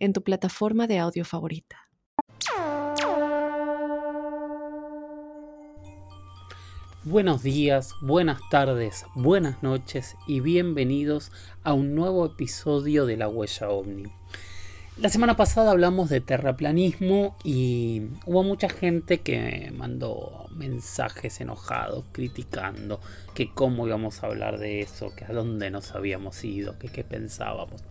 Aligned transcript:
en 0.00 0.12
tu 0.14 0.22
plataforma 0.22 0.86
de 0.86 0.98
audio 0.98 1.24
favorita. 1.24 1.76
Buenos 7.04 7.42
días, 7.42 7.94
buenas 8.02 8.40
tardes, 8.50 9.04
buenas 9.14 9.62
noches 9.62 10.16
y 10.26 10.40
bienvenidos 10.40 11.32
a 11.62 11.72
un 11.72 11.94
nuevo 11.94 12.26
episodio 12.26 13.06
de 13.06 13.16
La 13.16 13.28
Huella 13.28 13.70
OVNI. 13.70 14.04
La 14.98 15.08
semana 15.08 15.34
pasada 15.34 15.70
hablamos 15.70 16.10
de 16.10 16.20
terraplanismo 16.20 17.36
y 17.42 18.02
hubo 18.26 18.42
mucha 18.42 18.68
gente 18.68 19.20
que 19.20 19.72
mandó 19.74 20.46
mensajes 20.50 21.40
enojados, 21.40 22.04
criticando 22.12 23.00
que 23.34 23.50
cómo 23.52 23.86
íbamos 23.86 24.22
a 24.22 24.26
hablar 24.26 24.58
de 24.58 24.82
eso, 24.82 25.14
que 25.16 25.24
a 25.24 25.32
dónde 25.32 25.70
nos 25.70 25.94
habíamos 25.94 26.44
ido, 26.44 26.78
que 26.78 26.88
qué 26.88 27.02
pensábamos. 27.02 27.82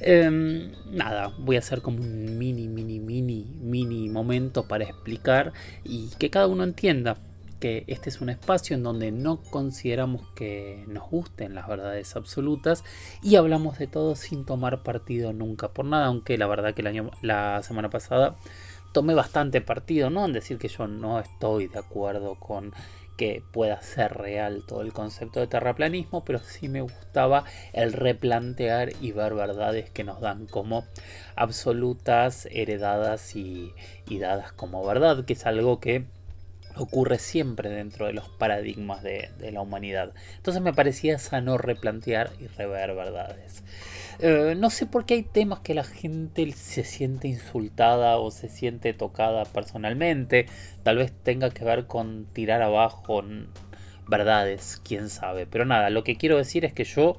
Em, 0.00 0.72
nada, 0.90 1.32
voy 1.38 1.56
a 1.56 1.58
hacer 1.58 1.82
como 1.82 1.98
un 1.98 2.38
mini, 2.38 2.68
mini, 2.68 2.98
mini, 3.00 3.44
mini 3.60 4.08
momento 4.08 4.66
para 4.66 4.84
explicar 4.84 5.52
y 5.84 6.08
que 6.18 6.30
cada 6.30 6.46
uno 6.46 6.64
entienda 6.64 7.18
que 7.60 7.84
este 7.86 8.08
es 8.08 8.22
un 8.22 8.30
espacio 8.30 8.74
en 8.74 8.82
donde 8.82 9.12
no 9.12 9.42
consideramos 9.42 10.22
que 10.34 10.84
nos 10.88 11.10
gusten 11.10 11.54
las 11.54 11.68
verdades 11.68 12.16
absolutas 12.16 12.82
y 13.22 13.36
hablamos 13.36 13.78
de 13.78 13.86
todo 13.86 14.16
sin 14.16 14.46
tomar 14.46 14.82
partido 14.82 15.34
nunca 15.34 15.68
por 15.68 15.84
nada, 15.84 16.06
aunque 16.06 16.38
la 16.38 16.46
verdad 16.46 16.72
que 16.74 16.80
el 16.80 16.86
año, 16.86 17.10
la 17.20 17.62
semana 17.62 17.90
pasada 17.90 18.36
tomé 18.92 19.14
bastante 19.14 19.60
partido, 19.60 20.08
no 20.10 20.24
en 20.24 20.32
decir 20.32 20.58
que 20.58 20.68
yo 20.68 20.88
no 20.88 21.20
estoy 21.20 21.68
de 21.68 21.78
acuerdo 21.78 22.36
con 22.36 22.72
que 23.20 23.42
pueda 23.52 23.82
ser 23.82 24.14
real 24.14 24.62
todo 24.66 24.80
el 24.80 24.94
concepto 24.94 25.40
de 25.40 25.46
terraplanismo, 25.46 26.24
pero 26.24 26.38
sí 26.38 26.70
me 26.70 26.80
gustaba 26.80 27.44
el 27.74 27.92
replantear 27.92 28.94
y 29.02 29.12
ver 29.12 29.34
verdades 29.34 29.90
que 29.90 30.04
nos 30.04 30.22
dan 30.22 30.46
como 30.46 30.86
absolutas, 31.36 32.48
heredadas 32.50 33.36
y, 33.36 33.74
y 34.08 34.20
dadas 34.20 34.52
como 34.52 34.82
verdad, 34.86 35.26
que 35.26 35.34
es 35.34 35.44
algo 35.44 35.80
que 35.80 36.06
ocurre 36.76 37.18
siempre 37.18 37.68
dentro 37.68 38.06
de 38.06 38.14
los 38.14 38.30
paradigmas 38.30 39.02
de, 39.02 39.28
la 39.52 39.60
humanidad. 39.60 40.14
Entonces 40.36 40.62
me 40.62 40.72
parecía 40.72 41.18
sano 41.18 41.58
replantear 41.58 42.30
y 42.40 42.46
rever 42.46 42.94
verdades. 42.94 43.62
Eh, 44.22 44.54
no 44.58 44.68
sé 44.68 44.84
por 44.84 45.06
qué 45.06 45.14
hay 45.14 45.22
temas 45.22 45.60
que 45.60 45.72
la 45.72 45.84
gente 45.84 46.50
se 46.52 46.84
siente 46.84 47.28
insultada 47.28 48.18
o 48.18 48.30
se 48.30 48.48
siente 48.50 48.92
tocada 48.92 49.44
personalmente. 49.44 50.46
Tal 50.82 50.98
vez 50.98 51.12
tenga 51.22 51.50
que 51.50 51.64
ver 51.64 51.86
con 51.86 52.26
tirar 52.26 52.60
abajo 52.60 53.22
verdades, 54.08 54.80
quién 54.84 55.08
sabe. 55.08 55.46
Pero 55.46 55.64
nada, 55.64 55.88
lo 55.88 56.04
que 56.04 56.16
quiero 56.16 56.36
decir 56.36 56.66
es 56.66 56.74
que 56.74 56.84
yo 56.84 57.16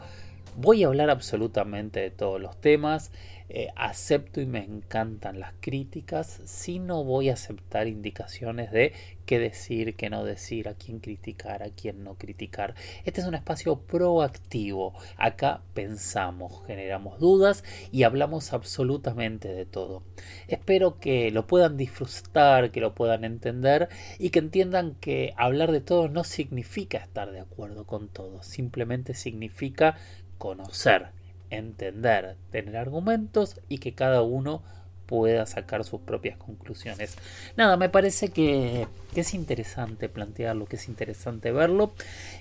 voy 0.56 0.84
a 0.84 0.88
hablar 0.88 1.10
absolutamente 1.10 2.00
de 2.02 2.12
todos 2.12 2.40
los 2.40 2.60
temas. 2.62 3.12
Eh, 3.54 3.68
acepto 3.76 4.40
y 4.40 4.46
me 4.46 4.64
encantan 4.64 5.42
las 5.42 5.52
críticas, 5.60 6.40
si 6.46 6.80
no 6.80 7.04
voy 7.04 7.28
a 7.28 7.34
aceptar 7.34 7.90
indicaciones 7.90 8.72
de 8.72 8.94
qué 9.26 9.40
decir, 9.40 9.98
qué 9.98 10.10
no 10.10 10.24
decir, 10.24 10.70
a 10.70 10.76
quién 10.76 11.00
criticar, 11.00 11.62
a 11.62 11.70
quién 11.70 12.06
no 12.06 12.16
criticar. 12.16 12.76
Este 13.04 13.20
es 13.20 13.28
un 13.28 13.36
espacio 13.36 13.82
proactivo. 13.82 14.94
Acá 15.18 15.64
pensamos, 15.74 16.66
generamos 16.66 17.20
dudas 17.20 17.66
y 17.92 18.04
hablamos 18.04 18.54
absolutamente 18.54 19.50
de 19.50 19.66
todo. 19.66 20.04
Espero 20.48 20.98
que 21.02 21.30
lo 21.32 21.46
puedan 21.46 21.76
disfrutar, 21.76 22.72
que 22.72 22.80
lo 22.80 22.96
puedan 22.96 23.26
entender 23.26 23.90
y 24.18 24.30
que 24.30 24.40
entiendan 24.40 24.96
que 24.96 25.34
hablar 25.36 25.74
de 25.74 25.82
todo 25.82 26.08
no 26.08 26.24
significa 26.24 27.00
estar 27.00 27.34
de 27.34 27.42
acuerdo 27.42 27.86
con 27.86 28.08
todo, 28.08 28.44
simplemente 28.44 29.14
significa 29.14 29.98
conocer 30.38 31.20
entender, 31.52 32.38
tener 32.50 32.78
argumentos 32.78 33.62
y 33.70 33.78
que 33.78 33.94
cada 33.94 34.24
uno 34.24 34.64
pueda 35.12 35.46
sacar 35.46 35.84
sus 35.84 36.00
propias 36.00 36.38
conclusiones. 36.38 37.18
Nada, 37.58 37.76
me 37.76 37.90
parece 37.90 38.30
que, 38.30 38.88
es 39.14 39.34
interesante 39.34 40.08
plantearlo, 40.08 40.66
que 40.68 40.78
es 40.78 40.88
interesante 40.88 41.52
verlo 41.52 41.92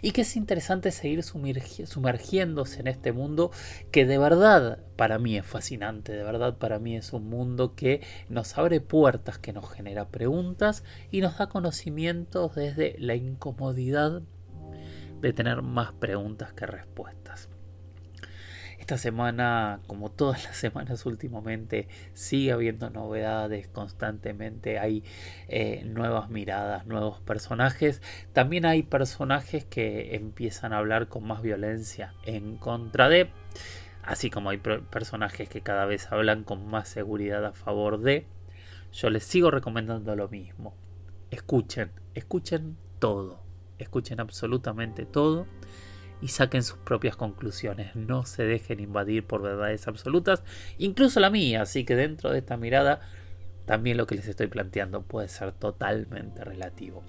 y 0.03 0.13
que 0.13 0.21
es 0.21 0.37
interesante 0.37 0.93
seguir 0.93 1.25
sumergiéndose 1.25 2.79
en 2.79 2.87
este 2.87 3.11
mundo 3.11 3.51
que 3.91 4.07
de 4.07 4.19
verdad 4.19 4.79
para 4.95 5.19
mí 5.19 5.37
es 5.37 5.45
fascinante, 5.45 6.13
de 6.13 6.23
verdad 6.23 6.59
para 6.59 6.79
mí 6.79 6.97
es 6.97 7.13
un 7.13 7.29
mundo 7.29 7.75
que 7.75 8.03
nos 8.29 8.57
abre 8.57 8.81
puertas, 8.81 9.39
que 9.39 9.53
nos 9.53 9.69
genera 9.69 10.07
preguntas 10.07 10.85
y 11.11 11.23
nos 11.23 11.39
da 11.39 11.49
conocimientos 11.49 12.55
desde 12.55 12.95
la 13.01 13.17
incomodidad 13.17 14.23
de 15.21 15.33
tener 15.33 15.63
más 15.63 15.91
preguntas 15.91 16.53
que 16.53 16.67
respuestas. 16.67 17.49
Esta 18.81 18.97
semana, 18.97 19.81
como 19.87 20.11
todas 20.11 20.43
las 20.45 20.57
semanas 20.57 21.05
últimamente, 21.05 21.87
sigue 22.15 22.51
habiendo 22.51 22.89
novedades 22.89 23.69
constantemente. 23.69 24.79
Hay 24.79 25.05
eh, 25.49 25.83
nuevas 25.85 26.31
miradas, 26.31 26.87
nuevos 26.87 27.21
personajes. 27.21 28.01
También 28.33 28.65
hay 28.65 28.83
personajes 28.83 29.67
que 29.67 30.17
empiezan 30.17 30.73
a 30.73 30.79
hablar 30.79 31.09
con 31.09 31.25
más 31.25 31.43
violencia 31.43 32.15
en 32.25 32.57
contra 32.57 33.11
de. 33.11 33.31
Así 34.03 34.31
como 34.31 34.49
hay 34.49 34.57
personajes 34.57 35.51
que 35.51 35.61
cada 35.61 35.85
vez 35.85 36.11
hablan 36.11 36.43
con 36.43 36.67
más 36.67 36.89
seguridad 36.89 37.45
a 37.45 37.53
favor 37.53 38.01
de. 38.01 38.27
Yo 38.95 39.11
les 39.11 39.25
sigo 39.25 39.51
recomendando 39.51 40.17
lo 40.17 40.29
mismo. 40.29 40.75
Escuchen, 41.31 41.93
escuchen 42.15 42.79
todo. 42.99 43.43
Escuchen 43.77 44.21
absolutamente 44.21 45.05
todo 45.05 45.47
y 46.21 46.29
saquen 46.29 46.63
sus 46.63 46.79
propias 46.79 47.17
conclusiones. 47.17 47.95
No 47.97 48.25
se 48.25 48.45
dejen 48.45 48.81
invadir 48.81 49.27
por 49.27 49.43
verdades 49.43 49.89
absolutas, 49.89 50.43
incluso 50.79 51.21
la 51.21 51.31
mía. 51.31 51.63
Así 51.63 51.85
que 51.85 51.97
dentro 51.97 52.31
de 52.31 52.39
esta 52.39 52.57
mirada, 52.57 53.01
también 53.71 53.97
lo 53.97 54.07
que 54.09 54.17
les 54.17 54.27
estoy 54.27 54.49
planteando 54.49 55.03
puede 55.03 55.29
ser 55.29 55.53
totalmente 55.53 56.43
relativo. 56.43 57.05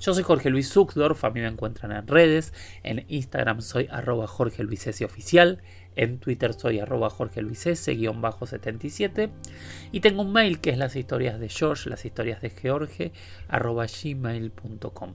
Yo 0.00 0.14
soy 0.14 0.22
Jorge 0.22 0.48
Luis 0.48 0.72
Zuckdorf, 0.72 1.24
a 1.24 1.30
mí 1.30 1.40
me 1.40 1.48
encuentran 1.48 1.90
en 1.90 2.06
redes. 2.06 2.52
En 2.84 3.04
Instagram 3.08 3.60
soy 3.62 3.88
arroba 3.90 4.28
Jorge 4.28 4.62
Luis 4.62 4.86
Oficial. 5.02 5.60
En 5.96 6.18
Twitter 6.18 6.54
soy 6.54 6.78
arroba 6.78 7.10
Jorge 7.10 7.42
Luis 7.42 7.58
77 7.60 9.30
y 9.92 10.00
tengo 10.00 10.22
un 10.22 10.32
mail 10.32 10.60
que 10.60 10.70
es 10.70 10.78
las 10.78 10.94
historias 10.96 11.40
de 11.40 11.48
George, 11.48 11.90
las 11.90 12.04
historias 12.04 12.40
de 12.40 12.50
George, 12.50 13.12
arroba 13.48 13.86
gmail.com. 13.86 15.14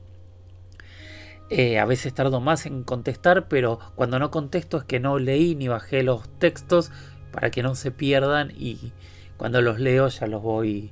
Eh, 1.49 1.79
a 1.79 1.85
veces 1.85 2.13
tardo 2.13 2.39
más 2.41 2.65
en 2.65 2.83
contestar, 2.83 3.47
pero 3.47 3.79
cuando 3.95 4.19
no 4.19 4.29
contesto 4.29 4.77
es 4.77 4.83
que 4.83 4.99
no 4.99 5.17
leí 5.17 5.55
ni 5.55 5.67
bajé 5.67 6.03
los 6.03 6.29
textos 6.37 6.91
para 7.31 7.49
que 7.49 7.63
no 7.63 7.73
se 7.73 7.91
pierdan 7.91 8.51
y 8.55 8.93
cuando 9.37 9.61
los 9.61 9.79
leo 9.79 10.07
ya 10.09 10.27
los 10.27 10.43
voy 10.43 10.91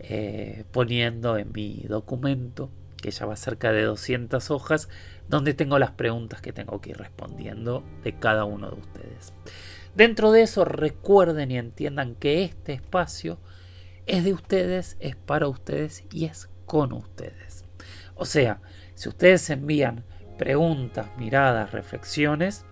eh, 0.00 0.64
poniendo 0.72 1.38
en 1.38 1.52
mi 1.52 1.84
documento, 1.88 2.70
que 3.00 3.12
ya 3.12 3.26
va 3.26 3.36
cerca 3.36 3.72
de 3.72 3.82
200 3.82 4.50
hojas, 4.50 4.88
donde 5.28 5.54
tengo 5.54 5.78
las 5.78 5.92
preguntas 5.92 6.40
que 6.40 6.52
tengo 6.52 6.80
que 6.80 6.90
ir 6.90 6.96
respondiendo 6.96 7.84
de 8.02 8.18
cada 8.18 8.44
uno 8.44 8.70
de 8.70 8.80
ustedes. 8.80 9.32
Dentro 9.94 10.32
de 10.32 10.42
eso 10.42 10.64
recuerden 10.64 11.50
y 11.50 11.58
entiendan 11.58 12.16
que 12.16 12.42
este 12.42 12.72
espacio 12.72 13.38
es 14.06 14.24
de 14.24 14.32
ustedes, 14.32 14.96
es 14.98 15.14
para 15.14 15.46
ustedes 15.46 16.04
y 16.10 16.24
es 16.24 16.48
con 16.66 16.92
ustedes. 16.92 17.64
O 18.14 18.24
sea, 18.24 18.60
si 19.02 19.08
ustedes 19.08 19.50
envían 19.50 20.04
preguntas, 20.38 21.08
miradas, 21.18 21.72
reflexiones, 21.72 22.64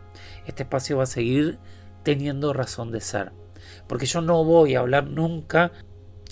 este 0.47 0.63
espacio 0.63 0.99
va 0.99 1.03
a 1.03 1.07
seguir 1.07 1.59
teniendo 2.05 2.53
razón 2.53 2.93
de 2.93 3.01
ser. 3.01 3.33
Porque 3.89 4.07
yo 4.07 4.21
no 4.21 4.45
voy 4.45 4.77
a 4.77 4.79
hablar 4.79 5.09
nunca 5.09 5.73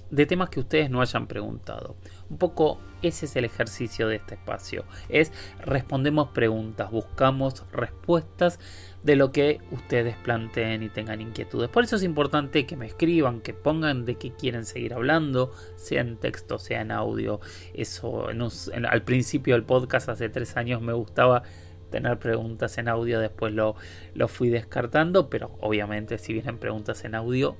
de 0.08 0.24
temas 0.24 0.50
que 0.50 0.60
ustedes 0.60 0.88
no 0.88 1.00
hayan 1.00 1.26
preguntado. 1.26 1.96
Un 2.30 2.38
poco 2.38 2.78
ese 3.02 3.26
es 3.26 3.34
el 3.34 3.44
ejercicio 3.44 4.06
de 4.06 4.14
este 4.14 4.36
espacio. 4.36 4.84
Es 5.08 5.32
respondemos 5.64 6.28
preguntas, 6.28 6.92
buscamos 6.92 7.64
respuestas 7.72 8.60
de 9.02 9.16
lo 9.16 9.32
que 9.32 9.60
ustedes 9.70 10.16
planteen 10.16 10.82
y 10.82 10.88
tengan 10.88 11.20
inquietudes. 11.20 11.68
Por 11.68 11.84
eso 11.84 11.96
es 11.96 12.02
importante 12.02 12.66
que 12.66 12.76
me 12.76 12.86
escriban, 12.86 13.40
que 13.40 13.54
pongan 13.54 14.04
de 14.04 14.16
qué 14.16 14.32
quieren 14.32 14.64
seguir 14.64 14.94
hablando, 14.94 15.52
sea 15.76 16.00
en 16.00 16.16
texto, 16.16 16.58
sea 16.58 16.80
en 16.80 16.90
audio. 16.90 17.40
Eso 17.74 18.28
al 18.28 19.02
principio 19.02 19.54
del 19.54 19.64
podcast 19.64 20.08
hace 20.08 20.28
tres 20.28 20.56
años 20.56 20.82
me 20.82 20.92
gustaba 20.92 21.42
tener 21.90 22.18
preguntas 22.18 22.76
en 22.78 22.88
audio, 22.88 23.18
después 23.18 23.52
lo, 23.54 23.74
lo 24.14 24.28
fui 24.28 24.50
descartando, 24.50 25.30
pero 25.30 25.56
obviamente 25.60 26.18
si 26.18 26.34
vienen 26.34 26.58
preguntas 26.58 27.04
en 27.04 27.14
audio 27.14 27.56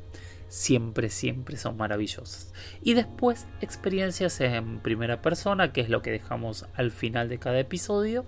siempre, 0.49 1.11
siempre 1.11 1.57
son 1.57 1.77
maravillosas. 1.77 2.53
Y 2.83 2.95
después 2.95 3.47
experiencias 3.61 4.41
en 4.41 4.81
primera 4.81 5.23
persona, 5.23 5.73
que 5.73 5.81
es 5.81 5.89
lo 5.89 6.03
que 6.03 6.11
dejamos 6.11 6.67
al 6.75 6.91
final 6.91 7.29
de 7.29 7.39
cada 7.39 7.61
episodio. 7.61 8.25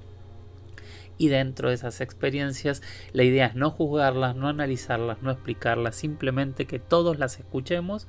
Y 1.20 1.28
dentro 1.28 1.68
de 1.68 1.74
esas 1.74 2.00
experiencias 2.00 2.80
la 3.12 3.24
idea 3.24 3.44
es 3.44 3.54
no 3.54 3.70
juzgarlas, 3.70 4.36
no 4.36 4.48
analizarlas, 4.48 5.20
no 5.20 5.30
explicarlas, 5.30 5.94
simplemente 5.94 6.64
que 6.64 6.78
todos 6.78 7.18
las 7.18 7.38
escuchemos 7.38 8.08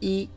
y 0.00 0.30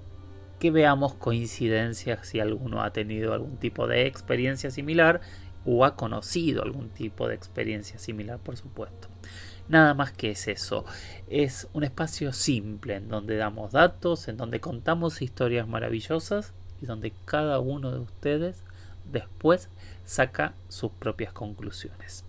que 0.59 0.69
veamos 0.69 1.15
coincidencias 1.15 2.27
si 2.27 2.39
alguno 2.39 2.83
ha 2.83 2.93
tenido 2.93 3.33
algún 3.33 3.57
tipo 3.57 3.87
de 3.87 4.05
experiencia 4.05 4.69
similar 4.69 5.21
o 5.65 5.83
ha 5.83 5.95
conocido 5.95 6.61
algún 6.61 6.89
tipo 6.89 7.27
de 7.27 7.33
experiencia 7.33 7.97
similar, 7.97 8.37
por 8.37 8.55
supuesto. 8.55 9.07
Nada 9.67 9.95
más 9.95 10.11
que 10.11 10.29
es 10.29 10.47
eso. 10.47 10.85
Es 11.27 11.69
un 11.73 11.83
espacio 11.83 12.33
simple 12.33 12.97
en 12.97 13.09
donde 13.09 13.35
damos 13.35 13.71
datos, 13.71 14.27
en 14.27 14.37
donde 14.37 14.59
contamos 14.59 15.23
historias 15.23 15.67
maravillosas 15.67 16.53
y 16.83 16.85
donde 16.85 17.13
cada 17.25 17.59
uno 17.59 17.91
de 17.91 17.97
ustedes 17.97 18.63
después 19.05 19.69
saca 20.05 20.53
sus 20.67 20.91
propias 20.91 21.33
conclusiones. 21.33 22.25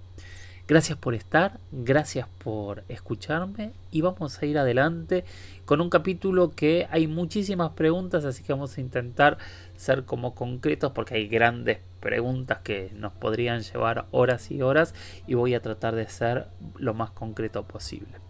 Gracias 0.69 0.97
por 0.97 1.15
estar, 1.15 1.59
gracias 1.73 2.29
por 2.39 2.85
escucharme 2.89 3.73
y 3.91 4.01
vamos 4.01 4.41
a 4.41 4.47
ir 4.47 4.57
adelante 4.57 5.25
con 5.65 5.81
un 5.81 5.91
capítulo 5.91 6.53
que 6.53 6.87
hay 6.91 7.09
muchísimas 7.09 7.73
preguntas, 7.73 8.25
así 8.25 8.45
que 8.45 8.53
vamos 8.53 8.79
a 8.79 8.81
intentar 8.81 9.39
ser 9.77 10.05
como 10.05 10.37
concretos 10.37 10.93
porque 10.93 11.17
hay 11.17 11.27
grandes 11.27 11.81
preguntas 11.99 12.61
que 12.63 12.93
nos 12.95 13.13
podrían 13.13 13.63
llevar 13.63 14.07
horas 14.13 14.53
y 14.53 14.63
horas 14.63 14.95
y 15.27 15.35
voy 15.35 15.55
a 15.55 15.61
tratar 15.61 15.97
de 15.97 16.09
ser 16.09 16.47
lo 16.77 16.95
más 16.95 17.11
concreto 17.11 17.67
posible. 17.67 18.21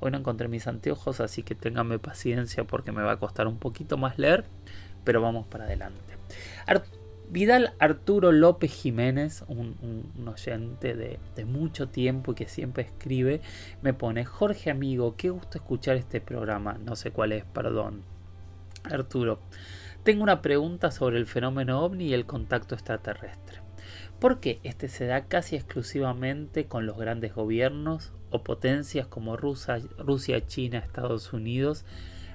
Hoy 0.00 0.10
no 0.10 0.18
encontré 0.18 0.46
mis 0.46 0.66
anteojos, 0.66 1.20
así 1.20 1.42
que 1.42 1.54
ténganme 1.54 1.98
paciencia 1.98 2.64
porque 2.64 2.92
me 2.92 3.02
va 3.02 3.12
a 3.12 3.18
costar 3.18 3.46
un 3.46 3.58
poquito 3.58 3.96
más 3.96 4.18
leer, 4.18 4.44
pero 5.04 5.22
vamos 5.22 5.46
para 5.46 5.64
adelante. 5.64 6.18
Vidal 7.30 7.74
Arturo 7.78 8.32
López 8.32 8.72
Jiménez, 8.72 9.44
un, 9.48 9.76
oyente 10.26 10.94
de, 10.94 11.18
de, 11.36 11.44
mucho 11.44 11.88
tiempo 11.88 12.32
y 12.32 12.34
que 12.34 12.48
siempre 12.48 12.84
escribe, 12.84 13.42
me 13.82 13.92
pone, 13.92 14.24
Jorge 14.24 14.70
amigo, 14.70 15.14
qué 15.16 15.28
gusto 15.30 15.58
escuchar 15.58 15.96
este 15.96 16.20
programa, 16.22 16.78
no 16.84 16.96
sé 16.96 17.10
cuál 17.10 17.32
es, 17.32 17.44
perdón. 17.44 18.02
Arturo, 18.84 19.40
tengo 20.04 20.22
una 20.22 20.40
pregunta 20.40 20.90
sobre 20.90 21.18
el 21.18 21.26
fenómeno 21.26 21.82
ovni 21.82 22.06
y 22.06 22.14
el 22.14 22.24
contacto 22.24 22.74
extraterrestre. 22.74 23.60
¿Por 24.18 24.40
qué 24.40 24.58
este 24.62 24.88
se 24.88 25.06
da 25.06 25.26
casi 25.26 25.56
exclusivamente 25.56 26.66
con 26.66 26.86
los 26.86 26.96
grandes 26.96 27.34
gobiernos 27.34 28.12
o 28.30 28.42
potencias 28.42 29.06
como 29.06 29.36
Rusia, 29.36 29.80
Rusia 29.98 30.46
China, 30.46 30.78
Estados 30.78 31.32
Unidos, 31.32 31.84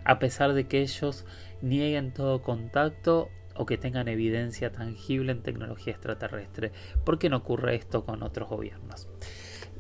a 0.06 0.20
pesar 0.20 0.54
de 0.54 0.68
que 0.68 0.82
ellos 0.82 1.26
nieguen 1.62 2.14
todo 2.14 2.42
contacto 2.42 3.30
o 3.56 3.66
que 3.66 3.78
tengan 3.78 4.08
evidencia 4.08 4.72
tangible 4.72 5.32
en 5.32 5.44
tecnología 5.44 5.94
extraterrestre. 5.94 6.72
¿Por 7.04 7.20
qué 7.20 7.30
no 7.30 7.38
ocurre 7.38 7.76
esto 7.76 8.06
con 8.06 8.24
otros 8.24 8.50
gobiernos? 8.50 9.08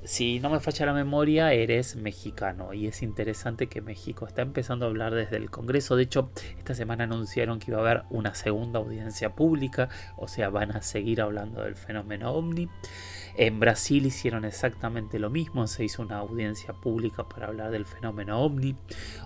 Si 0.05 0.41
no 0.41 0.49
me 0.49 0.59
falla 0.59 0.87
la 0.87 0.93
memoria, 0.93 1.53
eres 1.53 1.95
mexicano 1.95 2.73
y 2.73 2.87
es 2.87 3.01
interesante 3.01 3.67
que 3.67 3.81
México 3.81 4.27
está 4.27 4.41
empezando 4.41 4.85
a 4.85 4.89
hablar 4.89 5.15
desde 5.15 5.37
el 5.37 5.49
Congreso. 5.49 5.95
De 5.95 6.03
hecho, 6.03 6.29
esta 6.57 6.75
semana 6.75 7.05
anunciaron 7.05 7.57
que 7.57 7.71
iba 7.71 7.77
a 7.77 7.81
haber 7.83 8.03
una 8.09 8.35
segunda 8.35 8.79
audiencia 8.79 9.33
pública, 9.33 9.87
o 10.17 10.27
sea, 10.27 10.49
van 10.49 10.71
a 10.71 10.81
seguir 10.81 11.21
hablando 11.21 11.61
del 11.63 11.77
fenómeno 11.77 12.33
ovni. 12.33 12.67
En 13.37 13.61
Brasil 13.61 14.05
hicieron 14.05 14.43
exactamente 14.43 15.19
lo 15.19 15.29
mismo, 15.29 15.67
se 15.67 15.85
hizo 15.85 16.01
una 16.01 16.17
audiencia 16.17 16.73
pública 16.73 17.29
para 17.29 17.47
hablar 17.47 17.71
del 17.71 17.85
fenómeno 17.85 18.41
ovni. 18.41 18.75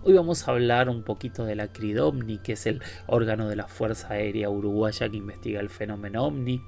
Hoy 0.04 0.14
vamos 0.14 0.48
a 0.48 0.52
hablar 0.52 0.90
un 0.90 1.04
poquito 1.04 1.44
de 1.44 1.56
la 1.56 1.70
CRIDOMNI, 1.70 2.38
que 2.38 2.54
es 2.54 2.68
el 2.68 2.84
órgano 3.08 3.50
de 3.50 3.56
la 3.56 3.68
Fuerza 3.68 4.14
Aérea 4.14 4.52
Uruguaya 4.52 5.10
que 5.10 5.18
investiga 5.18 5.60
el 5.60 5.70
fenómeno 5.70 6.24
ovni. 6.24 6.62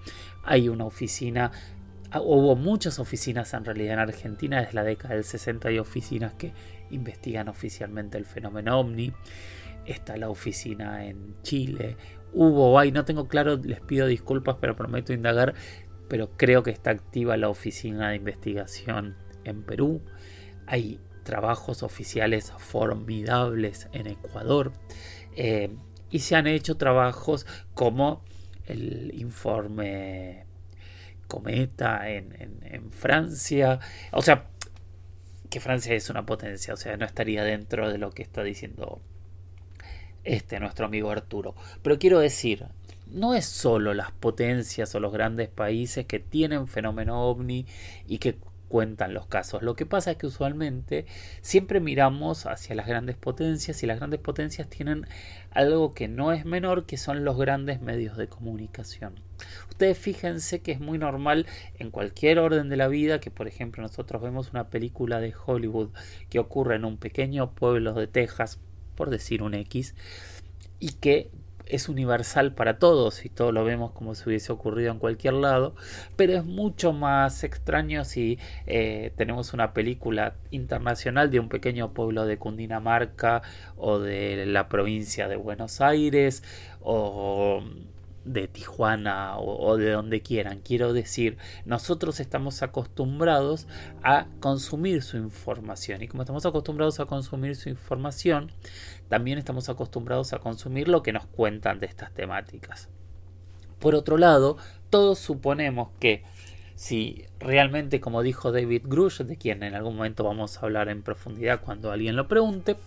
Hay 0.43 0.67
una 0.67 0.85
oficina 0.85 1.51
Hubo 2.13 2.55
muchas 2.55 2.99
oficinas 2.99 3.53
en 3.53 3.65
realidad 3.65 3.93
en 3.93 3.99
Argentina, 3.99 4.61
desde 4.61 4.73
la 4.73 4.83
década 4.83 5.15
del 5.15 5.23
60 5.23 5.69
hay 5.69 5.79
oficinas 5.79 6.33
que 6.33 6.53
investigan 6.89 7.49
oficialmente 7.49 8.17
el 8.17 8.25
fenómeno 8.25 8.79
ovni. 8.79 9.13
Está 9.85 10.17
la 10.17 10.29
oficina 10.29 11.05
en 11.05 11.35
Chile. 11.43 11.97
Hubo, 12.33 12.77
hay, 12.79 12.91
no 12.91 13.05
tengo 13.05 13.27
claro, 13.27 13.57
les 13.57 13.81
pido 13.81 14.07
disculpas, 14.07 14.57
pero 14.59 14.75
prometo 14.75 15.13
indagar 15.13 15.53
pero 16.09 16.31
creo 16.35 16.63
que 16.63 16.71
está 16.71 16.89
activa 16.89 17.37
la 17.37 17.47
oficina 17.47 18.09
de 18.09 18.17
investigación 18.17 19.15
en 19.45 19.63
Perú. 19.63 20.01
Hay 20.65 20.99
trabajos 21.23 21.83
oficiales 21.83 22.51
formidables 22.57 23.87
en 23.93 24.07
Ecuador. 24.07 24.73
Eh, 25.35 25.69
y 26.09 26.19
se 26.19 26.35
han 26.35 26.47
hecho 26.47 26.75
trabajos 26.75 27.45
como 27.75 28.23
el 28.65 29.11
informe 29.13 30.47
Cometa 31.29 32.09
en, 32.09 32.91
Francia. 32.91 33.79
O 34.11 34.21
sea, 34.21 34.47
que 35.49 35.61
Francia 35.61 35.95
es 35.95 36.09
una 36.09 36.25
potencia, 36.25 36.73
o 36.73 36.77
sea, 36.77 36.97
no 36.97 37.05
estaría 37.05 37.43
dentro 37.43 37.89
de 37.89 37.97
lo 37.97 38.11
que 38.11 38.23
está 38.23 38.43
diciendo 38.43 38.99
este 40.25 40.59
nuestro 40.59 40.87
amigo 40.87 41.11
Arturo. 41.11 41.55
Pero 41.81 41.97
quiero 41.99 42.19
decir, 42.19 42.65
no 43.07 43.35
es 43.35 43.45
solo 43.45 43.93
las 43.93 44.11
potencias 44.11 44.93
o 44.95 44.99
los 44.99 45.13
grandes 45.13 45.47
países 45.47 46.05
que 46.05 46.19
tienen 46.19 46.67
fenómeno 46.67 47.23
ovni 47.23 47.65
y 48.07 48.17
que 48.17 48.37
cuentan 48.69 49.13
los 49.13 49.27
casos. 49.27 49.61
Lo 49.61 49.75
que 49.75 49.85
pasa 49.85 50.11
es 50.11 50.17
que 50.17 50.27
usualmente 50.27 51.05
siempre 51.41 51.81
miramos 51.81 52.45
hacia 52.45 52.75
las 52.75 52.87
grandes 52.87 53.17
potencias 53.17 53.83
y 53.83 53.87
las 53.87 53.97
grandes 53.97 54.21
potencias 54.21 54.69
tienen 54.69 55.05
algo 55.51 55.93
que 55.93 56.07
no 56.07 56.31
es 56.31 56.45
menor 56.45 56.85
que 56.85 56.95
son 56.95 57.25
los 57.25 57.37
grandes 57.37 57.81
medios 57.81 58.15
de 58.15 58.29
comunicación. 58.29 59.15
Ustedes 59.69 59.97
fíjense 59.97 60.61
que 60.61 60.71
es 60.71 60.79
muy 60.79 60.97
normal 60.97 61.47
en 61.77 61.91
cualquier 61.91 62.39
orden 62.39 62.69
de 62.69 62.77
la 62.77 62.87
vida 62.87 63.19
que 63.19 63.31
por 63.31 63.47
ejemplo 63.47 63.81
nosotros 63.81 64.21
vemos 64.21 64.51
una 64.51 64.69
película 64.69 65.19
de 65.19 65.33
Hollywood 65.45 65.89
que 66.29 66.39
ocurre 66.39 66.75
en 66.75 66.85
un 66.85 66.97
pequeño 66.97 67.51
pueblo 67.51 67.93
de 67.93 68.07
Texas, 68.07 68.59
por 68.95 69.09
decir 69.09 69.41
un 69.43 69.55
X, 69.55 69.95
y 70.79 70.93
que 70.93 71.31
es 71.69 71.87
universal 71.87 72.53
para 72.53 72.79
todos 72.79 73.25
y 73.25 73.29
todo 73.29 73.51
lo 73.51 73.63
vemos 73.63 73.91
como 73.91 74.15
si 74.15 74.27
hubiese 74.27 74.51
ocurrido 74.51 74.91
en 74.91 74.99
cualquier 74.99 75.35
lado, 75.35 75.75
pero 76.15 76.33
es 76.33 76.43
mucho 76.43 76.91
más 76.91 77.43
extraño 77.43 78.03
si 78.03 78.39
eh, 78.65 79.13
tenemos 79.15 79.53
una 79.53 79.73
película 79.73 80.35
internacional 80.51 81.29
de 81.31 81.39
un 81.39 81.47
pequeño 81.47 81.93
pueblo 81.93 82.25
de 82.25 82.37
Cundinamarca 82.37 83.43
o 83.77 83.99
de 83.99 84.45
la 84.45 84.67
provincia 84.67 85.27
de 85.27 85.35
Buenos 85.35 85.79
Aires 85.79 86.43
o 86.81 87.63
de 88.29 88.47
Tijuana 88.47 89.37
o, 89.39 89.75
de 89.75 89.91
donde 89.91 90.21
quieran. 90.21 90.59
Quiero 90.59 90.93
decir, 90.93 91.37
nosotros 91.65 92.19
estamos 92.19 92.61
acostumbrados 92.61 93.67
a 94.03 94.27
consumir 94.39 95.01
su 95.01 95.17
información 95.17 96.03
y 96.03 96.07
como 96.07 96.23
estamos 96.23 96.45
acostumbrados 96.45 96.99
a 96.99 97.05
consumir 97.05 97.55
su 97.55 97.69
información, 97.69 98.51
también 99.07 99.39
estamos 99.39 99.67
acostumbrados 99.67 100.31
a 100.33 100.39
consumir 100.39 100.87
lo 100.87 101.01
que 101.01 101.11
nos 101.11 101.25
cuentan 101.25 101.79
de 101.79 101.87
estas 101.87 102.13
temáticas. 102.13 102.89
Por 103.79 103.95
otro 103.95 104.17
lado, 104.17 104.57
todos 104.91 105.17
suponemos 105.17 105.89
que 105.99 106.23
si 106.75 107.25
realmente, 107.39 107.99
como 107.99 108.21
dijo 108.21 108.51
David 108.51 108.83
Grush, 108.85 109.21
de 109.21 109.37
quien 109.37 109.63
en 109.63 109.73
algún 109.73 109.95
momento 109.95 110.23
vamos 110.23 110.57
a 110.57 110.61
hablar 110.61 110.87
en 110.89 111.01
profundidad 111.01 111.61
cuando 111.61 111.91
alguien 111.91 112.15
lo 112.15 112.27
pregunte, 112.27 112.77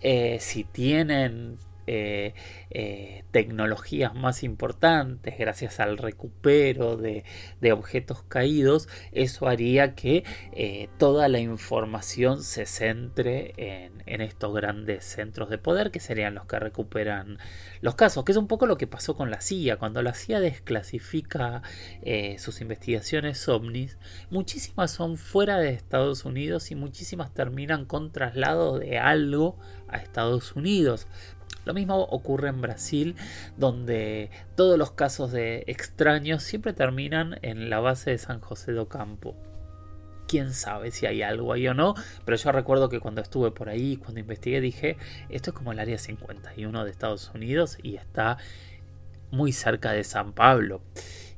eh, 0.00 0.38
si 0.40 0.64
tienen 0.64 1.58
eh, 1.92 2.34
eh, 2.70 3.24
tecnologías 3.32 4.14
más 4.14 4.44
importantes, 4.44 5.36
gracias 5.36 5.80
al 5.80 5.98
recupero 5.98 6.96
de, 6.96 7.24
objetos 7.72 8.22
caídos, 8.22 8.88
eso 9.10 9.48
haría 9.48 9.96
que 9.96 10.22
eh, 10.52 10.88
toda 10.98 11.26
la 11.26 11.40
información 11.40 12.44
se 12.44 12.66
centre 12.66 13.54
en, 13.56 14.20
estos 14.20 14.54
grandes 14.54 15.04
centros 15.04 15.50
de 15.50 15.58
poder 15.58 15.90
que 15.90 15.98
serían 15.98 16.34
los 16.34 16.46
que 16.46 16.60
recuperan 16.60 17.38
los 17.80 17.96
casos, 17.96 18.24
que 18.24 18.32
es 18.32 18.38
un 18.38 18.46
poco 18.46 18.66
lo 18.66 18.76
que 18.76 18.86
pasó 18.86 19.16
con 19.16 19.30
la 19.30 19.40
CIA, 19.40 19.76
cuando 19.76 20.00
la 20.02 20.14
CIA 20.14 20.38
desclasifica 20.40 21.62
sus 22.38 22.60
investigaciones 22.60 23.48
ovnis, 23.48 23.98
muchísimas 24.30 24.90
son 24.92 25.16
fuera 25.16 25.58
de 25.58 25.70
Estados 25.70 26.24
Unidos 26.24 26.70
y 26.70 26.76
muchísimas 26.76 27.32
terminan 27.34 27.84
con 27.84 28.12
traslado 28.12 28.78
de 28.78 28.98
algo 28.98 29.58
a 29.88 29.96
Estados 29.98 30.54
Unidos. 30.54 31.06
Lo 31.64 31.74
mismo 31.74 32.00
ocurre 32.02 32.48
en 32.48 32.60
Brasil, 32.60 33.16
donde 33.56 34.30
todos 34.56 34.78
los 34.78 34.92
casos 34.92 35.30
de 35.30 35.64
extraños 35.66 36.42
siempre 36.42 36.72
terminan 36.72 37.38
en 37.42 37.68
la 37.68 37.80
base 37.80 38.10
de 38.10 38.18
San 38.18 38.40
José 38.40 38.72
do 38.72 38.88
Campo. 38.88 39.36
Quién 40.26 40.52
sabe 40.52 40.90
si 40.90 41.06
hay 41.06 41.22
algo 41.22 41.52
ahí 41.52 41.66
o 41.68 41.74
no, 41.74 41.94
pero 42.24 42.36
yo 42.36 42.52
recuerdo 42.52 42.88
que 42.88 43.00
cuando 43.00 43.20
estuve 43.20 43.50
por 43.50 43.68
ahí, 43.68 43.96
cuando 43.96 44.20
investigué, 44.20 44.60
dije, 44.60 44.96
esto 45.28 45.50
es 45.50 45.56
como 45.56 45.72
el 45.72 45.80
área 45.80 45.98
51 45.98 46.84
de 46.84 46.90
Estados 46.90 47.30
Unidos 47.34 47.78
y 47.82 47.96
está 47.96 48.38
muy 49.30 49.52
cerca 49.52 49.92
de 49.92 50.04
San 50.04 50.32
Pablo. 50.32 50.82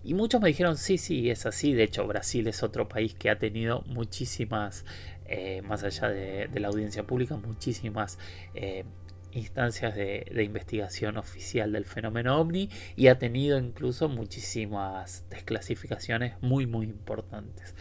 Y 0.05 0.15
muchos 0.15 0.41
me 0.41 0.49
dijeron, 0.49 0.77
sí, 0.77 0.99
sí, 0.99 1.31
es 1.31 1.47
así. 1.47 1.75
De 1.75 1.85
hecho, 1.85 2.07
Brasil 2.07 2.47
es 2.49 2.63
otro 2.63 2.89
país 2.89 3.15
que 3.15 3.31
ha 3.31 3.39
tenido 3.39 3.83
muchísimas, 3.87 4.85
eh, 5.27 5.63
más 5.63 5.85
allá 5.85 6.09
de, 6.09 6.49
la 6.55 6.69
audiencia 6.69 7.05
pública, 7.05 7.37
muchísimas 7.37 8.19
eh, 8.55 8.85
instancias 9.33 9.95
de, 9.95 10.27
investigación 10.43 11.17
oficial 11.17 11.73
del 11.73 11.85
fenómeno 11.85 12.39
ovni 12.39 12.69
y 12.97 13.09
ha 13.09 13.19
tenido 13.19 13.59
incluso 13.59 14.09
muchísimas 14.09 15.25
desclasificaciones 15.31 16.35
muy 16.41 16.67
muy 16.67 16.87
importantes. 16.87 17.75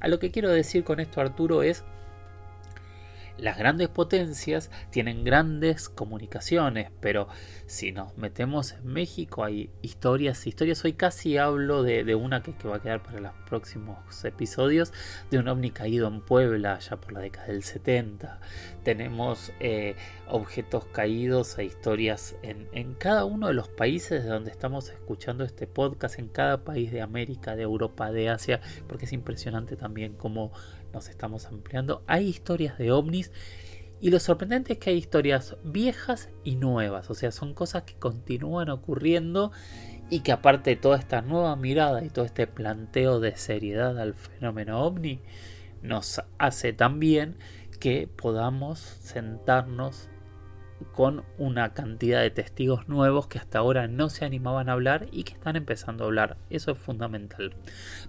A 0.00 0.08
lo 0.08 0.18
que 0.18 0.30
quiero 0.30 0.50
decir 0.50 0.84
con 0.84 1.00
esto 1.00 1.20
Arturo 1.20 1.62
es 1.62 1.84
las 3.38 3.58
grandes 3.58 3.88
potencias 3.88 4.70
tienen 4.90 5.24
grandes 5.24 5.88
comunicaciones, 5.88 6.90
pero 7.00 7.28
si 7.66 7.92
nos 7.92 8.16
metemos 8.16 8.72
en 8.72 8.86
México 8.86 9.44
hay 9.44 9.70
historias, 9.82 10.46
historias. 10.46 10.84
Hoy 10.84 10.94
casi 10.94 11.38
hablo 11.38 11.82
de, 11.82 12.14
una 12.14 12.42
que, 12.42 12.52
va 12.66 12.76
a 12.76 12.82
quedar 12.82 13.02
para 13.02 13.20
los 13.20 13.32
próximos 13.48 14.24
episodios, 14.24 14.92
de 15.30 15.38
un 15.38 15.48
ovni 15.48 15.70
caído 15.70 16.08
en 16.08 16.20
Puebla 16.20 16.78
ya 16.78 16.96
por 16.96 17.12
la 17.12 17.20
década 17.20 17.48
del 17.48 17.62
70. 17.62 18.40
Tenemos 18.82 19.52
eh, 19.60 19.96
objetos 20.28 20.84
caídos 20.86 21.58
e 21.58 21.64
historias 21.64 22.36
en, 22.42 22.68
en 22.72 22.94
cada 22.94 23.24
uno 23.24 23.48
de 23.48 23.54
los 23.54 23.68
países 23.68 24.24
de 24.24 24.30
donde 24.30 24.50
estamos 24.50 24.88
escuchando 24.88 25.44
este 25.44 25.66
podcast, 25.66 26.18
en 26.18 26.28
cada 26.28 26.64
país 26.64 26.90
de 26.90 27.02
América, 27.02 27.56
de 27.56 27.62
Europa, 27.62 28.10
de 28.12 28.28
Asia, 28.28 28.60
porque 28.86 29.04
es 29.04 29.12
impresionante 29.12 29.76
también 29.76 30.14
cómo 30.14 30.52
nos 30.92 31.08
estamos 31.08 31.46
ampliando. 31.46 32.02
Hay 32.06 32.26
historias 32.26 32.78
de 32.78 32.92
ovnis 32.92 33.30
y 34.00 34.10
lo 34.10 34.20
sorprendente 34.20 34.74
es 34.74 34.78
que 34.78 34.90
hay 34.90 34.96
historias 34.96 35.56
viejas 35.64 36.28
y 36.44 36.56
nuevas, 36.56 37.10
o 37.10 37.14
sea, 37.14 37.32
son 37.32 37.52
cosas 37.52 37.82
que 37.82 37.94
continúan 37.94 38.70
ocurriendo 38.70 39.50
y 40.08 40.20
que 40.20 40.32
aparte 40.32 40.70
de 40.70 40.76
toda 40.76 40.98
esta 40.98 41.20
nueva 41.20 41.56
mirada 41.56 42.04
y 42.04 42.10
todo 42.10 42.24
este 42.24 42.46
planteo 42.46 43.18
de 43.20 43.36
seriedad 43.36 43.98
al 43.98 44.14
fenómeno 44.14 44.82
ovni, 44.82 45.20
nos 45.82 46.22
hace 46.38 46.72
también 46.72 47.36
que 47.80 48.08
podamos 48.08 48.78
sentarnos 48.78 50.08
con 50.92 51.24
una 51.38 51.74
cantidad 51.74 52.20
de 52.20 52.30
testigos 52.30 52.88
nuevos 52.88 53.26
que 53.26 53.38
hasta 53.38 53.58
ahora 53.58 53.88
no 53.88 54.10
se 54.10 54.24
animaban 54.24 54.68
a 54.68 54.72
hablar 54.72 55.08
y 55.12 55.24
que 55.24 55.32
están 55.32 55.56
empezando 55.56 56.04
a 56.04 56.06
hablar. 56.06 56.36
Eso 56.50 56.72
es 56.72 56.78
fundamental. 56.78 57.54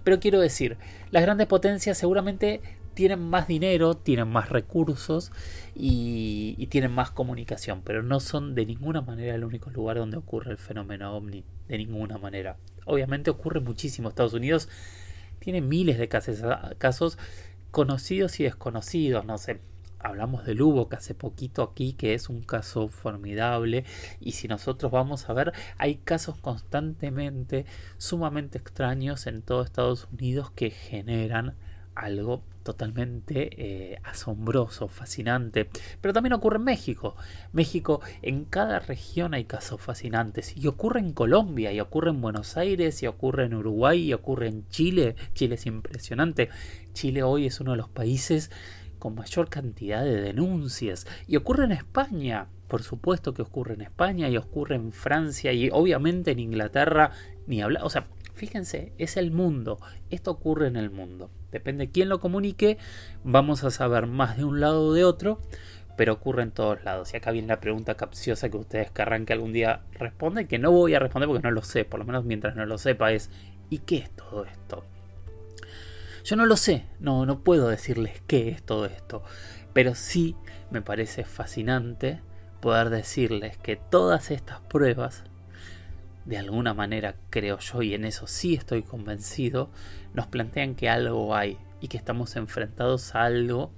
Pero 0.03 0.19
quiero 0.19 0.39
decir, 0.39 0.77
las 1.11 1.23
grandes 1.23 1.47
potencias 1.47 1.97
seguramente 1.97 2.61
tienen 2.93 3.21
más 3.21 3.47
dinero, 3.47 3.93
tienen 3.95 4.27
más 4.27 4.49
recursos 4.49 5.31
y, 5.73 6.67
tienen 6.67 6.91
más 6.91 7.11
comunicación, 7.11 7.81
pero 7.83 8.03
no 8.03 8.19
son 8.19 8.55
de 8.55 8.65
ninguna 8.65 9.01
manera 9.01 9.35
el 9.35 9.45
único 9.45 9.69
lugar 9.69 9.97
donde 9.97 10.17
ocurre 10.17 10.51
el 10.51 10.57
fenómeno 10.57 11.15
ovni, 11.15 11.45
de 11.67 11.77
ninguna 11.77 12.17
manera. 12.17 12.57
Obviamente 12.85 13.29
ocurre 13.29 13.61
muchísimo. 13.61 14.09
Estados 14.09 14.33
Unidos 14.33 14.67
tiene 15.39 15.61
miles 15.61 15.97
de 15.97 16.09
casos, 16.09 16.43
casos 16.77 17.17
conocidos 17.71 18.39
y 18.39 18.43
desconocidos, 18.43 19.25
no 19.25 19.37
sé, 19.37 19.61
hablamos 19.99 20.45
de 20.45 20.55
Lugo, 20.55 20.89
que 20.89 20.95
hace 20.95 21.13
poquito 21.13 21.63
aquí, 21.63 21.93
que 21.93 22.13
es 22.13 22.29
un 22.29 22.41
caso 22.41 22.87
formidable. 22.87 23.85
Y 24.19 24.33
si 24.33 24.47
nosotros 24.47 24.91
vamos 24.91 25.29
a 25.29 25.33
ver, 25.33 25.53
hay 25.77 25.95
casos 25.95 26.37
constantemente 26.37 27.65
sumamente 27.97 28.57
extraños 28.57 29.27
en 29.27 29.41
todo 29.41 29.63
Estados 29.63 30.07
Unidos 30.11 30.51
que 30.51 30.71
generan 30.71 31.55
algo 31.95 32.43
totalmente 32.63 33.49
eh, 33.57 33.99
asombroso, 34.03 34.87
fascinante. 34.89 35.69
Pero 36.01 36.13
también 36.13 36.33
ocurre 36.33 36.57
en 36.57 36.63
México. 36.63 37.15
México, 37.51 38.01
en 38.21 38.45
cada 38.45 38.79
región 38.79 39.33
hay 39.33 39.45
casos 39.45 39.81
fascinantes. 39.81 40.55
Y 40.55 40.67
ocurre 40.67 40.99
en 40.99 41.13
Colombia, 41.13 41.71
y 41.73 41.79
ocurre 41.79 42.11
en 42.11 42.21
Buenos 42.21 42.57
Aires, 42.57 43.01
y 43.01 43.07
ocurre 43.07 43.45
en 43.45 43.55
Uruguay, 43.55 44.03
y 44.03 44.13
ocurre 44.13 44.47
en 44.47 44.67
Chile. 44.69 45.15
Chile 45.33 45.55
es 45.55 45.65
impresionante. 45.65 46.49
Chile 46.93 47.23
hoy 47.23 47.47
es 47.47 47.59
uno 47.59 47.71
de 47.71 47.77
los 47.77 47.89
países 47.89 48.51
con 48.99 49.15
mayor 49.15 49.49
cantidad 49.49 50.03
de 50.03 50.21
denuncias. 50.21 51.07
Y 51.27 51.37
ocurre 51.37 51.65
en 51.65 51.71
España, 51.71 52.47
por 52.67 52.83
supuesto 52.83 53.33
que 53.33 53.41
ocurre 53.41 53.73
en 53.73 53.81
España 53.81 54.29
y 54.29 54.37
ocurre 54.37 54.75
en 54.75 54.91
Francia 54.91 55.51
y 55.53 55.69
obviamente 55.71 56.31
en 56.31 56.39
Inglaterra, 56.39 57.11
ni 57.47 57.61
hablar, 57.61 57.83
o 57.83 57.89
sea, 57.89 58.07
fíjense, 58.35 58.93
es 58.97 59.17
el 59.17 59.31
mundo, 59.31 59.79
esto 60.09 60.31
ocurre 60.31 60.67
en 60.67 60.75
el 60.75 60.91
mundo. 60.91 61.31
Depende 61.51 61.87
de 61.87 61.91
quién 61.91 62.09
lo 62.09 62.19
comunique, 62.19 62.77
vamos 63.23 63.63
a 63.63 63.71
saber 63.71 64.05
más 64.05 64.37
de 64.37 64.43
un 64.43 64.59
lado 64.59 64.85
o 64.85 64.93
de 64.93 65.03
otro, 65.03 65.39
pero 65.97 66.13
ocurre 66.13 66.43
en 66.43 66.51
todos 66.51 66.83
lados. 66.83 67.13
Y 67.13 67.17
acá 67.17 67.31
viene 67.31 67.47
la 67.47 67.59
pregunta 67.59 67.95
capciosa 67.95 68.49
que 68.49 68.57
ustedes 68.57 68.91
querrán 68.91 69.25
que 69.25 69.33
algún 69.33 69.51
día 69.51 69.81
responda 69.93 70.45
que 70.45 70.59
no 70.59 70.71
voy 70.71 70.93
a 70.93 70.99
responder 70.99 71.27
porque 71.27 71.43
no 71.43 71.51
lo 71.51 71.63
sé, 71.63 71.85
por 71.85 71.99
lo 71.99 72.05
menos 72.05 72.23
mientras 72.23 72.55
no 72.55 72.65
lo 72.65 72.77
sepa 72.77 73.11
es 73.11 73.29
¿y 73.69 73.79
qué 73.79 73.97
es 73.97 74.11
todo 74.11 74.45
esto? 74.45 74.85
Yo 76.23 76.35
no 76.35 76.45
lo 76.45 76.57
sé, 76.57 76.85
no, 76.99 77.25
no 77.25 77.43
puedo 77.43 77.67
decirles 77.67 78.21
qué 78.27 78.49
es 78.49 78.63
todo 78.63 78.85
esto, 78.85 79.23
pero 79.73 79.95
sí 79.95 80.35
me 80.71 80.81
parece 80.81 81.23
fascinante 81.23 82.21
poder 82.59 82.89
decirles 82.89 83.57
que 83.57 83.75
todas 83.75 84.31
estas 84.31 84.59
pruebas, 84.61 85.23
de 86.25 86.37
alguna 86.37 86.73
manera 86.73 87.15
creo 87.29 87.59
yo, 87.59 87.81
y 87.81 87.93
en 87.93 88.05
eso 88.05 88.27
sí 88.27 88.55
estoy 88.55 88.83
convencido, 88.83 89.71
nos 90.13 90.27
plantean 90.27 90.75
que 90.75 90.89
algo 90.89 91.35
hay 91.35 91.57
y 91.81 91.87
que 91.87 91.97
estamos 91.97 92.35
enfrentados 92.35 93.15
a 93.15 93.23
algo 93.23 93.71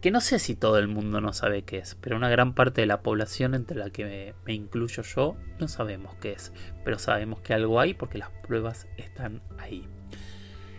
que 0.00 0.10
no 0.12 0.20
sé 0.20 0.38
si 0.38 0.54
todo 0.54 0.78
el 0.78 0.86
mundo 0.86 1.20
no 1.20 1.32
sabe 1.32 1.62
qué 1.62 1.78
es, 1.78 1.96
pero 1.96 2.16
una 2.16 2.28
gran 2.28 2.54
parte 2.54 2.82
de 2.82 2.86
la 2.86 3.02
población 3.02 3.54
entre 3.54 3.76
la 3.76 3.90
que 3.90 4.04
me, 4.04 4.34
me, 4.44 4.54
incluyo 4.54 5.02
yo 5.02 5.36
no 5.58 5.66
sabemos 5.66 6.14
qué 6.20 6.32
es, 6.32 6.52
pero 6.84 6.98
sabemos 6.98 7.40
que 7.40 7.54
algo 7.54 7.80
hay 7.80 7.94
porque 7.94 8.18
las 8.18 8.30
pruebas 8.30 8.86
están 8.96 9.42
ahí. 9.58 9.88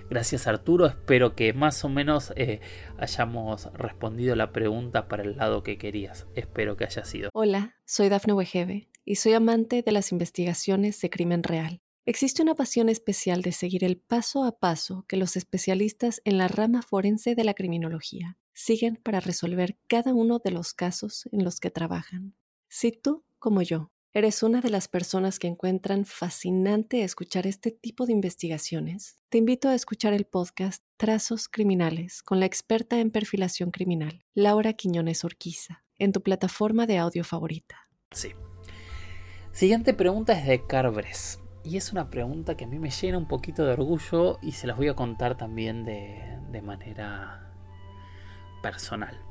Gracias 0.09 0.47
Arturo, 0.47 0.85
espero 0.85 1.35
que 1.35 1.51
más 1.51 1.83
o 1.83 1.89
menos 1.89 2.31
eh, 2.37 2.61
hayamos 2.97 3.65
respondido 3.73 4.35
la 4.35 4.53
pregunta 4.53 5.09
para 5.09 5.23
el 5.23 5.35
lado 5.35 5.63
que 5.63 5.77
querías. 5.77 6.27
Espero 6.33 6.77
que 6.77 6.85
haya 6.85 7.03
sido. 7.03 7.29
Hola, 7.33 7.75
soy 7.85 8.07
Dafne 8.07 8.33
Wegebe 8.33 8.89
y 9.03 9.15
soy 9.15 9.33
amante 9.33 9.81
de 9.81 9.91
las 9.91 10.13
investigaciones 10.13 11.01
de 11.01 11.09
crimen 11.09 11.43
real. 11.43 11.81
Existe 12.05 12.41
una 12.41 12.55
pasión 12.55 12.87
especial 12.87 13.41
de 13.41 13.51
seguir 13.51 13.83
el 13.83 13.97
paso 13.97 14.45
a 14.45 14.59
paso 14.59 15.03
que 15.09 15.17
los 15.17 15.35
especialistas 15.35 16.21
en 16.23 16.37
la 16.37 16.47
rama 16.47 16.81
forense 16.81 17.35
de 17.35 17.43
la 17.43 17.53
criminología 17.53 18.37
siguen 18.53 18.95
para 19.03 19.19
resolver 19.19 19.77
cada 19.87 20.13
uno 20.13 20.39
de 20.39 20.51
los 20.51 20.73
casos 20.73 21.27
en 21.33 21.43
los 21.43 21.59
que 21.59 21.69
trabajan. 21.69 22.33
Si 22.69 22.93
tú, 22.93 23.25
como 23.39 23.61
yo, 23.61 23.91
¿Eres 24.17 24.41
una 24.41 24.61
de 24.61 24.71
las 24.71 24.87
personas 24.87 25.37
que 25.37 25.45
encuentran 25.45 26.03
fascinante 26.03 27.03
escuchar 27.03 27.45
este 27.45 27.69
tipo 27.69 28.07
de 28.07 28.13
investigaciones? 28.13 29.21
Te 29.29 29.37
invito 29.37 29.69
a 29.69 29.75
escuchar 29.75 30.11
el 30.13 30.25
podcast 30.25 30.83
Trazos 30.97 31.47
Criminales 31.47 32.23
con 32.23 32.39
la 32.39 32.47
experta 32.47 32.99
en 32.99 33.11
perfilación 33.11 33.69
criminal, 33.69 34.25
Laura 34.33 34.73
Quiñones 34.73 35.23
Orquiza, 35.23 35.83
en 35.99 36.13
tu 36.13 36.23
plataforma 36.23 36.87
de 36.87 36.97
audio 36.97 37.23
favorita. 37.23 37.91
Sí. 38.09 38.31
Siguiente 39.51 39.93
pregunta 39.93 40.33
es 40.33 40.47
de 40.47 40.65
Carbres. 40.65 41.39
Y 41.63 41.77
es 41.77 41.91
una 41.91 42.09
pregunta 42.09 42.57
que 42.57 42.65
a 42.65 42.67
mí 42.67 42.79
me 42.79 42.89
llena 42.89 43.19
un 43.19 43.27
poquito 43.27 43.65
de 43.65 43.73
orgullo 43.73 44.39
y 44.41 44.53
se 44.53 44.65
las 44.65 44.77
voy 44.77 44.87
a 44.87 44.95
contar 44.95 45.37
también 45.37 45.85
de, 45.85 46.39
de 46.49 46.63
manera 46.63 47.53
personal. 48.63 49.26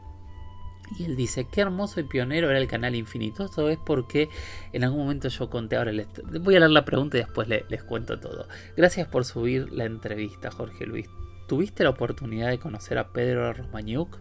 Y 0.94 1.04
él 1.04 1.16
dice, 1.16 1.46
qué 1.50 1.62
hermoso 1.62 2.00
y 2.00 2.04
pionero 2.04 2.48
era 2.48 2.58
el 2.58 2.68
canal 2.68 2.94
Infinito. 2.94 3.44
Esto 3.44 3.68
es 3.68 3.78
porque 3.78 4.28
en 4.72 4.84
algún 4.84 5.00
momento 5.00 5.28
yo 5.28 5.50
conté, 5.50 5.76
ahora 5.76 5.92
les 5.92 6.06
voy 6.40 6.56
a 6.56 6.60
leer 6.60 6.70
la 6.70 6.84
pregunta 6.84 7.16
y 7.16 7.20
después 7.20 7.48
les, 7.48 7.82
cuento 7.82 8.18
todo. 8.20 8.48
Gracias 8.76 9.08
por 9.08 9.24
subir 9.24 9.72
la 9.72 9.84
entrevista, 9.84 10.50
Jorge 10.50 10.86
Luis. 10.86 11.08
¿Tuviste 11.48 11.84
la 11.84 11.90
oportunidad 11.90 12.50
de 12.50 12.58
conocer 12.58 12.98
a 12.98 13.12
Pedro 13.12 13.52
Romaniuk? 13.52 14.18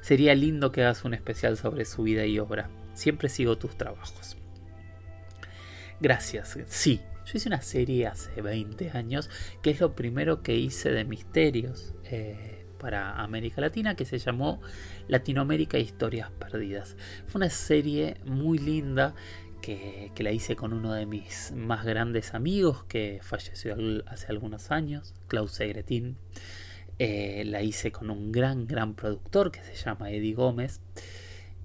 Sería 0.00 0.34
lindo 0.34 0.72
que 0.72 0.82
hagas 0.82 1.04
un 1.04 1.14
especial 1.14 1.56
sobre 1.56 1.84
su 1.84 2.02
vida 2.02 2.24
y 2.24 2.38
obra. 2.38 2.70
Siempre 2.94 3.28
sigo 3.28 3.58
tus 3.58 3.76
trabajos. 3.76 4.36
Gracias. 6.00 6.56
Sí, 6.68 7.00
yo 7.26 7.32
hice 7.34 7.48
una 7.48 7.60
serie 7.60 8.06
hace 8.06 8.40
20 8.40 8.90
años 8.90 9.28
que 9.62 9.70
es 9.70 9.80
lo 9.80 9.94
primero 9.94 10.42
que 10.42 10.56
hice 10.56 10.90
de 10.90 11.04
misterios. 11.04 11.94
Eh, 12.04 12.59
para 12.80 13.20
América 13.22 13.60
Latina 13.60 13.94
que 13.94 14.04
se 14.04 14.18
llamó 14.18 14.60
Latinoamérica 15.06 15.78
Historias 15.78 16.30
Perdidas. 16.32 16.96
Fue 17.28 17.38
una 17.38 17.50
serie 17.50 18.16
muy 18.24 18.58
linda 18.58 19.14
que, 19.60 20.10
la 20.18 20.32
hice 20.32 20.56
con 20.56 20.72
uno 20.72 20.92
de 20.92 21.06
mis 21.06 21.52
más 21.54 21.84
grandes 21.84 22.34
amigos 22.34 22.84
que 22.84 23.20
falleció 23.22 23.76
hace 24.06 24.26
algunos 24.28 24.70
años, 24.70 25.14
Klaus 25.28 25.52
Segretin. 25.52 26.16
Eh, 26.98 27.44
la 27.46 27.62
hice 27.62 27.92
con 27.92 28.10
un 28.10 28.30
gran, 28.30 28.66
gran 28.66 28.94
productor 28.94 29.50
que 29.50 29.62
se 29.62 29.74
llama 29.74 30.10
Eddie 30.10 30.34
Gómez. 30.34 30.80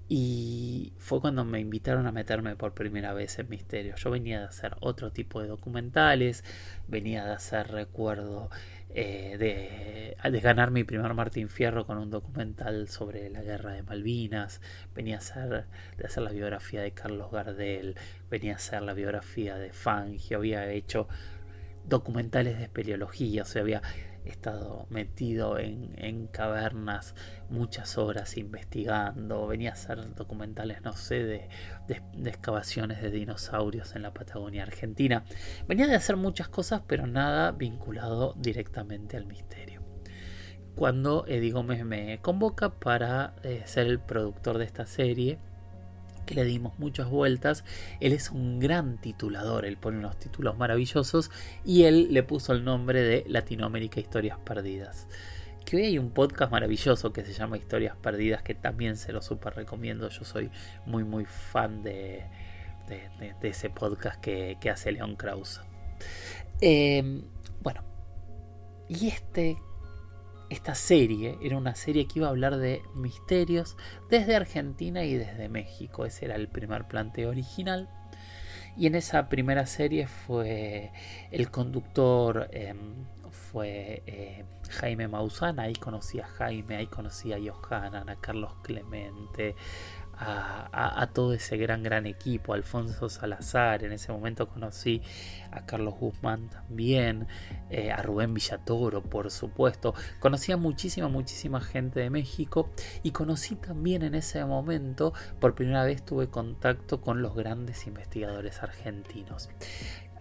Y 0.07 0.93
fue 0.97 1.19
cuando 1.19 1.43
me 1.45 1.59
invitaron 1.59 2.05
a 2.05 2.11
meterme 2.11 2.55
por 2.55 2.73
primera 2.73 3.13
vez 3.13 3.39
en 3.39 3.49
misterio. 3.49 3.95
Yo 3.95 4.11
venía 4.11 4.39
de 4.39 4.45
hacer 4.45 4.75
otro 4.79 5.11
tipo 5.11 5.41
de 5.41 5.47
documentales, 5.47 6.43
venía 6.87 7.25
de 7.25 7.33
hacer, 7.33 7.69
recuerdo, 7.69 8.51
eh, 8.97 10.15
de, 10.31 10.39
ganar 10.39 10.71
mi 10.71 10.85
primer 10.85 11.13
Martín 11.13 11.49
Fierro 11.49 11.85
con 11.85 11.97
un 11.97 12.09
documental 12.09 12.87
sobre 12.87 13.29
la 13.29 13.41
guerra 13.41 13.73
de 13.73 13.83
Malvinas, 13.83 14.61
venía 14.95 15.15
a 15.15 15.19
hacer, 15.19 15.65
la 16.17 16.31
biografía 16.31 16.81
de 16.81 16.91
Carlos 16.91 17.29
Gardel, 17.29 17.95
venía 18.29 18.53
a 18.53 18.55
hacer 18.55 18.81
la 18.83 18.93
biografía 18.93 19.57
de 19.57 19.73
Fangio, 19.73 20.37
había 20.37 20.71
hecho 20.71 21.09
documentales 21.83 22.57
de 22.57 22.63
espeleología, 22.63 23.43
o 23.43 23.45
sea, 23.45 23.63
había 23.63 23.81
he 24.25 24.29
estado 24.29 24.87
metido 24.89 25.59
en, 25.59 26.27
cavernas 26.27 27.15
muchas 27.49 27.97
horas 27.97 28.37
investigando, 28.37 29.47
venía 29.47 29.69
a 29.69 29.73
hacer 29.73 30.15
documentales, 30.15 30.81
no 30.81 30.93
sé, 30.93 31.23
de, 31.23 31.49
de, 31.87 32.29
excavaciones 32.29 33.01
de 33.01 33.11
dinosaurios 33.11 33.95
en 33.95 34.01
la 34.01 34.13
Patagonia 34.13 34.63
Argentina. 34.63 35.23
Venía 35.67 35.87
de 35.87 35.95
hacer 35.95 36.17
muchas 36.17 36.49
cosas, 36.49 36.81
pero 36.87 37.07
nada 37.07 37.51
vinculado 37.51 38.33
directamente 38.37 39.15
al 39.17 39.25
misterio. 39.25 39.81
Cuando 40.75 41.25
Eddie 41.27 41.51
Gómez 41.51 41.85
me 41.85 42.19
convoca 42.21 42.79
para 42.79 43.35
eh, 43.43 43.63
ser 43.65 43.87
el 43.87 43.99
productor 43.99 44.57
de 44.57 44.65
esta 44.65 44.85
serie, 44.85 45.39
que 46.25 46.35
le 46.35 46.43
dimos 46.43 46.77
muchas 46.79 47.09
vueltas. 47.09 47.63
Él 47.99 48.13
es 48.13 48.31
un 48.31 48.59
gran 48.59 48.97
titulador, 48.97 49.65
él 49.65 49.77
pone 49.77 49.99
unos 49.99 50.17
títulos 50.17 50.57
maravillosos 50.57 51.31
y 51.63 51.83
él 51.83 52.09
le 52.11 52.23
puso 52.23 52.53
el 52.53 52.63
nombre 52.63 53.01
de 53.01 53.23
Latinoamérica 53.27 53.99
Historias 53.99 54.37
Perdidas. 54.39 55.07
Que 55.65 55.77
hoy 55.77 55.83
hay 55.83 55.97
un 55.97 56.11
podcast 56.11 56.51
maravilloso 56.51 57.11
que 57.11 57.25
se 57.25 57.33
llama 57.33 57.57
Historias 57.57 57.95
Perdidas 57.95 58.43
que 58.43 58.53
también 58.53 58.97
se 58.97 59.11
lo 59.11 59.21
super 59.21 59.55
recomiendo. 59.55 60.09
Yo 60.09 60.23
soy 60.23 60.51
muy 60.85 61.03
muy 61.03 61.25
fan 61.25 61.81
de, 61.81 62.25
de, 62.87 63.49
ese 63.49 63.69
podcast 63.69 64.19
que, 64.21 64.57
hace 64.71 64.91
León 64.91 65.15
Krause. 65.15 65.61
Em, 66.61 67.23
bueno, 67.61 67.83
y 68.87 69.07
este 69.07 69.57
esta 70.49 70.75
serie 70.75 71.37
era 71.41 71.57
una 71.57 71.75
serie 71.75 72.07
que 72.07 72.19
iba 72.19 72.27
a 72.27 72.31
hablar 72.31 72.57
de 72.57 72.81
misterios 72.93 73.77
desde 74.09 74.35
Argentina 74.35 75.03
y 75.03 75.15
desde 75.15 75.49
México. 75.49 76.05
Ese 76.05 76.25
era 76.25 76.35
el 76.35 76.47
primer 76.47 76.87
planteo 76.87 77.29
original. 77.29 77.89
Y 78.77 78.87
en 78.87 78.95
esa 78.95 79.29
primera 79.29 79.65
serie 79.65 80.07
fue 80.07 80.91
el 81.31 81.49
conductor, 81.49 82.49
em, 82.51 83.05
fue 83.31 84.03
eh, 84.05 84.43
Jaime 84.69 85.07
Maussan, 85.07 85.59
ahí 85.59 85.73
conocí 85.73 86.19
a 86.19 86.27
Jaime, 86.27 86.75
ahí 86.75 86.87
conocí 86.87 87.31
a 87.31 87.37
Johanan, 87.39 88.09
a 88.09 88.17
Carlos 88.17 88.53
Clemente, 88.63 89.55
a, 90.17 91.09
todo 91.13 91.33
ese 91.33 91.57
gran, 91.57 91.83
gran 91.83 92.05
equipo, 92.05 92.53
Alfonso 92.53 93.09
Salazar, 93.09 93.83
en 93.83 93.91
ese 93.91 94.11
momento 94.11 94.47
conocí 94.47 95.01
a 95.51 95.65
Carlos 95.65 95.95
Guzmán 95.99 96.49
también, 96.49 97.27
eh, 97.69 97.91
a 97.91 98.01
Rubén 98.01 98.33
Villatoro, 98.33 99.01
por 99.01 99.31
supuesto, 99.31 99.93
conocí 100.19 100.51
a 100.51 100.57
muchísima, 100.57 101.07
muchísima 101.07 101.61
gente 101.61 101.99
de 101.99 102.09
México 102.09 102.69
y 103.03 103.11
conocí 103.11 103.55
también 103.55 104.03
en 104.03 104.15
ese 104.15 104.43
momento, 104.45 105.13
por 105.39 105.55
primera 105.55 105.83
vez 105.83 106.03
tuve 106.03 106.27
contacto 106.27 107.01
con 107.01 107.21
los 107.21 107.35
grandes 107.35 107.87
investigadores 107.87 108.63
argentinos. 108.63 109.49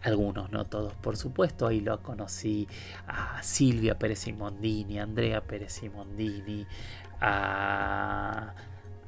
Algunos, 0.03 0.53
no 0.53 0.67
todos, 0.67 0.93
por 0.97 1.17
supuesto. 1.17 1.67
Ahí 1.67 1.81
lo 1.81 2.03
conocí 2.03 2.69
a 3.07 3.43
Silvia 3.43 3.99
Pérez 3.99 4.19
Simondini, 4.19 4.99
a 4.99 5.05
Andrea 5.05 5.41
Pérez 5.41 5.73
Simondini, 5.73 6.67
a, 7.23 8.53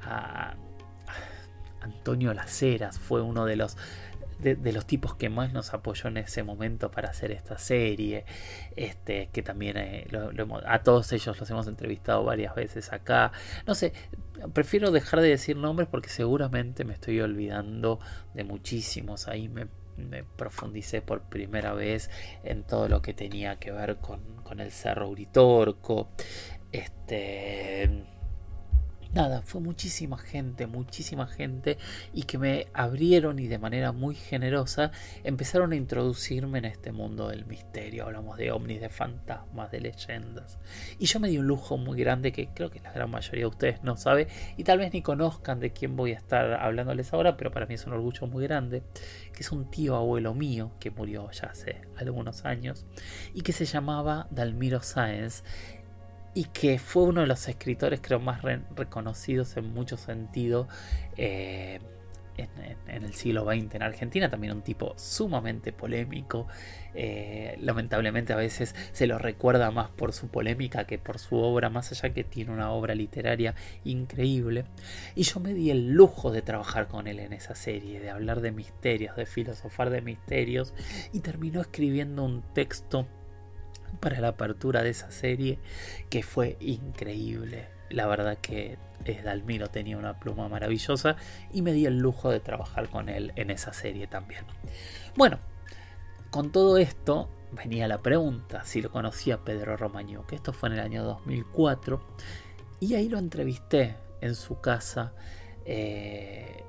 a 0.01 0.55
Antonio 1.87 2.33
Laceras 2.33 2.99
fue 2.99 3.21
uno 3.21 3.45
de 3.45 3.55
los 3.55 3.77
de, 4.39 4.71
los 4.71 4.85
tipos 4.85 5.15
que 5.15 5.29
más 5.29 5.51
nos 5.53 5.73
apoyó 5.73 6.09
en 6.09 6.17
ese 6.17 6.43
momento 6.43 6.91
para 6.91 7.09
hacer 7.09 7.31
esta 7.31 7.57
serie. 7.57 8.25
Este, 8.75 9.29
que 9.31 9.41
también 9.41 9.77
eh, 9.77 10.07
a 10.65 10.83
todos 10.83 11.11
ellos 11.13 11.39
los 11.39 11.49
hemos 11.49 11.67
entrevistado 11.67 12.23
varias 12.23 12.55
veces 12.55 12.93
acá. 12.93 13.31
No 13.65 13.75
sé, 13.75 13.93
prefiero 14.53 14.91
dejar 14.91 15.21
de 15.21 15.29
decir 15.29 15.57
nombres 15.57 15.87
porque 15.89 16.09
seguramente 16.09 16.85
me 16.85 16.93
estoy 16.93 17.19
olvidando 17.21 17.99
de 18.33 18.43
muchísimos. 18.43 19.27
Ahí 19.27 19.49
me, 19.49 19.67
me 19.97 20.23
profundicé 20.23 21.01
por 21.01 21.21
primera 21.21 21.73
vez 21.73 22.09
en 22.43 22.63
todo 22.63 22.87
lo 22.89 23.01
que 23.01 23.13
tenía 23.13 23.57
que 23.57 23.71
ver 23.71 23.97
con, 23.97 24.21
con 24.43 24.59
el 24.59 24.71
Cerro 24.71 25.09
Uritorco. 25.09 26.09
Este 26.71 28.16
nada, 29.17 29.41
fue 29.41 29.61
muchísima 29.61 30.19
gente, 30.19 30.67
muchísima 30.67 31.25
gente 31.25 31.79
y 32.13 32.23
que 32.23 32.37
me 32.37 32.67
abrieron 32.71 33.39
y 33.39 33.47
de 33.47 33.57
manera 33.57 33.91
muy 33.91 34.13
generosa 34.13 34.91
empezaron 35.23 35.71
a 35.71 35.75
introducirme 35.75 36.59
en 36.59 36.65
este 36.65 36.91
mundo 36.91 37.29
del 37.29 37.47
misterio. 37.47 38.05
Hablamos 38.05 38.37
de 38.37 38.51
ovnis, 38.51 38.79
de 38.79 38.89
fantasmas, 38.89 39.71
de 39.71 39.81
leyendas. 39.81 40.59
Y 40.99 41.07
yo 41.07 41.19
me 41.19 41.29
di 41.29 41.39
un 41.39 41.47
lujo 41.47 41.77
muy 41.77 41.99
grande 41.99 42.31
que 42.31 42.49
creo 42.53 42.69
que 42.69 42.79
la 42.79 42.91
gran 42.91 43.09
mayoría 43.09 43.45
de 43.45 43.47
ustedes 43.47 43.83
no 43.83 43.97
sabe 43.97 44.27
y 44.55 44.63
tal 44.63 44.77
vez 44.77 44.93
ni 44.93 45.01
conozcan 45.01 45.59
de 45.59 45.71
quién 45.73 45.95
voy 45.95 46.11
a 46.11 46.17
estar 46.17 46.53
hablándoles 46.53 47.11
ahora, 47.11 47.37
pero 47.37 47.49
para 47.49 47.65
mí 47.65 47.73
es 47.73 47.87
un 47.87 47.93
orgullo 47.93 48.27
muy 48.27 48.43
grande, 48.43 48.83
que 49.33 49.41
es 49.41 49.51
un 49.51 49.71
tío 49.71 49.95
abuelo 49.95 50.35
mío 50.35 50.73
que 50.79 50.91
murió 50.91 51.31
ya 51.31 51.47
hace 51.47 51.81
algunos 51.95 52.45
años 52.45 52.85
y 53.33 53.41
que 53.41 53.51
se 53.51 53.65
llamaba 53.65 54.27
Dalmiro 54.29 54.83
Sáenz 54.83 55.43
y 56.37 56.43
que 56.43 56.77
fue 56.77 57.01
uno 57.01 57.21
de 57.21 57.27
los 57.27 57.47
escritores 57.47 57.99
creo 57.99 58.19
más 58.19 58.43
reconocidos 58.43 59.57
en 59.57 59.73
muchos 59.73 60.01
sentidos 60.01 60.67
eh, 61.17 61.79
en, 62.37 63.03
el 63.03 63.15
siglo 63.15 63.43
XX 63.43 63.73
en 63.73 63.81
Argentina, 63.81 64.29
también 64.29 64.53
un 64.53 64.61
tipo 64.61 64.93
sumamente 64.97 65.73
polémico, 65.73 66.47
eh, 66.93 67.57
lamentablemente 67.59 68.33
a 68.33 68.35
veces 68.35 68.75
se 68.91 69.07
lo 69.07 69.17
recuerda 69.17 69.71
más 69.71 69.89
por 69.89 70.13
su 70.13 70.27
polémica 70.27 70.85
que 70.85 70.99
por 70.99 71.17
su 71.17 71.37
obra, 71.37 71.71
más 71.71 71.91
allá 71.91 72.13
que 72.13 72.23
tiene 72.23 72.51
una 72.51 72.69
obra 72.69 72.93
literaria 72.93 73.55
increíble, 73.83 74.65
y 75.15 75.23
yo 75.23 75.39
me 75.39 75.55
di 75.55 75.71
el 75.71 75.93
lujo 75.93 76.29
de 76.29 76.43
trabajar 76.43 76.87
con 76.87 77.07
él 77.07 77.17
en 77.17 77.33
esa 77.33 77.55
serie, 77.55 77.99
de 77.99 78.11
hablar 78.11 78.41
de 78.41 78.51
misterios, 78.51 79.15
de 79.15 79.25
filosofar 79.25 79.89
de 79.89 80.03
misterios, 80.03 80.75
y 81.11 81.21
terminó 81.21 81.61
escribiendo 81.61 82.23
un 82.23 82.43
texto 82.53 83.07
para 83.99 84.19
la 84.19 84.29
apertura 84.29 84.83
de 84.83 84.89
esa 84.89 85.11
serie 85.11 85.59
que 86.09 86.23
fue 86.23 86.57
increíble. 86.59 87.67
La 87.89 88.07
verdad 88.07 88.37
que 88.37 88.77
eh, 89.05 89.21
Dalmiro 89.23 89.69
tenía 89.69 89.97
una 89.97 90.19
pluma 90.19 90.49
maravillosa 90.49 91.15
y 91.53 91.61
me 91.61 91.73
di 91.73 91.85
el 91.85 91.97
lujo 91.97 92.29
de 92.29 92.39
trabajar 92.39 92.89
con 92.89 93.09
él 93.09 93.31
en 93.35 93.49
esa 93.49 93.73
serie 93.73 94.07
también. 94.07 94.45
Bueno, 95.15 95.39
con 96.29 96.51
todo 96.51 96.77
esto 96.77 97.29
venía 97.51 97.87
la 97.87 97.99
pregunta 97.99 98.65
si 98.65 98.81
lo 98.81 98.91
conocía 98.91 99.43
Pedro 99.43 99.77
Romaño, 99.77 100.27
que 100.27 100.35
esto 100.35 100.53
fue 100.53 100.69
en 100.69 100.75
el 100.75 100.81
año 100.81 101.03
2004, 101.03 102.01
y 102.79 102.95
ahí 102.95 103.09
lo 103.09 103.17
entrevisté 103.17 103.95
en 104.21 104.35
su 104.35 104.59
casa. 104.59 105.13
Eh, 105.65 106.63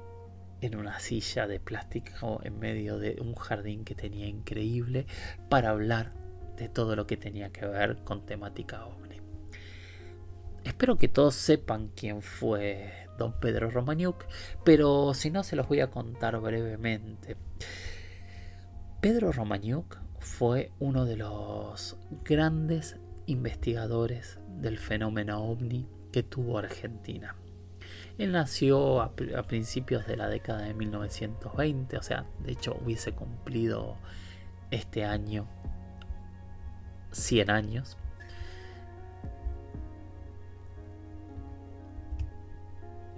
en 0.60 0.74
una 0.74 0.98
silla 0.98 1.46
de 1.46 1.60
plástico 1.60 2.40
en 2.42 2.58
medio 2.58 2.98
de 2.98 3.16
un 3.20 3.34
jardín 3.36 3.84
que 3.84 3.94
tenía 3.94 4.26
increíble 4.26 5.06
para 5.48 5.70
hablar 5.70 6.12
de 6.58 6.68
todo 6.68 6.96
lo 6.96 7.06
que 7.06 7.16
tenía 7.16 7.50
que 7.50 7.66
ver 7.66 7.98
con 8.04 8.26
temática 8.26 8.84
ovni. 8.84 9.20
Espero 10.64 10.96
que 10.96 11.08
todos 11.08 11.34
sepan 11.34 11.90
quién 11.94 12.20
fue 12.20 12.92
don 13.16 13.32
Pedro 13.40 13.70
Romaniuk, 13.70 14.26
pero 14.64 15.14
si 15.14 15.30
no 15.30 15.42
se 15.42 15.56
los 15.56 15.68
voy 15.68 15.80
a 15.80 15.90
contar 15.90 16.38
brevemente. 16.40 17.36
Pedro 19.00 19.32
Romaniuk 19.32 19.98
fue 20.18 20.72
uno 20.78 21.04
de 21.04 21.16
los 21.16 21.96
grandes 22.24 22.96
investigadores 23.26 24.38
del 24.60 24.78
fenómeno 24.78 25.42
ovni 25.42 25.88
que 26.12 26.22
tuvo 26.22 26.58
Argentina. 26.58 27.36
Él 28.18 28.32
nació 28.32 29.00
a, 29.00 29.12
a, 29.36 29.42
principios 29.44 30.06
de 30.06 30.16
la 30.16 30.28
década 30.28 30.62
de 30.62 30.74
1920, 30.74 31.96
o 31.96 32.02
sea, 32.02 32.26
de 32.40 32.52
hecho 32.52 32.76
hubiese 32.84 33.12
cumplido 33.12 33.96
este 34.70 35.04
año 35.04 35.46
100 37.12 37.50
años. 37.50 37.96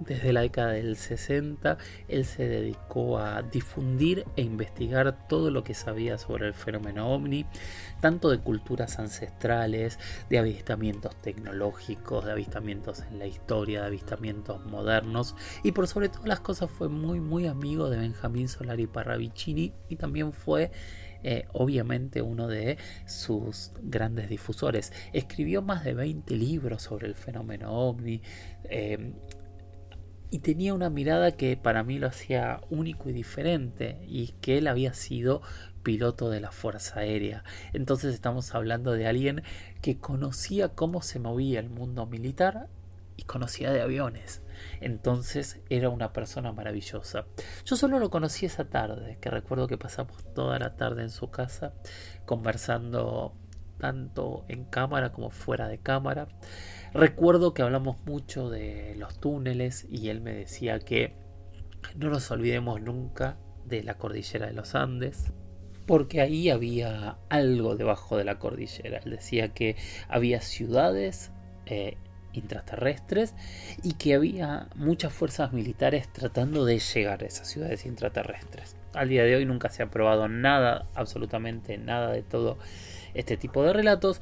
Desde 0.01 0.33
la 0.33 0.41
década 0.41 0.71
del 0.71 0.95
60, 0.95 1.77
él 2.07 2.25
se 2.25 2.47
dedicó 2.47 3.19
a 3.19 3.43
difundir 3.43 4.25
e 4.35 4.41
investigar 4.41 5.27
todo 5.27 5.51
lo 5.51 5.63
que 5.63 5.75
sabía 5.75 6.17
sobre 6.17 6.47
el 6.47 6.55
fenómeno 6.55 7.13
ovni, 7.13 7.45
tanto 7.99 8.31
de 8.31 8.39
culturas 8.39 8.97
ancestrales, 8.97 9.99
de 10.27 10.39
avistamientos 10.39 11.15
tecnológicos, 11.17 12.25
de 12.25 12.31
avistamientos 12.31 13.01
en 13.11 13.19
la 13.19 13.27
historia, 13.27 13.81
de 13.81 13.87
avistamientos 13.87 14.65
modernos, 14.65 15.35
y 15.61 15.71
por 15.71 15.87
sobre 15.87 16.09
todas 16.09 16.27
las 16.27 16.39
cosas 16.39 16.71
fue 16.71 16.89
muy, 16.89 17.19
muy 17.19 17.45
amigo 17.45 17.87
de 17.91 17.99
Benjamín 17.99 18.47
Solari 18.47 18.87
Parravicini 18.87 19.71
y 19.87 19.97
también 19.97 20.33
fue 20.33 20.71
eh, 21.23 21.45
obviamente 21.53 22.21
uno 22.21 22.47
de 22.47 22.77
sus 23.05 23.71
grandes 23.81 24.29
difusores. 24.29 24.93
Escribió 25.13 25.61
más 25.61 25.83
de 25.83 25.93
20 25.93 26.35
libros 26.35 26.83
sobre 26.83 27.07
el 27.07 27.15
fenómeno 27.15 27.71
ovni. 27.71 28.21
Eh, 28.65 29.13
y 30.33 30.39
tenía 30.39 30.73
una 30.73 30.89
mirada 30.89 31.33
que 31.33 31.57
para 31.57 31.83
mí 31.83 31.99
lo 31.99 32.07
hacía 32.07 32.61
único 32.69 33.09
y 33.09 33.13
diferente 33.13 33.99
y 34.07 34.27
que 34.39 34.57
él 34.57 34.67
había 34.67 34.93
sido 34.93 35.41
piloto 35.83 36.29
de 36.29 36.39
la 36.39 36.51
Fuerza 36.51 37.01
Aérea. 37.01 37.43
Entonces 37.73 38.13
estamos 38.13 38.55
hablando 38.55 38.93
de 38.93 39.07
alguien 39.07 39.43
que 39.81 39.97
conocía 39.97 40.69
cómo 40.69 41.01
se 41.01 41.19
movía 41.19 41.59
el 41.59 41.69
mundo 41.69 42.05
militar 42.05 42.67
y 43.17 43.23
conocía 43.23 43.71
de 43.71 43.81
aviones. 43.81 44.41
Entonces 44.79 45.61
era 45.69 45.89
una 45.89 46.13
persona 46.13 46.51
maravillosa. 46.51 47.25
Yo 47.65 47.75
solo 47.75 47.99
lo 47.99 48.09
conocí 48.09 48.45
esa 48.45 48.69
tarde, 48.69 49.17
que 49.21 49.29
recuerdo 49.29 49.67
que 49.67 49.77
pasamos 49.77 50.23
toda 50.33 50.59
la 50.59 50.75
tarde 50.75 51.03
en 51.03 51.09
su 51.09 51.29
casa 51.29 51.73
conversando 52.25 53.33
tanto 53.81 54.45
en 54.47 54.63
cámara 54.65 55.11
como 55.11 55.31
fuera 55.31 55.67
de 55.67 55.79
cámara. 55.79 56.27
Recuerdo 56.93 57.53
que 57.53 57.63
hablamos 57.63 57.97
mucho 58.05 58.49
de 58.49 58.95
los 58.97 59.19
túneles 59.19 59.87
y 59.89 60.09
él 60.09 60.21
me 60.21 60.33
decía 60.33 60.79
que 60.79 61.15
no 61.95 62.09
nos 62.09 62.29
olvidemos 62.31 62.81
nunca 62.81 63.37
de 63.65 63.83
la 63.83 63.95
cordillera 63.97 64.47
de 64.47 64.53
los 64.53 64.75
Andes, 64.75 65.31
porque 65.87 66.21
ahí 66.21 66.49
había 66.49 67.17
algo 67.29 67.75
debajo 67.75 68.17
de 68.17 68.23
la 68.23 68.37
cordillera. 68.37 68.99
Él 69.03 69.11
decía 69.11 69.49
que 69.53 69.75
había 70.07 70.41
ciudades 70.41 71.31
eh, 71.65 71.97
intraterrestres 72.33 73.33
y 73.83 73.93
que 73.93 74.13
había 74.13 74.67
muchas 74.75 75.13
fuerzas 75.13 75.53
militares 75.53 76.11
tratando 76.11 76.65
de 76.65 76.79
llegar 76.79 77.23
a 77.23 77.27
esas 77.27 77.47
ciudades 77.47 77.85
intraterrestres. 77.85 78.75
Al 78.93 79.09
día 79.09 79.23
de 79.23 79.35
hoy 79.35 79.45
nunca 79.45 79.69
se 79.69 79.83
ha 79.83 79.89
probado 79.89 80.27
nada, 80.27 80.85
absolutamente 80.95 81.77
nada 81.77 82.11
de 82.11 82.23
todo 82.23 82.57
este 83.13 83.37
tipo 83.37 83.63
de 83.63 83.73
relatos, 83.73 84.21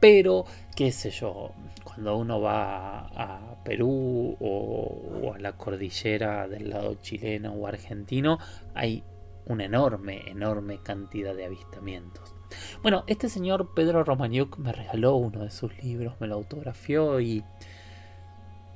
pero 0.00 0.44
qué 0.76 0.92
sé 0.92 1.10
yo, 1.10 1.52
cuando 1.84 2.16
uno 2.16 2.40
va 2.40 3.06
a 3.06 3.62
Perú 3.64 4.36
o, 4.40 5.20
o 5.22 5.34
a 5.34 5.38
la 5.38 5.52
cordillera 5.52 6.48
del 6.48 6.70
lado 6.70 6.94
chileno 7.02 7.52
o 7.52 7.66
argentino, 7.66 8.38
hay 8.74 9.04
una 9.46 9.64
enorme, 9.64 10.28
enorme 10.28 10.78
cantidad 10.82 11.34
de 11.34 11.44
avistamientos. 11.44 12.34
Bueno, 12.82 13.04
este 13.06 13.28
señor 13.28 13.74
Pedro 13.74 14.04
Romaniuk 14.04 14.58
me 14.58 14.72
regaló 14.72 15.16
uno 15.16 15.44
de 15.44 15.50
sus 15.50 15.76
libros, 15.82 16.14
me 16.20 16.26
lo 16.26 16.34
autografió 16.34 17.20
y 17.20 17.44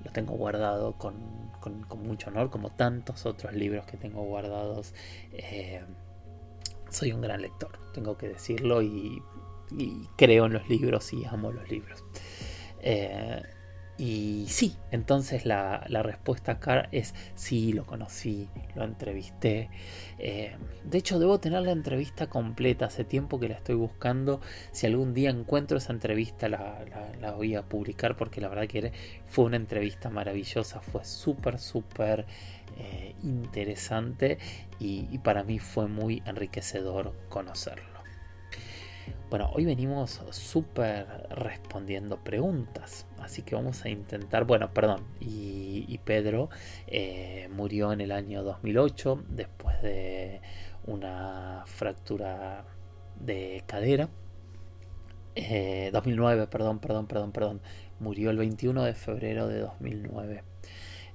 lo 0.05 0.13
tengo 0.13 0.35
guardado 0.35 0.93
con, 0.93 1.15
mucho 2.03 2.29
honor, 2.29 2.51
como 2.51 2.71
tantos 2.71 3.25
otros 3.27 3.55
libros 3.55 3.87
que 3.87 3.97
tengo 3.97 4.23
guardados. 4.23 4.95
Eh, 5.33 5.83
soy 6.91 7.13
un 7.13 7.23
gran 7.23 7.41
lector, 7.41 7.79
tengo 7.93 8.17
que 8.17 8.29
decirlo, 8.29 8.83
y, 8.83 9.23
creo 10.17 10.47
en 10.47 10.53
los 10.53 10.69
libros 10.69 11.13
y 11.13 11.25
amo 11.25 11.51
los 11.51 11.69
libros. 11.69 12.05
Eh, 12.81 13.43
y 13.97 14.47
sí, 14.49 14.77
entonces 14.91 15.47
la, 15.47 15.85
respuesta 16.03 16.53
acá 16.53 16.89
es 16.91 17.15
sí, 17.37 17.73
lo 17.73 17.87
conocí, 17.87 18.49
lo 18.75 18.83
entrevisté. 18.85 19.71
Eh, 20.19 20.57
de 20.85 20.99
hecho, 20.99 21.21
debo 21.21 21.39
tener 21.39 21.63
la 21.63 21.71
entrevista 21.71 22.27
completa. 22.27 22.87
Hace 22.87 23.05
tiempo 23.05 23.39
que 23.39 23.49
la 23.49 23.55
estoy 23.55 23.77
buscando. 23.77 24.41
Si 24.73 24.87
algún 24.87 25.15
día 25.15 25.31
encuentro 25.31 25.79
esa 25.79 25.93
entrevista, 25.93 26.49
la, 26.49 26.85
voy 27.37 27.55
a 27.55 27.63
publicar 27.63 28.17
porque 28.17 28.41
la 28.41 28.49
verdad 28.49 28.67
que 28.67 28.93
fue 29.29 29.45
una 29.45 29.57
entrevista 29.57 30.11
maravillosa. 30.11 30.81
Fue 30.81 31.05
súper, 31.05 31.61
súper 31.61 32.27
eh, 32.77 33.15
interesante 33.23 34.39
y 34.81 35.19
para 35.19 35.45
mí 35.45 35.61
fue 35.61 35.87
muy 35.87 36.21
enriquecedor 36.27 37.15
conocerlo. 37.29 37.94
Bueno, 39.31 39.51
hoy 39.53 39.65
venimos 39.65 40.23
súper 40.31 41.07
respondiendo 41.31 42.23
preguntas, 42.23 43.07
así 43.19 43.43
que 43.43 43.55
vamos 43.55 43.85
a 43.85 43.89
intentar, 43.89 44.45
bueno, 44.45 44.73
perdón, 44.73 45.05
y, 45.21 45.99
Pedro 46.05 46.51
eh, 46.87 47.49
murió 47.51 47.93
en 47.93 48.01
el 48.01 48.13
año 48.13 48.43
2008 48.43 49.25
después 49.31 49.81
de 49.81 50.41
una 50.87 51.65
fractura 51.67 52.65
de 53.19 53.65
cadera. 53.67 54.09
2009, 55.35 56.43
eh, 56.43 56.47
perdón, 56.47 56.79
perdón, 56.79 57.07
perdón, 57.07 57.33
perdón. 57.33 57.61
Murió 57.99 58.31
el 58.31 58.37
21 58.37 58.85
de 58.85 58.95
febrero 58.95 59.49
de 59.49 59.61
2009. 59.61 60.54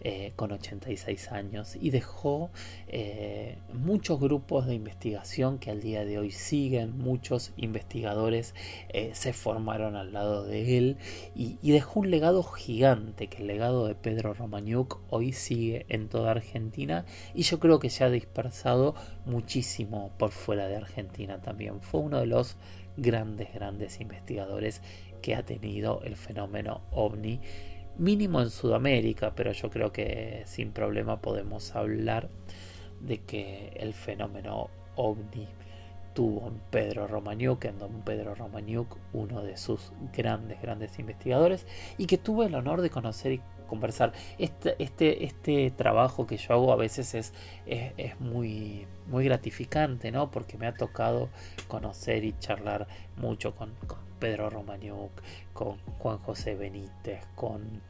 Eh, 0.01 0.31
con 0.37 0.53
86 0.53 1.29
años 1.33 1.75
y 1.75 1.89
dejó 1.89 2.51
eh, 2.87 3.57
muchos 3.73 4.17
grupos 4.17 4.65
de 4.65 4.73
investigación 4.73 5.59
que 5.59 5.71
al 5.71 5.81
día 5.81 6.05
de 6.05 6.17
hoy 6.17 6.31
siguen, 6.31 6.97
muchos 6.97 7.51
investigadores 7.57 8.55
eh, 8.87 9.11
se 9.13 9.33
formaron 9.33 9.97
al 9.97 10.13
lado 10.13 10.45
de 10.45 10.77
él 10.77 10.97
y, 11.35 11.57
dejó 11.61 11.99
un 11.99 12.11
legado 12.11 12.43
gigante 12.43 13.27
que 13.27 13.41
el 13.41 13.47
legado 13.47 13.87
de 13.87 13.95
Pedro 13.95 14.33
Romaniuk 14.33 15.01
hoy 15.09 15.33
sigue 15.33 15.85
en 15.89 16.07
toda 16.07 16.31
Argentina 16.31 17.03
y 17.33 17.43
yo 17.43 17.59
creo 17.59 17.79
que 17.79 17.89
se 17.89 18.05
ha 18.05 18.09
dispersado 18.09 18.95
muchísimo 19.25 20.11
por 20.17 20.31
fuera 20.31 20.69
de 20.69 20.77
Argentina 20.77 21.41
también. 21.41 21.81
Fue 21.81 21.99
uno 21.99 22.19
de 22.19 22.25
los 22.25 22.55
grandes, 22.95 23.53
grandes 23.53 23.99
investigadores 23.99 24.81
que 25.21 25.35
ha 25.35 25.43
tenido 25.43 26.01
el 26.03 26.15
fenómeno 26.15 26.81
ovni 26.91 27.41
mínimo 27.99 28.41
en 28.41 28.49
Sudamérica, 28.49 29.33
pero 29.35 29.51
yo 29.51 29.69
creo 29.69 29.91
que 29.91 30.43
sin 30.45 30.71
problema 30.71 31.21
podemos 31.21 31.75
hablar 31.75 32.29
de 33.01 33.19
que 33.19 33.73
el 33.75 33.93
fenómeno 33.93 34.69
ovni 34.95 35.47
tuvo 36.13 36.47
en 36.47 36.59
Pedro 36.71 37.07
Romaniuk, 37.07 37.65
en 37.65 37.77
don 37.77 38.01
Pedro 38.01 38.35
Romaniuk, 38.35 38.97
uno 39.13 39.43
de 39.43 39.57
sus 39.57 39.91
grandes, 40.15 40.61
grandes 40.61 40.97
investigadores, 40.97 41.67
y 41.97 42.07
que 42.07 42.17
tuve 42.17 42.47
el 42.47 42.55
honor 42.55 42.81
de 42.81 42.89
conocer 42.89 43.33
y 43.33 43.41
conversar. 43.67 44.13
Este, 44.37 44.75
este, 44.79 45.25
este 45.25 45.71
trabajo 45.71 46.25
que 46.25 46.37
yo 46.37 46.53
hago 46.53 46.73
a 46.73 46.75
veces 46.75 47.13
es, 47.13 47.33
es, 47.67 48.19
muy, 48.19 48.87
muy 49.07 49.25
gratificante, 49.25 50.11
¿no? 50.11 50.31
Porque 50.31 50.57
me 50.57 50.67
ha 50.67 50.73
tocado 50.73 51.29
conocer 51.67 52.25
y 52.25 52.33
charlar 52.39 52.87
mucho 53.17 53.55
con 53.55 53.73
Pedro 54.19 54.49
Romaniuk, 54.49 55.11
con 55.53 55.77
Juan 55.99 56.17
José 56.19 56.55
Benítez, 56.55 57.25
con 57.35 57.81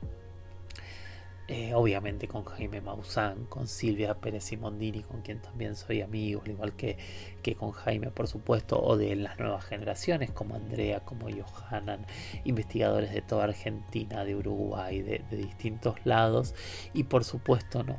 eh, 1.52 1.74
obviamente 1.74 2.28
con 2.28 2.46
Jaime 2.46 2.80
Maussan, 2.80 3.46
con 3.46 3.68
Silvia 3.68 4.14
Pérez 4.14 4.44
Simondini, 4.44 5.02
con 5.02 5.24
quien 5.24 5.42
también 5.42 5.76
soy 5.76 6.02
amigo, 6.02 6.44
al 6.46 6.52
igual 6.52 6.74
que, 6.74 6.96
que, 7.42 7.56
con 7.56 7.72
Jaime, 7.72 8.12
por 8.12 8.28
supuesto, 8.28 8.80
o 8.80 8.98
de 8.98 9.16
las 9.16 9.40
nuevas 9.40 9.66
generaciones, 9.66 10.30
como 10.30 10.54
Andrea, 10.54 11.00
como 11.00 11.26
Johanan, 11.28 12.06
investigadores 12.44 13.12
de 13.12 13.24
toda 13.24 13.46
Argentina, 13.46 14.24
de 14.26 14.36
Uruguay, 14.36 15.02
de, 15.02 15.24
distintos 15.32 15.96
lados, 16.06 16.54
y 16.94 17.06
por 17.06 17.24
supuesto 17.24 17.82
no, 17.84 17.98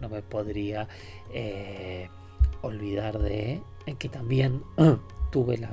no 0.00 0.08
me 0.08 0.22
podría 0.22 0.88
eh, 1.34 2.08
olvidar 2.62 3.18
de 3.18 3.60
que 3.98 4.08
también 4.08 4.62
tuve 5.30 5.58
la, 5.58 5.68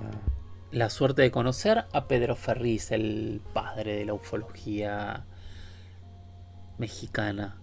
la 0.73 0.89
suerte 0.89 1.21
de 1.21 1.29
conocer 1.29 1.85
a 1.93 2.07
Pedro 2.07 2.35
Ferriz, 2.35 2.91
el 2.91 3.41
padre 3.53 3.95
de 3.95 4.05
la 4.05 4.15
ufología 4.15 5.23
mexicana, 6.79 7.57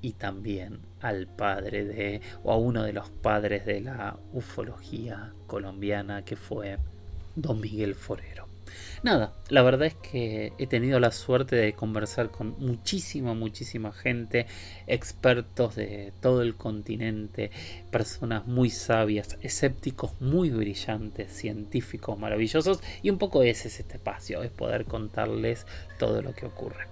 y 0.00 0.14
también 0.14 0.80
al 1.02 1.26
padre 1.26 1.84
de, 1.84 2.22
o 2.42 2.50
a 2.50 2.56
uno 2.56 2.82
de 2.82 2.94
los 2.94 3.10
padres 3.10 3.66
de 3.66 3.82
la 3.82 4.16
ufología 4.32 5.34
colombiana, 5.46 6.24
que 6.24 6.36
fue 6.36 6.78
don 7.36 7.60
Miguel 7.60 7.94
Forero. 7.94 8.49
Nada, 9.02 9.32
la 9.48 9.62
verdad 9.62 9.86
es 9.86 9.94
que 9.94 10.52
he 10.58 10.66
tenido 10.66 11.00
la 11.00 11.10
suerte 11.10 11.56
de 11.56 11.72
conversar 11.72 12.30
con 12.30 12.54
muchísima, 12.58 13.34
muchísima 13.34 13.92
gente, 13.92 14.46
expertos 14.86 15.74
de 15.76 16.12
todo 16.20 16.42
el 16.42 16.54
continente, 16.54 17.50
personas 17.90 18.46
muy 18.46 18.70
sabias, 18.70 19.38
escépticos 19.40 20.20
muy 20.20 20.50
brillantes, 20.50 21.32
científicos 21.32 22.18
maravillosos 22.18 22.80
y 23.02 23.10
un 23.10 23.18
poco 23.18 23.42
ese 23.42 23.68
es 23.68 23.80
este 23.80 23.94
espacio, 23.96 24.42
es 24.42 24.50
poder 24.50 24.84
contarles 24.84 25.66
todo 25.98 26.20
lo 26.20 26.34
que 26.34 26.46
ocurre. 26.46 26.86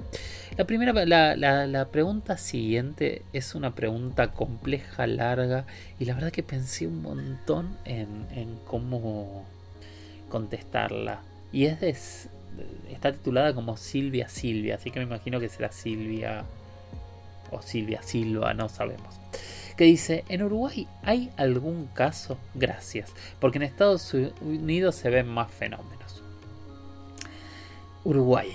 La 0.57 0.67
primera, 0.67 0.93
la, 1.05 1.89
pregunta 1.93 2.37
siguiente 2.39 3.23
es 3.33 3.55
una 3.55 3.75
pregunta 3.75 4.33
compleja, 4.33 5.07
larga 5.07 5.67
y 5.99 6.07
la 6.07 6.15
verdad 6.15 6.31
que 6.31 6.43
pensé 6.43 6.87
un 6.87 7.03
montón 7.03 7.77
en, 7.85 8.27
en 8.35 8.57
cómo 8.67 9.47
contestarla 10.29 11.23
y 11.53 11.65
es 11.67 11.81
de, 11.81 11.97
está 12.91 13.13
titulada 13.13 13.55
como 13.55 13.77
Silvia 13.77 14.29
Silvia, 14.29 14.77
así 14.77 14.91
que 14.91 15.01
me 15.01 15.07
imagino 15.07 15.41
que 15.41 15.49
será 15.49 15.73
Silvia 15.73 16.45
o 17.51 17.63
Silvia 17.63 18.03
Silva, 18.03 18.55
no 18.55 18.69
sabemos. 18.69 19.15
Que 19.77 19.85
dice, 19.85 20.25
en 20.29 20.43
Uruguay 20.43 20.89
hay 21.03 21.31
algún 21.37 21.87
caso, 21.87 22.37
gracias, 22.55 23.13
porque 23.41 23.59
en 23.59 23.63
Estados 23.63 24.13
Unidos 24.41 24.97
se 24.97 25.11
ven 25.11 25.29
más 25.29 25.51
fenómenos. 25.51 26.23
Uruguay. 28.05 28.53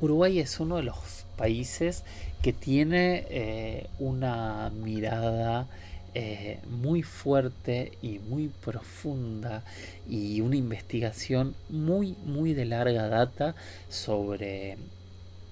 Uruguay 0.00 0.40
es 0.40 0.58
uno 0.60 0.76
de 0.76 0.82
los 0.82 1.26
países 1.36 2.04
que 2.42 2.52
tiene 2.52 3.24
eh, 3.30 3.86
una 4.00 4.70
mirada 4.70 5.68
eh, 6.14 6.58
muy 6.68 7.02
fuerte 7.02 7.92
y 8.02 8.18
muy 8.18 8.48
profunda 8.48 9.64
y 10.08 10.40
una 10.42 10.56
investigación 10.56 11.54
muy 11.70 12.16
muy 12.24 12.52
de 12.52 12.66
larga 12.66 13.08
data 13.08 13.54
sobre 13.88 14.76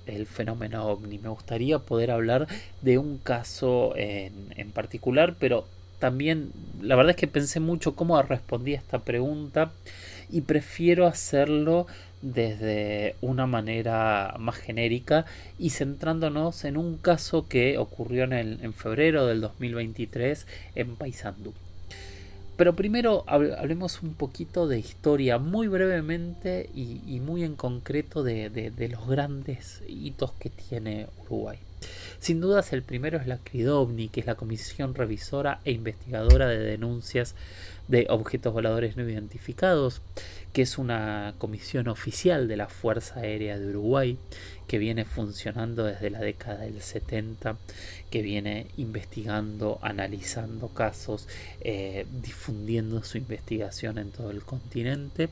el 0.07 0.27
fenómeno 0.27 0.87
ovni. 0.87 1.18
Me 1.18 1.29
gustaría 1.29 1.79
poder 1.79 2.11
hablar 2.11 2.46
de 2.83 2.99
un 2.99 3.18
caso 3.18 3.94
en, 3.96 4.53
en 4.57 4.70
particular, 4.73 5.37
pero 5.38 5.66
también 6.00 6.50
la 6.82 6.96
verdad 6.96 7.10
es 7.10 7.16
que 7.16 7.28
pensé 7.28 7.60
mucho 7.60 7.94
cómo 7.94 8.20
respondí 8.20 8.74
a 8.74 8.78
esta 8.78 8.98
pregunta 8.98 9.70
y 10.28 10.40
prefiero 10.40 11.06
hacerlo 11.06 11.86
desde 12.22 13.14
una 13.20 13.46
manera 13.46 14.34
más 14.38 14.56
genérica 14.56 15.24
y 15.58 15.70
centrándonos 15.70 16.64
en 16.64 16.76
un 16.76 16.96
caso 16.98 17.46
que 17.46 17.78
ocurrió 17.78 18.24
en, 18.24 18.32
en 18.32 18.72
febrero 18.74 19.26
del 19.26 19.40
2023 19.40 20.46
en 20.74 20.96
Paysandú. 20.96 21.54
Pero 22.60 22.76
primero 22.76 23.24
hablemos 23.26 24.02
un 24.02 24.12
poquito 24.12 24.68
de 24.68 24.78
historia, 24.78 25.38
muy 25.38 25.66
brevemente 25.66 26.68
y, 26.74 27.18
muy 27.20 27.42
en 27.42 27.56
concreto 27.56 28.22
de, 28.22 28.90
los 28.90 29.08
grandes 29.08 29.82
hitos 29.88 30.32
que 30.32 30.50
tiene 30.50 31.06
Uruguay. 31.24 31.56
Sin 32.20 32.42
dudas 32.42 32.74
el 32.74 32.83
primero 32.83 33.16
es 33.16 33.26
la 33.26 33.38
CRIDOVNI, 33.38 34.11
que 34.11 34.20
es 34.20 34.26
la 34.26 34.35
Comisión 34.35 34.94
Revisora 34.94 35.61
e 35.64 35.72
Investigadora 35.72 36.48
de 36.48 36.59
Denuncias 36.59 37.35
de 37.88 38.06
Objetos 38.11 38.52
Voladores 38.52 38.98
No 38.98 39.09
Identificados, 39.09 40.02
que 40.52 40.61
es 40.61 40.76
una 40.76 41.33
comisión 41.38 41.88
oficial 41.88 42.46
de 42.46 42.59
la 42.59 42.68
Fuerza 42.68 43.20
Aérea 43.20 43.59
de 43.59 43.70
Uruguay, 43.70 44.18
que 44.70 44.78
viene 44.78 45.04
funcionando 45.04 45.83
desde 45.83 46.11
la 46.11 46.20
década 46.20 46.59
del 46.59 46.80
70, 46.80 47.56
que 48.09 48.22
viene 48.22 48.68
investigando, 48.76 49.80
analizando 49.83 50.68
casos, 50.68 51.26
eh, 51.61 52.06
difundiendo 52.22 53.02
su 53.02 53.18
investigación 53.18 53.98
en 53.98 54.12
todo 54.12 54.30
el 54.30 54.44
continente 54.44 55.28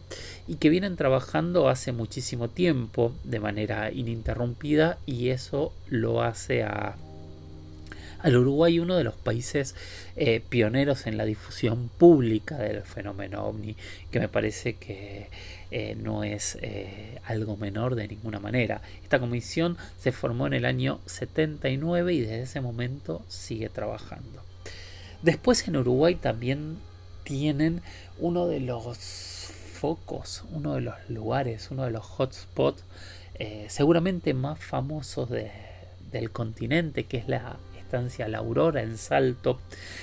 y 0.48 0.56
que 0.56 0.70
vienen 0.70 0.96
trabajando 0.96 1.68
hace 1.68 1.92
muchísimo 1.92 2.48
tiempo 2.48 3.14
de 3.22 3.38
manera 3.38 3.92
ininterrumpida 3.92 4.98
y 5.06 5.28
eso 5.28 5.72
lo 5.88 6.20
hace 6.20 6.64
a 6.64 6.96
al 8.20 8.36
Uruguay 8.36 8.78
uno 8.80 8.96
de 8.96 9.04
los 9.04 9.14
países 9.14 9.74
eh, 10.16 10.42
pioneros 10.48 11.06
en 11.06 11.16
la 11.16 11.24
difusión 11.24 11.88
pública 11.88 12.56
del 12.58 12.82
fenómeno 12.82 13.44
ovni, 13.44 13.76
que 14.10 14.20
me 14.20 14.28
parece 14.28 14.74
que 14.74 15.28
eh, 15.70 15.94
no 15.94 16.24
es 16.24 16.58
eh, 16.60 17.20
algo 17.24 17.56
menor 17.56 17.94
de 17.94 18.08
ninguna 18.08 18.40
manera. 18.40 18.82
Esta 19.02 19.20
comisión 19.20 19.76
se 19.98 20.12
formó 20.12 20.46
en 20.46 20.54
el 20.54 20.64
año 20.64 21.00
79 21.06 22.14
y 22.14 22.20
desde 22.20 22.42
ese 22.42 22.60
momento 22.60 23.22
sigue 23.28 23.68
trabajando. 23.68 24.42
Después 25.22 25.66
en 25.68 25.76
Uruguay 25.76 26.16
también 26.16 26.78
tienen 27.24 27.82
uno 28.18 28.46
de 28.46 28.60
los 28.60 28.98
focos, 29.74 30.44
uno 30.50 30.74
de 30.74 30.80
los 30.80 30.94
lugares, 31.08 31.70
uno 31.70 31.84
de 31.84 31.90
los 31.90 32.04
hotspots 32.04 32.82
seguramente 33.68 34.34
más 34.34 34.58
famosos 34.58 35.28
del 35.30 36.32
continente, 36.32 37.04
que 37.04 37.18
es 37.18 37.28
la 37.28 37.56
la 38.28 38.38
Aurora 38.38 38.82
en 38.82 38.98
Salto, 38.98 39.60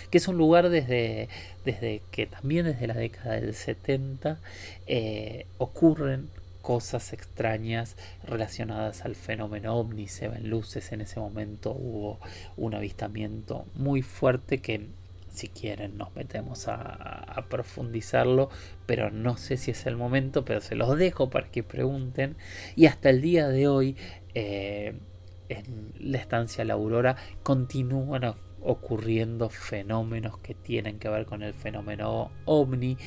que 0.09 0.17
es 0.17 0.27
un 0.27 0.37
lugar 0.37 0.69
desde, 0.69 1.29
desde 1.63 2.01
que 2.11 2.25
también 2.25 2.65
desde 2.65 2.87
la 2.87 2.95
década 2.95 3.35
del 3.35 3.53
70 3.53 4.39
eh, 4.87 5.45
ocurren 5.57 6.29
cosas 6.61 7.13
extrañas 7.13 7.95
relacionadas 8.23 9.05
al 9.05 9.15
fenómeno 9.15 9.75
ovni, 9.75 10.07
se 10.07 10.27
ven 10.27 10.49
luces, 10.49 10.91
en 10.91 11.01
ese 11.01 11.19
momento 11.19 11.71
hubo 11.71 12.19
un 12.57 12.73
avistamiento 12.73 13.65
muy 13.75 14.01
fuerte 14.01 14.57
que 14.57 14.87
si 15.35 15.49
quieren 15.49 15.97
nos 15.97 16.15
metemos 16.15 16.67
a, 16.67 17.45
profundizarlo, 17.49 18.49
pero 18.85 19.11
no 19.11 19.37
sé 19.37 19.57
si 19.57 19.71
es 19.71 19.85
el 19.85 19.95
momento, 19.97 20.45
pero 20.45 20.61
se 20.61 20.75
los 20.75 20.97
dejo 20.97 21.29
para 21.29 21.51
que 21.51 21.61
pregunten. 21.61 22.35
Y 22.75 22.87
hasta 22.87 23.09
el 23.09 23.21
día 23.21 23.47
de 23.49 23.67
hoy 23.67 23.97
eh, 24.33 24.95
en 25.49 25.93
la 25.99 26.17
estancia 26.17 26.65
La 26.65 26.73
Aurora 26.73 27.15
continúan 27.43 28.35
ocurriendo 28.65 29.49
fenómenos 29.49 30.39
que 30.39 30.55
tienen 30.55 30.97
que 30.99 31.07
ver 31.07 31.25
con 31.25 31.43
el 31.43 31.53
fenómeno 31.53 32.31
ovni. 32.45 32.97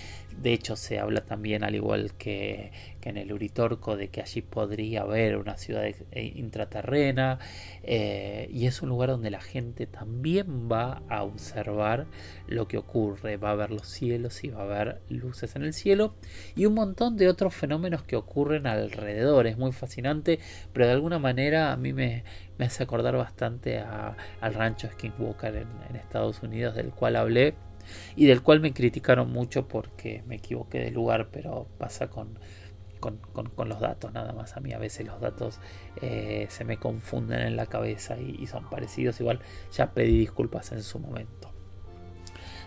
De 0.41 0.53
hecho, 0.53 0.77
se 0.77 1.01
habla 1.01 1.23
también, 1.23 1.65
al 1.65 1.75
igual 1.75 2.13
que, 2.17 2.71
en 3.03 3.17
el 3.17 3.33
Uritorco, 3.33 3.97
de 3.97 4.09
que 4.09 4.21
allí 4.21 4.43
podría 4.43 5.01
haber 5.01 5.39
una 5.39 5.57
ciudad 5.57 5.85
eh, 5.85 6.33
intraterrena. 6.37 7.39
Eh, 7.83 8.49
y 8.53 8.67
es 8.67 8.83
un 8.83 8.91
lugar 8.91 9.09
donde 9.09 9.31
la 9.31 9.41
gente 9.41 9.87
también 9.87 10.71
va 10.71 11.03
a 11.09 11.23
observar 11.23 12.07
lo 12.47 12.69
que 12.69 12.77
ocurre. 12.77 13.39
Va 13.39 13.53
a 13.53 13.55
ver 13.55 13.71
los 13.71 13.89
cielos 13.89 14.45
y 14.45 14.51
va 14.51 14.63
a 14.63 14.67
ver 14.67 15.01
luces 15.09 15.57
en 15.57 15.63
el 15.63 15.73
cielo. 15.73 16.15
Y 16.55 16.67
un 16.67 16.75
montón 16.75 17.17
de 17.17 17.29
otros 17.29 17.55
fenómenos 17.55 18.03
que 18.03 18.15
ocurren 18.15 18.67
alrededor. 18.67 19.47
Es 19.47 19.57
muy 19.57 19.73
fascinante, 19.73 20.39
pero 20.73 20.87
de 20.87 20.93
alguna 20.93 21.19
manera 21.19 21.73
a 21.73 21.77
mí 21.77 21.95
me, 21.95 22.25
me 22.59 22.67
hace 22.67 22.83
acordar 22.83 23.17
bastante 23.17 23.79
al 23.79 24.55
rancho 24.55 24.89
Skinwalker 24.89 25.55
en, 25.57 25.97
Estados 25.97 26.43
Unidos, 26.43 26.75
del 26.75 26.91
cual 26.91 27.17
hablé 27.17 27.55
y 28.17 28.27
del 28.27 28.43
cual 28.43 28.61
me 28.61 28.73
criticaron 28.73 29.33
mucho 29.33 29.69
porque 29.69 30.23
me 30.27 30.37
equivoqué 30.37 30.81
de 30.81 30.91
lugar, 30.91 31.29
pero 31.31 31.69
pasa 31.79 32.09
con, 32.09 32.39
con, 33.01 33.69
los 33.69 33.81
datos 33.81 34.13
nada 34.13 34.33
más. 34.33 34.57
A 34.57 34.61
mí 34.61 34.73
a 34.73 34.79
veces 34.79 35.07
los 35.07 35.21
datos 35.21 35.61
eh, 36.03 36.47
se 36.51 36.65
me 36.65 36.79
confunden 36.79 37.41
en 37.41 37.57
la 37.57 37.67
cabeza 37.67 38.19
y, 38.19 38.47
son 38.47 38.69
parecidos. 38.69 39.21
Igual 39.21 39.41
ya 39.73 39.93
pedí 39.93 40.19
disculpas 40.19 40.73
en 40.73 40.83
su 40.83 40.99
momento. 40.99 41.48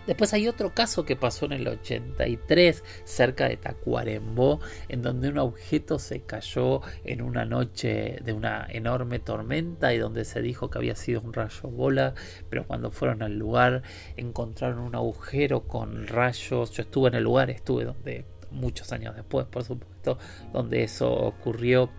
Después 0.06 0.34
hay 0.34 0.48
otro 0.48 0.74
caso 0.74 1.04
que 1.04 1.14
pasó 1.14 1.46
en 1.46 1.52
el 1.52 1.68
83 1.68 2.82
cerca 3.04 3.48
de 3.48 3.56
Tacuarembó, 3.56 4.60
en 4.88 5.00
donde 5.00 5.28
un 5.28 5.38
objeto 5.38 5.98
se 6.00 6.22
cayó 6.22 6.80
en 7.04 7.22
una 7.22 7.44
noche 7.44 8.18
de 8.24 8.32
una 8.32 8.66
enorme 8.68 9.20
tormenta 9.20 9.94
y 9.94 9.98
donde 9.98 10.24
se 10.24 10.42
dijo 10.42 10.70
que 10.70 10.78
había 10.78 10.96
sido 10.96 11.20
un 11.20 11.32
rayo 11.32 11.68
bola, 11.68 12.14
pero 12.50 12.66
cuando 12.66 12.90
fueron 12.90 13.22
al 13.22 13.38
lugar 13.38 13.82
encontraron 14.16 14.80
un 14.80 14.96
agujero 14.96 15.68
con 15.68 16.06
rayos. 16.08 16.72
Yo 16.72 16.82
estuve 16.82 17.08
en 17.08 17.14
el 17.14 17.24
lugar, 17.24 17.50
estuve 17.50 17.84
donde 17.84 18.24
muchos 18.52 18.92
años 18.92 19.16
después, 19.16 19.46
por 19.46 19.64
supuesto, 19.64 20.18
donde 20.52 20.82
eso 20.84 21.12
ocurrió 21.12 21.90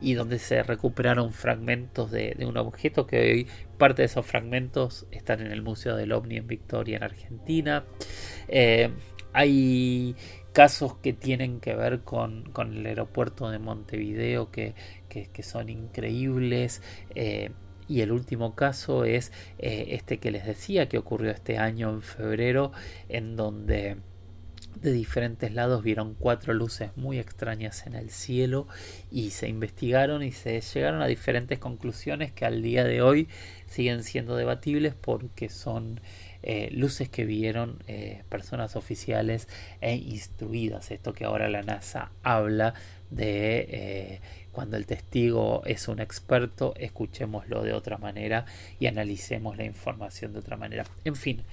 y 0.00 0.14
donde 0.14 0.38
se 0.38 0.62
recuperaron 0.62 1.32
fragmentos 1.32 2.10
de, 2.10 2.36
un 2.46 2.56
objeto 2.56 3.06
que 3.06 3.18
hoy 3.18 3.46
parte 3.78 4.02
de 4.02 4.06
esos 4.06 4.26
fragmentos 4.26 5.06
están 5.10 5.40
en 5.40 5.52
el 5.52 5.62
Museo 5.62 5.96
del 5.96 6.12
OVNI 6.12 6.36
en 6.36 6.46
Victoria, 6.46 6.96
en 6.96 7.02
Argentina. 7.02 7.84
Eh, 8.48 8.90
hay 9.32 10.14
casos 10.52 10.96
que 10.96 11.12
tienen 11.12 11.60
que 11.60 11.74
ver 11.74 12.00
con, 12.02 12.52
el 12.56 12.86
aeropuerto 12.86 13.50
de 13.50 13.58
Montevideo 13.58 14.50
que, 14.50 14.74
son 15.42 15.68
increíbles. 15.68 16.82
Eh, 17.14 17.50
y 17.88 18.00
el 18.00 18.12
último 18.12 18.54
caso 18.54 19.04
es 19.04 19.32
eh, 19.58 19.88
este 19.90 20.18
que 20.18 20.30
les 20.30 20.46
decía 20.46 20.88
que 20.88 20.98
ocurrió 20.98 21.30
este 21.30 21.58
año 21.58 21.90
en 21.90 22.02
febrero, 22.02 22.72
en 23.08 23.36
donde 23.36 23.96
de 24.80 24.92
diferentes 24.92 25.52
lados 25.52 25.82
vieron 25.82 26.14
cuatro 26.14 26.54
luces 26.54 26.90
muy 26.96 27.18
extrañas 27.18 27.86
en 27.86 27.94
el 27.94 28.10
cielo 28.10 28.66
y 29.10 29.30
se 29.30 29.48
investigaron 29.48 30.22
y 30.22 30.32
se 30.32 30.60
llegaron 30.60 31.02
a 31.02 31.06
diferentes 31.06 31.58
conclusiones 31.58 32.32
que 32.32 32.44
al 32.44 32.62
día 32.62 32.84
de 32.84 33.02
hoy 33.02 33.28
siguen 33.66 34.02
siendo 34.02 34.36
debatibles 34.36 34.94
porque 34.94 35.48
son 35.48 36.00
eh, 36.42 36.70
luces 36.72 37.08
que 37.08 37.24
vieron 37.24 37.78
eh, 37.86 38.24
personas 38.28 38.74
oficiales 38.74 39.48
e 39.80 39.94
instruidas. 39.94 40.90
Esto 40.90 41.12
que 41.12 41.24
ahora 41.24 41.48
la 41.48 41.62
NASA 41.62 42.10
habla 42.24 42.74
de 43.10 43.66
eh, 43.70 44.20
cuando 44.50 44.76
el 44.76 44.86
testigo 44.86 45.62
es 45.64 45.86
un 45.86 46.00
experto, 46.00 46.74
escuchémoslo 46.76 47.62
de 47.62 47.72
otra 47.72 47.98
manera 47.98 48.44
y 48.80 48.86
analicemos 48.86 49.56
la 49.56 49.64
información 49.64 50.32
de 50.32 50.40
otra 50.40 50.56
manera. 50.56 50.84
En 51.04 51.14
fin, 51.14 51.44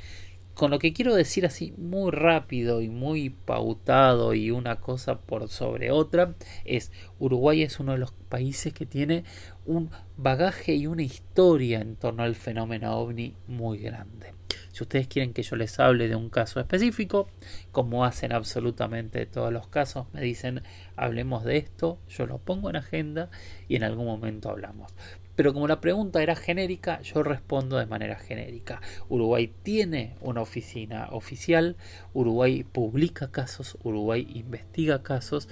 con 0.59 0.71
lo 0.71 0.79
que 0.79 0.91
quiero 0.91 1.15
decir 1.15 1.45
así 1.45 1.73
muy 1.77 2.11
rápido 2.11 2.81
y 2.81 2.89
muy 2.89 3.29
pautado 3.29 4.33
y 4.33 4.51
una 4.51 4.81
cosa 4.81 5.21
por 5.21 5.47
sobre 5.47 5.89
otra 5.89 6.35
es 6.65 6.91
Uruguay 7.17 7.63
es 7.63 7.79
uno 7.79 7.93
de 7.93 7.99
los 7.99 8.11
países 8.11 8.73
que 8.73 8.85
tiene 8.85 9.23
un 9.65 9.89
bagaje 10.17 10.75
y 10.75 10.85
una 10.85 11.03
historia 11.03 11.79
en 11.79 11.95
torno 11.95 12.23
al 12.23 12.35
fenómeno 12.35 12.93
ovni 12.97 13.37
muy 13.47 13.77
grande. 13.77 14.33
Si 14.73 14.83
ustedes 14.83 15.07
quieren 15.07 15.31
que 15.31 15.43
yo 15.43 15.55
les 15.55 15.79
hable 15.79 16.09
de 16.09 16.17
un 16.17 16.29
caso 16.29 16.59
específico, 16.59 17.29
como 17.71 18.03
hacen 18.03 18.33
absolutamente 18.33 19.25
todos 19.27 19.53
los 19.53 19.67
casos, 19.67 20.07
me 20.11 20.19
dicen 20.19 20.63
hablemos 20.97 21.45
de 21.45 21.55
esto, 21.55 21.99
yo 22.09 22.25
lo 22.25 22.37
pongo 22.37 22.69
en 22.69 22.75
agenda 22.75 23.29
y 23.69 23.77
en 23.77 23.83
algún 23.85 24.07
momento 24.07 24.49
hablamos. 24.49 24.93
Pero 25.39 25.53
como 25.53 25.69
la 25.69 25.79
pregunta 25.79 26.21
era 26.21 26.35
genérica, 26.35 26.99
yo 27.01 27.23
respondo 27.23 27.77
de 27.77 27.85
manera 27.85 28.17
genérica. 28.17 28.81
Uruguay 29.07 29.49
tiene 29.63 30.17
una 30.19 30.41
oficina 30.41 31.07
oficial, 31.11 31.77
Uruguay 32.13 32.65
publica 32.65 33.31
casos, 33.31 33.77
Uruguay 33.81 34.27
investiga 34.33 35.01
casos 35.01 35.47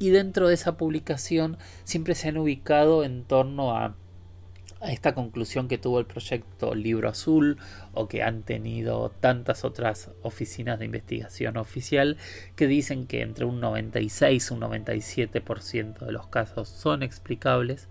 y 0.00 0.10
dentro 0.10 0.48
de 0.48 0.54
esa 0.54 0.76
publicación 0.76 1.56
siempre 1.84 2.16
se 2.16 2.30
han 2.30 2.36
ubicado 2.36 3.04
en 3.04 3.22
torno 3.22 3.76
a, 3.76 3.94
esta 4.88 5.14
conclusión 5.14 5.68
que 5.68 5.78
tuvo 5.78 6.00
el 6.00 6.06
proyecto 6.06 6.74
Libro 6.74 7.08
Azul 7.08 7.58
o 7.94 8.08
que 8.08 8.24
han 8.24 8.42
tenido 8.42 9.10
tantas 9.20 9.64
otras 9.64 10.10
oficinas 10.22 10.80
de 10.80 10.86
investigación 10.86 11.58
oficial 11.58 12.16
que 12.56 12.66
dicen 12.66 13.06
que 13.06 13.22
entre 13.22 13.44
un 13.44 13.60
96 13.60 14.50
y 14.50 14.52
un 14.52 14.60
97% 14.62 16.06
de 16.06 16.10
los 16.10 16.26
casos 16.26 16.68
son 16.68 17.04
explicables 17.04 17.86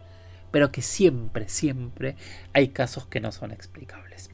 pero 0.51 0.71
que 0.71 0.81
siempre, 0.81 1.49
siempre 1.49 2.15
hay 2.53 2.69
casos 2.69 3.07
que 3.07 3.19
no 3.19 3.31
son 3.31 3.51
explicables. 3.51 4.29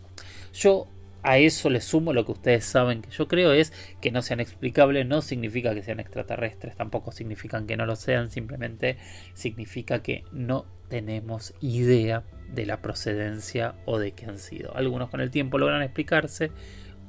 Yo 0.54 0.88
a 1.24 1.40
eso 1.40 1.70
le 1.70 1.82
sumo 1.82 2.14
lo 2.14 2.26
que 2.26 2.32
ustedes 2.32 2.66
saben 2.66 3.02
que 3.02 3.10
yo 3.10 3.28
creo 3.28 3.52
es 3.52 3.74
que 4.02 4.12
no 4.12 4.22
sean 4.22 4.40
explicables 4.40 5.06
no 5.06 5.22
significa 5.22 5.74
que 5.74 5.84
sean 5.84 6.00
extraterrestres, 6.00 6.76
tampoco 6.76 7.12
significan 7.12 7.68
que 7.68 7.76
no 7.76 7.86
lo 7.86 7.96
sean, 7.96 8.30
simplemente 8.30 8.98
significa 9.34 10.02
que 10.02 10.24
no 10.32 10.66
tenemos 10.90 11.54
idea 11.60 12.24
de 12.54 12.66
la 12.66 12.82
procedencia 12.82 13.76
o 13.86 14.00
de 14.00 14.14
qué 14.14 14.26
han 14.26 14.40
sido. 14.40 14.76
Algunos 14.76 15.10
con 15.10 15.20
el 15.20 15.32
tiempo 15.32 15.58
logran 15.58 15.82
explicarse, 15.82 16.52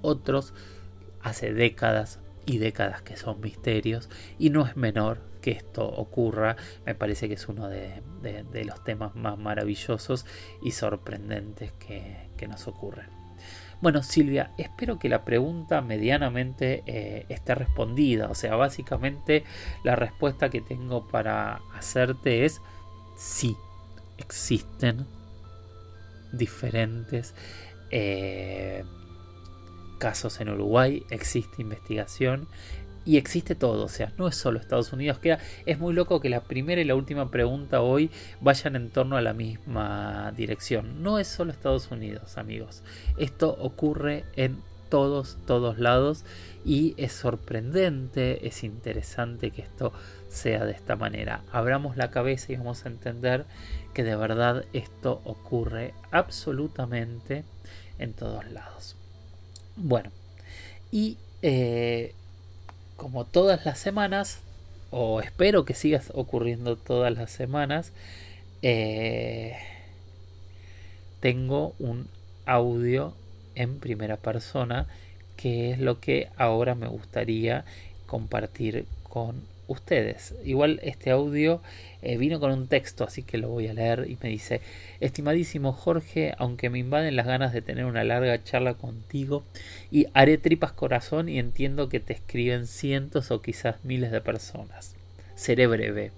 otros 0.03 0.53
hace 1.23 1.53
décadas 1.53 2.19
y 2.45 2.59
décadas 2.59 3.03
que 3.03 3.17
son 3.17 3.41
misterios 3.41 4.09
y 4.39 4.51
no 4.51 4.67
es 4.67 4.77
menor 4.77 5.28
que 5.39 5.53
esto 5.53 5.87
ocurra. 5.87 6.57
Me 6.85 6.95
parece 6.95 7.29
que 7.29 7.35
es 7.35 7.49
uno 7.49 7.69
de, 7.69 8.03
los 8.65 8.85
temas 8.85 9.15
más 9.15 9.39
maravillosos 9.39 10.27
y 10.63 10.73
sorprendentes 10.73 11.73
que, 11.73 12.29
nos 12.49 12.67
ocurren. 12.69 13.07
Bueno, 13.81 14.03
Silvia, 14.03 14.53
espero 14.59 14.99
que 14.99 15.09
la 15.09 15.25
pregunta 15.25 15.81
medianamente 15.81 16.83
eh, 16.87 17.27
esté 17.29 17.55
respondida. 17.55 18.29
O 18.29 18.35
sea, 18.35 18.57
básicamente 18.57 19.45
la 19.85 19.95
respuesta 19.97 20.51
que 20.51 20.61
tengo 20.61 21.07
para 21.07 21.61
hacerte 21.75 22.45
es 22.45 22.61
sí, 23.17 23.57
existen 24.17 25.07
diferentes 26.33 27.35
eh, 27.91 28.85
casos 29.99 30.41
en 30.41 30.49
Uruguay, 30.49 31.05
existe 31.11 31.61
investigación 31.61 32.49
y 33.09 33.17
existe 33.17 33.55
todo, 33.55 33.87
o 33.87 33.89
sea, 33.89 34.13
no 34.19 34.29
es 34.29 34.37
solo 34.37 34.61
Estados 34.61 34.93
Unidos. 34.93 35.19
Queda, 35.19 35.39
es 35.65 35.79
muy 35.79 35.95
loco 35.95 36.21
que 36.21 36.29
la 36.29 36.43
primera 36.43 36.79
y 36.83 36.85
la 36.85 36.95
última 36.95 37.31
pregunta 37.31 37.81
hoy 37.81 38.11
vayan 38.43 38.77
en 38.77 38.91
torno 38.91 39.17
a 39.17 39.23
la 39.23 39.33
misma 39.33 40.31
dirección. 40.37 41.03
No 41.03 41.19
es 41.19 41.27
solo 41.27 41.51
Estados 41.51 41.91
Unidos, 41.91 42.37
amigos. 42.37 42.83
Esto 43.17 43.57
ocurre 43.61 44.27
en 44.37 44.59
todos, 44.91 45.39
todos 45.47 45.79
lados 45.79 46.27
y 46.67 46.93
es 46.99 47.13
sorprendente, 47.13 48.47
es 48.47 48.63
interesante 48.63 49.53
que 49.53 49.63
esto 49.63 49.95
sea 50.29 50.67
de 50.67 50.73
esta 50.73 50.95
manera. 50.95 51.41
Abramos 51.51 51.97
la 51.97 52.11
cabeza 52.11 52.53
y 52.53 52.57
vamos 52.57 52.85
a 52.85 52.89
entender 52.89 53.47
que 53.95 54.05
de 54.05 54.17
verdad 54.17 54.67
esto 54.75 55.23
ocurre 55.25 55.95
absolutamente 56.11 57.45
en 57.99 58.13
todos 58.13 58.47
lados. 58.51 58.97
Bueno, 59.77 60.11
y 60.91 61.17
eh, 61.41 62.15
como 62.99 63.25
todas 63.25 63.65
las 63.65 63.79
semanas, 63.79 64.41
o 64.91 65.21
espero 65.21 65.65
que 65.65 65.73
sigas 65.73 66.11
ocurriendo 66.15 66.77
todas 66.77 67.17
las 67.17 67.31
semanas, 67.31 67.93
eh, 68.61 69.57
tengo 71.21 71.75
un 71.79 72.09
audio 72.45 73.15
en 73.55 73.79
primera 73.79 74.17
persona 74.17 74.89
que 75.37 75.71
es 75.71 75.79
lo 75.79 76.01
que 76.01 76.29
ahora 76.37 76.75
me 76.75 76.89
gustaría 76.89 77.65
compartir 78.07 78.85
con 79.05 79.43
ustedes. 79.69 80.35
Igual 80.45 80.81
este 80.83 81.13
audio 81.13 81.63
eh, 82.03 82.17
vino 82.17 82.41
con 82.41 82.51
un 82.51 82.67
texto, 82.67 83.05
así 83.05 83.23
que 83.23 83.39
lo 83.39 83.49
voy 83.49 83.69
a 83.69 83.75
leer 83.75 84.07
y 84.09 84.19
me 84.21 84.29
dice, 84.29 84.61
estimadísimo 84.99 85.73
Jorge, 85.73 86.35
aunque 86.39 86.71
me 86.71 86.81
invaden 86.81 87.15
las 87.15 87.27
ganas 87.27 87.53
de 87.53 87.63
tener 87.63 87.85
una 87.85 88.03
larga 88.03 88.43
charla 88.43 88.75
contigo 88.75 89.45
y 89.91 90.07
haré 90.15 90.39
tripas 90.39 90.73
corazón 90.73 91.29
y 91.29 91.39
entiendo 91.39 91.89
que 91.89 92.01
te 92.01 92.15
escriben 92.15 92.67
cientos 92.67 93.31
o 93.31 93.41
quizás 93.41 93.77
miles 93.85 94.11
de 94.11 94.21
personas. 94.21 94.97
Seré 95.37 95.69
breve. 95.69 96.11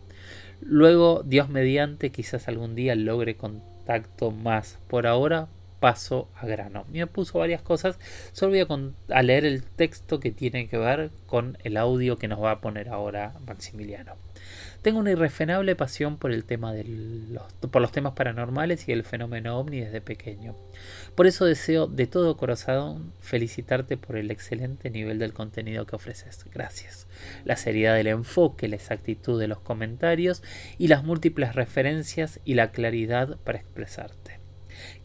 Luego, 0.63 1.23
Dios 1.25 1.49
mediante, 1.49 2.11
quizás 2.11 2.49
algún 2.49 2.75
día 2.75 2.95
logre 2.95 3.37
contacto 3.37 4.31
más. 4.31 4.79
Por 4.89 5.07
ahora, 5.07 5.49
paso 5.81 6.29
a 6.37 6.47
grano. 6.47 6.85
Me 6.93 7.07
puso 7.07 7.39
varias 7.39 7.63
cosas, 7.63 7.99
solo 8.33 8.53
voy 8.53 8.93
a, 9.09 9.23
leer 9.23 9.45
el 9.45 9.65
texto 9.65 10.21
que 10.21 10.31
tiene 10.31 10.69
que 10.69 10.79
ver 10.79 11.11
con 11.27 11.59
el 11.65 11.77
audio 11.77 12.19
que 12.19 12.29
nos 12.29 12.41
va 12.41 12.53
a 12.53 12.61
poner 12.61 12.91
ahora 12.91 13.33
Maximiliano. 13.47 14.15
Tengo 14.83 14.99
una 14.99 15.11
irrefrenable 15.11 15.77
pasión 15.77 16.17
por 16.17 16.33
el 16.33 16.45
tema 16.45 16.73
de 16.73 16.85
los, 16.85 17.53
por 17.71 17.83
los 17.83 17.93
temas 17.93 18.15
paranormales 18.15 18.89
y 18.89 18.93
el 18.93 19.05
fenómeno 19.05 19.59
ovni 19.59 19.81
desde 19.81 20.01
pequeño. 20.01 20.57
Por 21.15 21.27
eso 21.27 21.45
deseo 21.45 21.87
de 21.87 22.07
todo 22.07 22.39
corazón 22.39 23.13
felicitarte 23.21 23.99
por 23.99 24.17
el 24.17 24.31
excelente 24.31 24.89
nivel 24.89 25.19
del 25.19 25.35
contenido 25.35 25.85
que 25.85 25.97
ofreces. 25.97 26.47
Gracias. 26.51 27.07
La 27.45 27.57
seriedad 27.57 27.95
del 27.95 28.07
enfoque, 28.07 28.69
la 28.69 28.77
exactitud 28.77 29.39
de 29.39 29.49
los 29.49 29.61
comentarios 29.61 30.43
y 30.79 30.89
las 30.89 31.05
múltiples 31.05 31.55
referencias 31.55 32.41
y 32.47 32.55
la 32.55 32.71
claridad 32.71 33.37
para 33.45 33.59
expresarte 33.59 34.40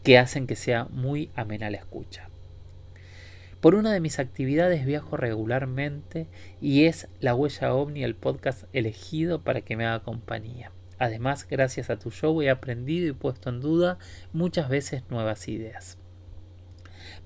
que 0.06 0.18
hacen 0.18 0.46
que 0.46 0.54
sea 0.54 0.84
muy 0.84 1.30
amena 1.34 1.68
la 1.68 1.78
escucha. 1.78 2.28
Por 3.60 3.74
una 3.74 3.92
de 3.92 3.98
mis 3.98 4.20
actividades 4.20 4.86
viajo 4.86 5.16
regularmente 5.16 6.28
y 6.60 6.84
es 6.84 7.08
La 7.18 7.34
Huella 7.34 7.74
OVNI 7.74 8.04
el 8.04 8.14
podcast 8.14 8.66
elegido 8.72 9.42
para 9.42 9.62
que 9.62 9.74
me 9.74 9.84
haga 9.84 10.04
compañía. 10.04 10.70
Además, 11.00 11.44
gracias 11.50 11.90
a 11.90 11.98
tu 11.98 12.12
show 12.12 12.40
he 12.40 12.50
aprendido 12.50 13.08
y 13.08 13.14
puesto 13.14 13.50
en 13.50 13.60
duda 13.60 13.98
muchas 14.32 14.68
veces 14.68 15.02
nuevas 15.10 15.48
ideas. 15.48 15.98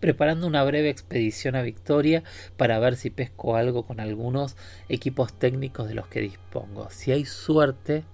Preparando 0.01 0.47
una 0.47 0.65
breve 0.65 0.89
expedición 0.89 1.57
a 1.57 1.63
Victoria 1.63 2.23
para 2.57 2.79
ver 2.79 2.97
si 2.97 3.11
pesco 3.11 3.57
algo 3.57 3.85
con 3.85 4.01
algunos 4.01 4.57
equipos 4.89 5.39
técnicos 5.39 5.87
de 5.87 5.97
los 5.97 6.07
que 6.07 6.23
dispongo. 6.23 6.89
Si 6.89 7.13
hay 7.13 7.27
suerte, 7.27 8.05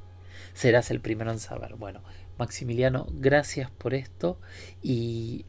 serás 0.54 0.90
el 0.90 0.98
primero 0.98 1.30
en 1.30 1.38
saber. 1.38 1.76
Bueno, 1.76 2.02
Maximiliano, 2.38 3.06
gracias 3.12 3.70
por 3.70 3.94
esto 3.94 4.38
y, 4.82 5.44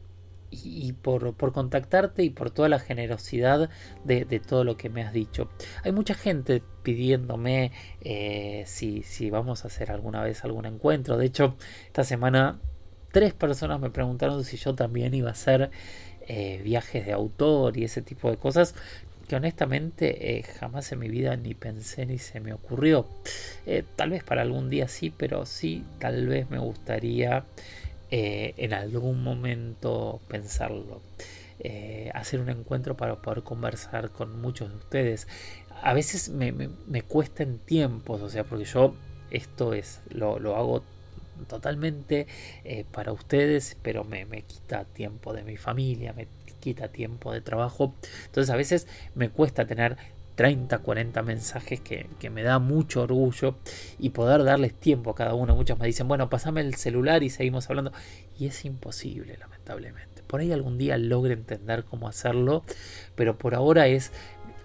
por, 1.02 1.34
contactarte 1.52 2.22
y 2.22 2.30
por 2.30 2.50
toda 2.50 2.68
la 2.68 2.78
generosidad 2.78 3.70
de, 4.04 4.40
todo 4.40 4.64
lo 4.64 4.76
que 4.76 4.88
me 4.88 5.02
has 5.02 5.12
dicho. 5.12 5.50
Hay 5.84 5.92
mucha 5.92 6.14
gente 6.14 6.62
pidiéndome 6.82 7.72
eh, 8.00 8.64
si, 8.66 9.02
si 9.02 9.30
vamos 9.30 9.64
a 9.64 9.68
hacer 9.68 9.90
alguna 9.90 10.22
vez 10.22 10.44
algún 10.44 10.66
encuentro. 10.66 11.16
De 11.18 11.26
hecho, 11.26 11.56
esta 11.86 12.04
semana 12.04 12.58
tres 13.12 13.34
personas 13.34 13.80
me 13.80 13.90
preguntaron 13.90 14.44
si 14.44 14.56
yo 14.56 14.74
también 14.74 15.14
iba 15.14 15.28
a 15.28 15.32
hacer 15.32 15.70
eh, 16.30 16.60
viajes 16.62 17.06
de 17.06 17.12
autor 17.12 17.76
y 17.76 17.84
ese 17.84 18.02
tipo 18.02 18.30
de 18.30 18.36
cosas 18.36 18.74
que 19.28 19.36
honestamente 19.36 20.38
eh, 20.38 20.42
jamás 20.42 20.90
en 20.90 20.98
mi 21.00 21.08
vida 21.08 21.36
ni 21.36 21.54
pensé 21.54 22.06
ni 22.06 22.18
se 22.18 22.40
me 22.40 22.54
ocurrió. 22.54 23.06
Eh, 23.66 23.84
tal 23.94 24.10
vez 24.10 24.24
para 24.24 24.42
algún 24.42 24.70
día 24.70 24.88
sí, 24.88 25.12
pero 25.14 25.44
sí, 25.44 25.84
tal 25.98 26.26
vez 26.26 26.50
me 26.50 26.58
gustaría 26.58 27.44
eh, 28.10 28.54
en 28.56 28.72
algún 28.72 29.22
momento 29.22 30.20
pensarlo. 30.28 31.02
hacer 32.14 32.40
un 32.40 32.48
encuentro 32.48 32.96
para 32.96 33.16
poder 33.16 33.42
conversar 33.42 34.10
con 34.10 34.40
muchos 34.40 34.70
de 34.70 34.76
ustedes. 34.76 35.28
A 35.82 35.92
veces 35.92 36.30
me, 36.30 36.52
me, 36.52 37.02
cuesta 37.02 37.42
en 37.42 37.58
tiempos, 37.58 38.22
o 38.22 38.28
sea, 38.30 38.44
porque 38.44 38.64
yo 38.64 38.94
esto 39.30 39.74
es, 39.74 40.00
lo, 40.10 40.38
lo 40.38 40.56
hago 40.56 40.82
totalmente 41.48 42.26
para 42.92 43.12
ustedes, 43.12 43.76
pero 43.82 44.04
me, 44.04 44.24
me, 44.24 44.42
quita 44.42 44.84
tiempo 44.84 45.32
de 45.32 45.42
mi 45.44 45.56
familia, 45.56 46.12
me 46.12 46.26
quita 46.58 46.88
tiempo 46.88 47.32
de 47.32 47.40
trabajo. 47.40 47.94
Entonces 48.26 48.50
a 48.50 48.56
veces 48.56 48.86
me 49.14 49.30
cuesta 49.30 49.66
tener 49.66 49.96
30, 50.38 50.78
40 50.78 51.22
mensajes 51.22 51.80
que, 51.80 52.30
me 52.30 52.44
da 52.44 52.60
mucho 52.60 53.02
orgullo 53.02 53.56
y 53.98 54.10
poder 54.10 54.44
darles 54.44 54.72
tiempo 54.72 55.10
a 55.10 55.16
cada 55.16 55.34
uno. 55.34 55.56
Muchos 55.56 55.80
me 55.80 55.86
dicen, 55.86 56.06
bueno, 56.06 56.30
pasame 56.30 56.60
el 56.60 56.76
celular 56.76 57.24
y 57.24 57.30
seguimos 57.30 57.68
hablando. 57.68 57.90
Y 58.38 58.46
es 58.46 58.64
imposible, 58.64 59.36
lamentablemente. 59.36 60.22
Por 60.22 60.38
ahí 60.38 60.52
algún 60.52 60.78
día 60.78 60.96
logre 60.96 61.32
entender 61.32 61.84
cómo 61.84 62.06
hacerlo, 62.06 62.62
pero 63.16 63.36
por 63.36 63.56
ahora 63.56 63.88
es 63.88 64.12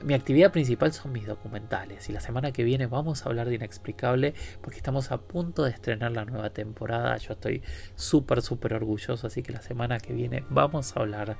mi 0.03 0.13
actividad 0.13 0.51
principal 0.51 0.91
son 0.91 1.13
mis 1.13 1.25
documentales 1.25 2.09
y 2.09 2.13
la 2.13 2.19
semana 2.19 2.51
que 2.51 2.63
viene 2.63 2.87
vamos 2.87 3.25
a 3.25 3.29
hablar 3.29 3.47
de 3.47 3.55
Inexplicable 3.55 4.33
porque 4.61 4.77
estamos 4.77 5.11
a 5.11 5.21
punto 5.21 5.63
de 5.63 5.71
estrenar 5.71 6.11
la 6.11 6.25
nueva 6.25 6.49
temporada. 6.49 7.17
Yo 7.17 7.33
estoy 7.33 7.63
súper, 7.95 8.41
súper 8.41 8.73
orgulloso, 8.73 9.27
así 9.27 9.41
que 9.41 9.53
la 9.53 9.61
semana 9.61 9.99
que 9.99 10.13
viene 10.13 10.43
vamos 10.49 10.95
a 10.95 10.99
hablar 10.99 11.37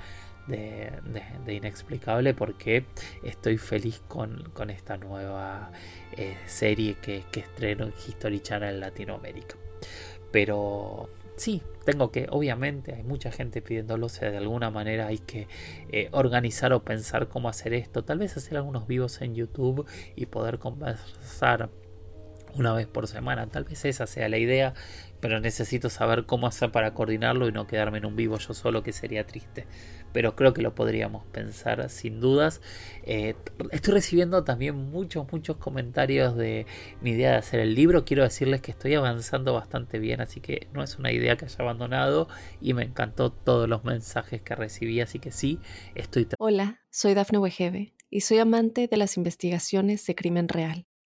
de, 0.47 0.91
Inexplicable 1.47 2.34
porque 2.34 2.86
estoy 3.23 3.58
feliz 3.58 4.01
con, 4.08 4.51
esta 4.69 4.97
nueva 4.97 5.71
eh, 6.17 6.38
serie 6.45 6.95
que, 7.01 7.23
que 7.32 7.41
estreno 7.41 7.86
en 7.86 7.93
History 8.08 8.39
Channel 8.39 8.75
en 8.75 8.79
Latinoamérica. 8.79 9.56
Pero 10.32 11.10
sí, 11.36 11.62
tengo 11.86 12.12
que, 12.12 12.27
obviamente, 12.29 12.93
hay 12.93 13.03
mucha 13.03 13.32
gente 13.32 13.62
pidiéndolo, 13.62 14.06
o 14.08 14.10
sea, 14.10 14.32
de 14.32 14.38
alguna 14.38 14.69
manera 14.69 15.08
hay 15.08 15.19
que 15.19 15.47
eh, 15.91 16.10
organizar 16.12 16.73
o 16.73 16.84
pensar 16.84 17.27
cómo 17.27 17.49
hacer 17.49 17.73
esto, 17.73 18.03
tal 18.03 18.19
vez 18.19 18.38
hacer 18.38 18.58
algunos 18.58 18.88
vivos 18.88 19.21
en 19.21 19.36
YouTube 19.36 19.86
y 20.15 20.25
poder 20.27 20.60
conversar 20.60 21.69
una 22.55 22.73
vez 22.73 22.88
por 22.88 23.07
semana, 23.07 23.47
tal 23.47 23.63
vez 23.63 23.86
esa 23.86 24.07
sea 24.07 24.30
la 24.30 24.38
idea, 24.38 24.73
pero 25.19 25.39
necesito 25.39 25.89
saber 25.89 26.25
cómo 26.25 26.47
hacer 26.47 26.71
para 26.71 26.93
coordinarlo 26.93 27.47
y 27.47 27.51
no 27.51 27.67
quedarme 27.67 27.99
en 27.99 28.05
un 28.05 28.15
vivo 28.15 28.38
yo 28.38 28.53
solo, 28.53 28.84
que 28.84 28.93
sería 28.93 29.25
triste 29.25 29.67
pero 30.13 30.36
creo 30.36 30.53
que 30.53 30.61
lo 30.61 30.73
podríamos 30.73 31.25
pensar 31.25 31.89
sin 31.89 32.21
dudas. 32.21 32.61
Eh, 33.03 33.36
estoy 33.71 33.95
recibiendo 33.95 34.43
también 34.43 34.75
muchos, 34.75 35.30
muchos 35.32 35.57
comentarios 35.57 36.38
de 36.38 36.65
mi 37.01 37.11
idea 37.11 37.32
de 37.32 37.38
hacer 37.38 37.59
el 37.59 37.75
libro. 37.75 38.05
Quiero 38.05 38.23
decirles 38.23 38.61
que 38.61 38.71
estoy 38.71 38.93
avanzando 38.93 39.53
bastante 39.53 39.99
bien, 39.99 40.21
así 40.21 40.39
que 40.39 40.67
no 40.71 40.84
es 40.84 40.97
una 40.97 41.11
idea 41.11 41.36
que 41.36 41.45
haya 41.45 41.57
abandonado 41.59 42.30
y 42.61 42.73
me 42.73 42.84
encantó 42.84 43.32
todos 43.32 43.67
los 43.67 43.84
mensajes 43.84 44.41
que 44.41 44.55
recibí, 44.55 45.01
así 45.01 45.19
que 45.19 45.32
sí, 45.32 45.59
estoy... 45.95 46.28
Hola, 46.38 46.82
soy 46.91 47.15
Dafne 47.15 47.39
Wegebe 47.39 47.93
y 48.09 48.21
soy 48.21 48.38
amante 48.38 48.88
de 48.88 48.97
las 48.97 49.17
investigaciones 49.17 50.05
de 50.05 50.15
crimen 50.15 50.47
real. 50.47 50.86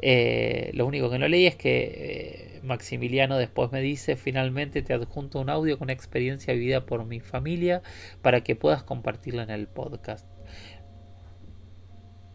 eh, 0.00 0.70
lo 0.74 0.86
único 0.86 1.10
que 1.10 1.18
no 1.18 1.28
leí 1.28 1.46
es 1.46 1.56
que 1.56 2.56
eh, 2.56 2.60
Maximiliano 2.62 3.36
después 3.36 3.72
me 3.72 3.80
dice, 3.80 4.16
finalmente 4.16 4.82
te 4.82 4.94
adjunto 4.94 5.40
un 5.40 5.50
audio 5.50 5.78
con 5.78 5.90
experiencia 5.90 6.54
vivida 6.54 6.86
por 6.86 7.04
mi 7.04 7.20
familia 7.20 7.82
para 8.22 8.42
que 8.42 8.56
puedas 8.56 8.82
compartirla 8.82 9.42
en 9.42 9.50
el 9.50 9.66
podcast. 9.66 10.26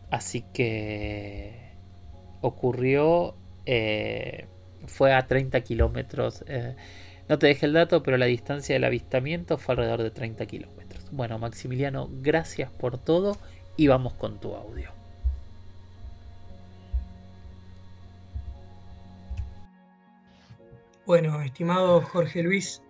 Así 0.10 0.44
que 0.54 1.74
ocurrió, 2.42 3.36
eh, 3.66 4.48
fue 4.86 5.14
a 5.14 5.26
30 5.28 5.62
kilómetros. 5.62 6.44
No 7.30 7.40
te 7.40 7.48
dejé 7.48 7.66
el 7.66 7.74
dato, 7.74 8.04
pero 8.04 8.18
la 8.18 8.26
distancia 8.26 8.76
del 8.76 8.84
avistamiento 8.84 9.58
fue 9.58 9.74
alrededor 9.74 10.04
de 10.04 10.12
30 10.12 10.46
kilómetros. 10.46 11.10
Bueno, 11.12 11.40
Maximiliano, 11.40 12.10
gracias 12.12 12.70
por 12.70 12.98
todo 12.98 13.38
y 13.78 13.88
vamos 13.88 14.14
con 14.14 14.40
tu 14.40 14.54
audio. 14.56 15.03
Bueno, 21.14 21.40
estimado 21.44 22.02
Jorge 22.02 22.42
Luis, 22.42 22.82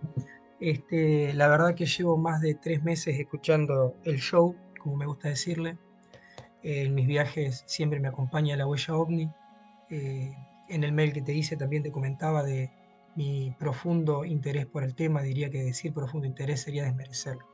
este, 0.58 1.34
la 1.34 1.46
verdad 1.46 1.74
que 1.74 1.84
llevo 1.84 2.16
más 2.16 2.40
de 2.40 2.54
tres 2.54 2.82
meses 2.82 3.20
escuchando 3.20 3.96
el 4.02 4.16
show, 4.16 4.56
como 4.78 4.96
me 4.96 5.04
gusta 5.04 5.28
decirle 5.28 5.76
en 6.62 6.94
mis 6.94 7.06
viajes 7.06 7.64
siempre 7.66 8.00
me 8.00 8.08
acompaña 8.08 8.56
la 8.56 8.66
huella 8.66 8.94
ovni. 8.94 9.30
Eh, 9.90 10.32
en 10.70 10.84
el 10.84 10.92
mail 10.92 11.12
que 11.12 11.20
te 11.20 11.34
hice 11.34 11.58
también 11.58 11.82
te 11.82 11.92
comentaba 11.92 12.42
de 12.42 12.72
mi 13.14 13.54
profundo 13.58 14.24
interés 14.24 14.64
por 14.64 14.84
el 14.84 14.94
tema. 14.94 15.20
Diría 15.20 15.50
que 15.50 15.62
decir 15.62 15.92
profundo 15.92 16.26
interés 16.26 16.62
sería 16.62 16.84
desmerecerlo. 16.84 17.46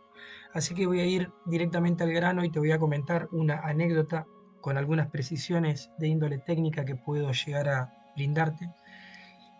Así 0.54 0.76
que 0.76 0.86
voy 0.86 1.00
a 1.00 1.04
ir 1.04 1.32
directamente 1.46 2.04
al 2.04 2.12
grano 2.12 2.44
y 2.44 2.50
te 2.52 2.60
voy 2.60 2.70
a 2.70 2.78
comentar 2.78 3.26
una 3.32 3.58
anécdota 3.58 4.24
con 4.60 4.78
algunas 4.78 5.08
precisiones 5.08 5.90
de 5.98 6.06
índole 6.06 6.38
técnica 6.38 6.84
que 6.84 6.94
puedo 6.94 7.32
llegar 7.32 7.68
a 7.68 7.92
brindarte. 8.14 8.70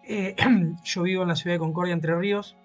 Eh, 0.05 0.37
yo 0.85 1.03
vivo 1.03 1.23
en 1.23 1.29
la 1.29 1.37
ciudad 1.37 1.55
de 1.55 1.61
Concordia, 1.61 1.95
Entre 1.95 2.15
Ríos. 2.17 2.57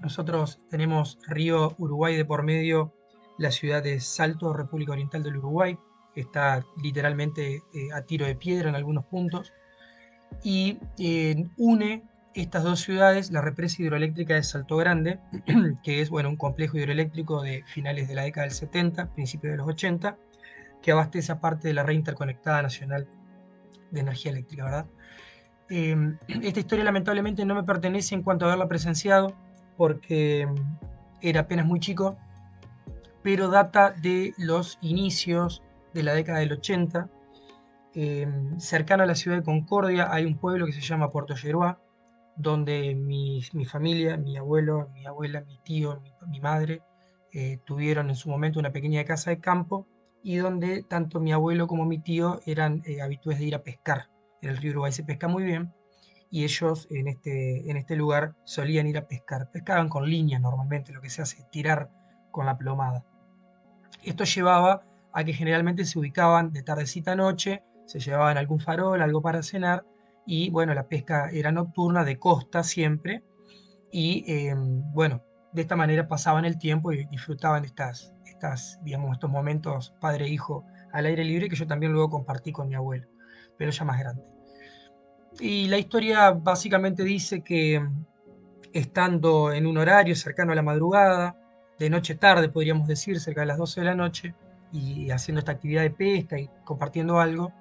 Nosotros 0.00 0.60
tenemos 0.70 1.18
río 1.26 1.74
Uruguay 1.78 2.16
de 2.16 2.24
por 2.24 2.44
medio, 2.44 2.94
la 3.36 3.50
ciudad 3.50 3.82
de 3.82 4.00
Salto, 4.00 4.52
República 4.52 4.92
Oriental 4.92 5.22
del 5.22 5.38
Uruguay 5.38 5.76
está 6.20 6.64
literalmente 6.82 7.62
eh, 7.74 7.92
a 7.94 8.02
tiro 8.02 8.26
de 8.26 8.34
piedra 8.34 8.68
en 8.68 8.74
algunos 8.74 9.04
puntos, 9.04 9.52
y 10.42 10.78
eh, 10.98 11.46
une 11.56 12.02
estas 12.34 12.62
dos 12.62 12.80
ciudades 12.80 13.32
la 13.32 13.40
represa 13.40 13.82
hidroeléctrica 13.82 14.34
de 14.34 14.42
Salto 14.42 14.76
Grande, 14.76 15.18
que 15.82 16.00
es 16.00 16.10
bueno, 16.10 16.28
un 16.28 16.36
complejo 16.36 16.76
hidroeléctrico 16.78 17.42
de 17.42 17.64
finales 17.66 18.08
de 18.08 18.14
la 18.14 18.22
década 18.22 18.46
del 18.46 18.54
70, 18.54 19.12
principios 19.14 19.52
de 19.52 19.56
los 19.56 19.68
80, 19.68 20.16
que 20.82 20.92
abastece 20.92 21.32
a 21.32 21.40
parte 21.40 21.68
de 21.68 21.74
la 21.74 21.82
red 21.82 21.94
interconectada 21.94 22.62
nacional 22.62 23.08
de 23.90 24.00
energía 24.00 24.30
eléctrica, 24.30 24.64
¿verdad? 24.64 24.86
Em, 25.70 26.18
esta 26.42 26.60
historia 26.60 26.84
lamentablemente 26.84 27.44
no 27.44 27.54
me 27.54 27.64
pertenece 27.64 28.14
en 28.14 28.22
cuanto 28.22 28.44
a 28.44 28.48
haberla 28.48 28.68
presenciado, 28.68 29.34
porque 29.76 30.42
em, 30.42 30.54
era 31.20 31.40
apenas 31.40 31.66
muy 31.66 31.80
chico, 31.80 32.16
pero 33.22 33.48
data 33.48 33.90
de 33.90 34.34
los 34.38 34.78
inicios 34.80 35.62
de 35.94 36.02
la 36.02 36.14
década 36.14 36.38
del 36.40 36.52
80. 36.52 37.08
Em, 37.94 38.58
cercano 38.60 39.02
a 39.02 39.06
la 39.06 39.14
ciudad 39.14 39.38
de 39.38 39.42
Concordia 39.42 40.12
hay 40.12 40.24
un 40.24 40.38
pueblo 40.38 40.66
que 40.66 40.72
se 40.72 40.80
llama 40.80 41.10
Puerto 41.10 41.34
Yeruá, 41.34 41.80
donde 42.36 42.94
mi, 42.94 43.42
familia, 43.66 44.16
mi 44.16 44.36
abuelo, 44.36 44.88
mi 44.94 45.06
abuela, 45.06 45.40
mi 45.40 45.58
tío, 45.58 46.00
mi, 46.28 46.40
madre, 46.40 46.82
eh, 47.32 47.58
tuvieron 47.64 48.10
en 48.10 48.14
su 48.14 48.30
momento 48.30 48.60
una 48.60 48.70
pequeña 48.70 49.04
casa 49.04 49.30
de 49.30 49.40
campo 49.40 49.88
y 50.22 50.36
donde 50.36 50.84
tanto 50.84 51.20
mi 51.20 51.32
abuelo 51.32 51.66
como 51.66 51.84
mi 51.84 51.98
tío 51.98 52.40
eran 52.46 52.82
eh, 52.86 53.02
habituales 53.02 53.40
de 53.40 53.46
ir 53.46 53.54
a 53.56 53.62
pescar. 53.62 54.08
El 54.42 54.56
río 54.56 54.72
Uruguay 54.72 54.92
se 54.92 55.04
pesca 55.04 55.28
muy 55.28 55.44
bien 55.44 55.72
y 56.30 56.44
ellos 56.44 56.86
en 56.90 57.08
este, 57.08 57.70
en 57.70 57.76
este 57.76 57.96
lugar 57.96 58.34
solían 58.44 58.86
ir 58.86 58.98
a 58.98 59.06
pescar. 59.06 59.50
Pescaban 59.50 59.88
con 59.88 60.08
línea 60.08 60.38
normalmente, 60.38 60.92
lo 60.92 61.00
que 61.00 61.10
se 61.10 61.22
hace 61.22 61.44
tirar 61.50 61.90
con 62.30 62.46
la 62.46 62.58
plomada. 62.58 63.04
Esto 64.02 64.24
llevaba 64.24 64.84
a 65.12 65.24
que 65.24 65.32
generalmente 65.32 65.84
se 65.84 65.98
ubicaban 65.98 66.52
de 66.52 66.62
tardecita 66.62 67.12
a 67.12 67.16
noche, 67.16 67.62
se 67.86 67.98
llevaban 67.98 68.36
algún 68.36 68.60
farol, 68.60 69.00
algo 69.00 69.22
para 69.22 69.42
cenar, 69.42 69.84
y 70.26 70.50
bueno, 70.50 70.74
la 70.74 70.88
pesca 70.88 71.30
era 71.30 71.50
nocturna, 71.50 72.04
de 72.04 72.18
costa 72.18 72.62
siempre, 72.62 73.24
y 73.90 74.24
em, 74.30 74.82
bueno, 74.92 75.22
de 75.52 75.62
esta 75.62 75.76
manera 75.76 76.06
pasaban 76.06 76.44
el 76.44 76.58
tiempo 76.58 76.92
y 76.92 77.06
disfrutaban 77.06 77.64
estas, 77.64 78.12
estas, 78.26 78.78
digamos, 78.82 79.12
estos 79.12 79.30
momentos 79.30 79.94
padre-hijo 80.00 80.64
al 80.92 81.06
aire 81.06 81.24
libre 81.24 81.48
que 81.48 81.56
yo 81.56 81.66
también 81.66 81.92
luego 81.92 82.10
compartí 82.10 82.52
con 82.52 82.68
mi 82.68 82.74
abuelo, 82.74 83.08
pero 83.58 83.70
ya 83.70 83.84
más 83.84 83.98
grande. 83.98 84.22
Y 85.40 85.68
la 85.68 85.78
historia 85.78 86.30
básicamente 86.30 87.04
dice 87.04 87.42
que 87.42 87.74
em, 87.74 88.04
estando 88.72 89.52
en 89.52 89.66
un 89.66 89.76
horario 89.76 90.14
cercano 90.16 90.52
a 90.52 90.54
la 90.54 90.62
madrugada, 90.62 91.36
de 91.78 91.90
noche 91.90 92.14
tarde 92.14 92.48
podríamos 92.48 92.88
decir, 92.88 93.20
cerca 93.20 93.42
de 93.42 93.46
las 93.48 93.58
12 93.58 93.80
de 93.80 93.86
la 93.86 93.94
noche, 93.94 94.34
y 94.72 95.10
haciendo 95.10 95.38
esta 95.40 95.52
actividad 95.52 95.82
de 95.82 95.90
pesca 95.90 96.38
y 96.38 96.48
compartiendo 96.64 97.20
algo, 97.20 97.52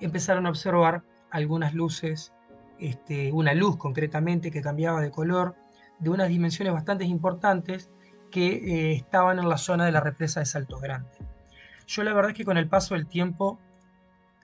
empezaron 0.00 0.46
a 0.46 0.50
observar 0.50 1.02
algunas 1.30 1.74
luces, 1.74 2.32
este, 2.78 3.32
una 3.32 3.54
luz 3.54 3.76
concretamente 3.76 4.50
que 4.50 4.62
cambiaba 4.62 5.00
de 5.00 5.10
color, 5.10 5.54
de 5.98 6.10
unas 6.10 6.28
dimensiones 6.28 6.72
bastante 6.72 7.04
importantes 7.04 7.90
que 8.30 8.46
eh, 8.46 8.92
estaban 8.92 9.38
en 9.38 9.48
la 9.48 9.58
zona 9.58 9.84
de 9.84 9.92
la 9.92 10.00
represa 10.00 10.40
de 10.40 10.46
Salto 10.46 10.78
Grande. 10.78 11.10
Yo 11.86 12.02
la 12.04 12.14
verdad 12.14 12.30
es 12.30 12.36
que 12.36 12.44
con 12.44 12.56
el 12.56 12.68
paso 12.68 12.94
del 12.94 13.06
tiempo 13.06 13.58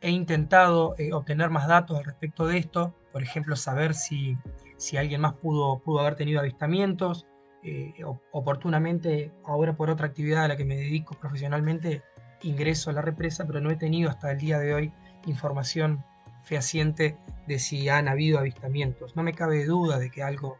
he 0.01 0.11
intentado 0.11 0.95
eh, 0.99 1.13
obtener 1.13 1.51
más 1.51 1.69
datos 1.69 1.99
al 1.99 2.05
respecto 2.05 2.47
de 2.47 2.59
esto, 2.59 2.95
por 3.13 3.23
ejemplo, 3.23 3.57
saber 3.57 3.95
si, 3.95 4.37
si 4.77 4.97
alguien 4.97 5.21
más 5.21 5.35
pudo, 5.35 5.79
pudo 5.79 6.01
haber 6.01 6.17
tenido 6.17 6.41
avistamientos, 6.41 7.27
eh, 7.63 7.95
oportunamente, 8.31 9.33
ahora 9.45 9.77
por 9.77 9.91
otra 9.91 10.07
actividad 10.07 10.45
a 10.45 10.49
la 10.49 10.57
que 10.57 10.65
me 10.65 10.77
dedico 10.77 11.15
profesionalmente, 11.15 12.03
ingreso 12.43 12.91
a 12.91 12.93
la 12.93 13.03
represa, 13.03 13.47
pero 13.47 13.61
no 13.61 13.71
he 13.71 13.77
tenido 13.77 14.11
hasta 14.11 14.31
el 14.31 14.39
día 14.39 14.59
de 14.59 14.75
hoy 14.75 14.93
información 15.27 16.05
fehaciente 16.45 17.19
de 17.49 17.59
si 17.59 17.89
han 17.89 18.09
habido 18.09 18.39
avistamientos. 18.39 19.17
No 19.17 19.23
me 19.23 19.33
cabe 19.33 19.65
duda 19.65 19.99
de 19.99 20.11
que 20.11 20.23
algo 20.23 20.59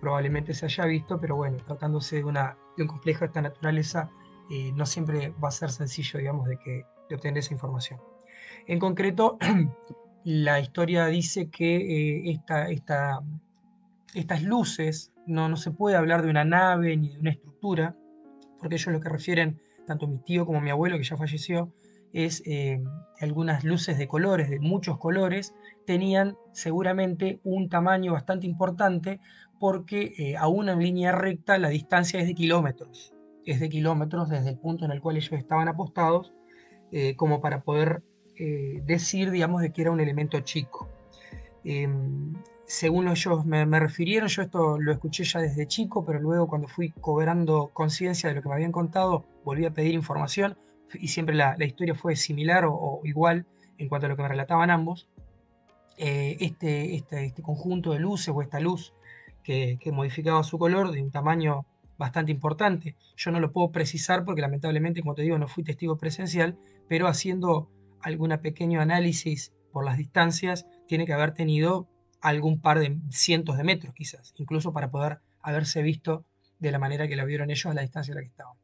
probablemente 0.00 0.54
se 0.54 0.66
haya 0.66 0.84
visto, 0.86 1.20
pero 1.20 1.36
bueno, 1.36 1.58
tratándose 1.58 2.16
de, 2.16 2.24
una, 2.24 2.56
de 2.76 2.82
un 2.82 2.88
complejo 2.88 3.20
de 3.20 3.26
esta 3.26 3.42
naturaleza, 3.42 4.10
eh, 4.50 4.72
no 4.74 4.86
siempre 4.86 5.32
va 5.42 5.48
a 5.48 5.52
ser 5.52 5.70
sencillo, 5.70 6.18
digamos, 6.18 6.48
de, 6.48 6.58
que, 6.58 6.84
de 7.08 7.14
obtener 7.14 7.38
esa 7.38 7.54
información. 7.54 8.00
En 8.68 8.78
concreto, 8.78 9.38
la 10.24 10.60
historia 10.60 11.06
dice 11.06 11.48
que 11.48 11.76
eh, 11.76 12.30
esta, 12.30 12.68
esta, 12.68 13.20
estas 14.14 14.42
luces 14.42 15.10
no, 15.26 15.56
se 15.56 15.70
puede 15.70 15.96
hablar 15.96 16.22
de 16.22 16.28
una 16.28 16.44
nave 16.44 16.94
ni 16.98 17.08
de 17.08 17.18
una 17.18 17.30
estructura, 17.30 17.96
porque 18.60 18.74
ellos 18.74 18.92
lo 18.92 19.00
que 19.00 19.08
refieren, 19.08 19.58
tanto 19.86 20.06
mi 20.06 20.18
tío 20.18 20.44
como 20.44 20.60
mi 20.60 20.68
abuelo, 20.68 20.98
que 20.98 21.04
ya 21.04 21.16
falleció, 21.16 21.72
es 22.12 22.42
eh, 22.44 22.82
algunas 23.20 23.64
luces 23.64 23.96
de 23.96 24.06
colores, 24.06 24.50
de 24.50 24.60
muchos 24.60 24.98
colores, 24.98 25.54
tenían 25.86 26.36
seguramente 26.52 27.40
un 27.44 27.70
tamaño 27.70 28.12
bastante 28.12 28.46
importante 28.46 29.18
porque 29.58 30.12
eh, 30.18 30.36
aún 30.36 30.68
en 30.68 30.78
línea 30.78 31.12
recta 31.12 31.56
la 31.56 31.70
distancia 31.70 32.20
es 32.20 32.26
de 32.26 32.34
kilómetros, 32.34 33.14
es 33.46 33.60
de 33.60 33.68
kilómetros 33.70 34.28
desde 34.28 34.50
el 34.50 34.58
punto 34.58 34.84
en 34.84 34.90
el 34.90 35.00
cual 35.00 35.16
ellos 35.16 35.32
estaban 35.32 35.68
apostados, 35.68 36.34
eh, 36.90 37.16
como 37.16 37.40
para 37.40 37.62
poder 37.62 38.02
decir, 38.84 39.30
digamos, 39.30 39.62
de 39.62 39.72
que 39.72 39.82
era 39.82 39.90
un 39.90 40.00
elemento 40.00 40.38
chico. 40.40 40.88
Em, 41.64 42.34
según 42.68 43.08
ellos 43.08 43.46
me, 43.46 43.64
refirieron, 43.80 44.28
yo 44.28 44.42
esto 44.42 44.78
lo 44.78 44.92
escuché 44.92 45.24
ya 45.24 45.40
desde 45.40 45.66
chico, 45.66 46.04
pero 46.04 46.20
luego 46.20 46.48
cuando 46.48 46.68
fui 46.68 46.90
cobrando 46.90 47.70
conciencia 47.72 48.28
de 48.28 48.34
lo 48.36 48.42
que 48.42 48.48
me 48.48 48.54
habían 48.54 48.72
contado, 48.72 49.24
volví 49.42 49.64
a 49.64 49.70
pedir 49.70 49.94
información 49.94 50.56
y 50.94 51.08
siempre 51.08 51.34
la, 51.34 51.56
historia 51.64 51.94
fue 51.94 52.14
similar 52.14 52.64
o, 52.66 53.00
igual 53.04 53.46
en 53.78 53.88
cuanto 53.88 54.06
a 54.06 54.10
lo 54.10 54.16
que 54.16 54.22
me 54.22 54.28
relataban 54.28 54.70
ambos. 54.70 55.08
Eh, 55.96 56.36
este, 56.40 56.94
este, 56.94 57.24
este, 57.24 57.42
conjunto 57.42 57.92
de 57.92 57.98
luces 57.98 58.32
o 58.34 58.40
esta 58.42 58.60
luz 58.60 58.92
que, 59.42 59.78
modificaba 59.90 60.44
su 60.44 60.58
color 60.58 60.92
de 60.92 61.02
un 61.02 61.10
tamaño 61.10 61.64
bastante 61.96 62.32
importante. 62.32 62.96
Yo 63.16 63.30
no 63.30 63.40
lo 63.40 63.50
puedo 63.50 63.72
precisar 63.72 64.24
porque 64.26 64.42
lamentablemente, 64.42 65.00
como 65.00 65.14
te 65.14 65.22
digo, 65.22 65.38
no 65.38 65.48
fui 65.48 65.64
testigo 65.64 65.96
presencial, 65.96 66.56
pero 66.86 67.08
haciendo 67.08 67.70
algún 68.02 68.36
pequeño 68.38 68.80
análisis 68.80 69.52
por 69.72 69.84
las 69.84 69.98
distancias, 69.98 70.66
tiene 70.86 71.06
que 71.06 71.12
haber 71.12 71.32
tenido 71.34 71.88
algún 72.20 72.60
par 72.60 72.78
de 72.78 72.98
cientos 73.10 73.56
de 73.56 73.64
metros 73.64 73.94
quizás, 73.94 74.34
incluso 74.36 74.72
para 74.72 74.90
poder 74.90 75.20
haberse 75.40 75.82
visto 75.82 76.24
de 76.58 76.72
la 76.72 76.78
manera 76.78 77.06
que 77.06 77.16
la 77.16 77.24
vieron 77.24 77.50
ellos 77.50 77.66
a 77.66 77.74
la 77.74 77.82
distancia 77.82 78.12
a 78.12 78.16
la 78.16 78.22
que 78.22 78.28
estaban. 78.28 78.56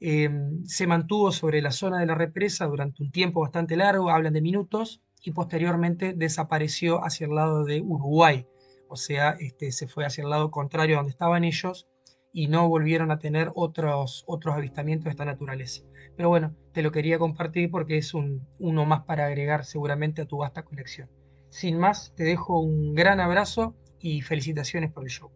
Em, 0.00 0.64
se 0.64 0.86
mantuvo 0.86 1.32
sobre 1.32 1.62
la 1.62 1.70
zona 1.70 1.98
de 1.98 2.06
la 2.06 2.14
represa 2.14 2.66
durante 2.66 3.02
un 3.02 3.10
tiempo 3.10 3.40
bastante 3.40 3.76
largo, 3.76 4.10
hablan 4.10 4.32
de 4.32 4.40
minutos, 4.40 5.00
y 5.22 5.32
posteriormente 5.32 6.14
desapareció 6.14 7.04
hacia 7.04 7.26
el 7.26 7.34
lado 7.34 7.64
de 7.64 7.80
Uruguay, 7.80 8.46
o 8.88 8.96
sea, 8.96 9.30
este, 9.38 9.72
se 9.72 9.88
fue 9.88 10.04
hacia 10.04 10.22
el 10.22 10.30
lado 10.30 10.50
contrario 10.50 10.96
donde 10.96 11.12
estaban 11.12 11.44
ellos 11.44 11.88
y 12.32 12.48
no 12.48 12.68
volvieron 12.68 13.10
a 13.10 13.18
tener 13.18 13.50
otros, 13.54 14.24
otros 14.26 14.54
avistamientos 14.56 15.04
de 15.04 15.10
esta 15.10 15.24
naturaleza. 15.24 15.82
Pero 16.16 16.28
bueno, 16.28 16.54
te 16.72 16.82
lo 16.82 16.92
quería 16.92 17.18
compartir 17.18 17.70
porque 17.70 17.98
es 17.98 18.14
un, 18.14 18.46
uno 18.58 18.84
más 18.84 19.04
para 19.04 19.26
agregar 19.26 19.64
seguramente 19.64 20.22
a 20.22 20.26
tu 20.26 20.38
vasta 20.38 20.62
colección. 20.62 21.08
Sin 21.50 21.78
más, 21.78 22.12
te 22.16 22.24
dejo 22.24 22.58
un 22.60 22.94
gran 22.94 23.20
abrazo 23.20 23.74
y 24.00 24.22
felicitaciones 24.22 24.90
por 24.90 25.04
el 25.04 25.10
show. 25.10 25.30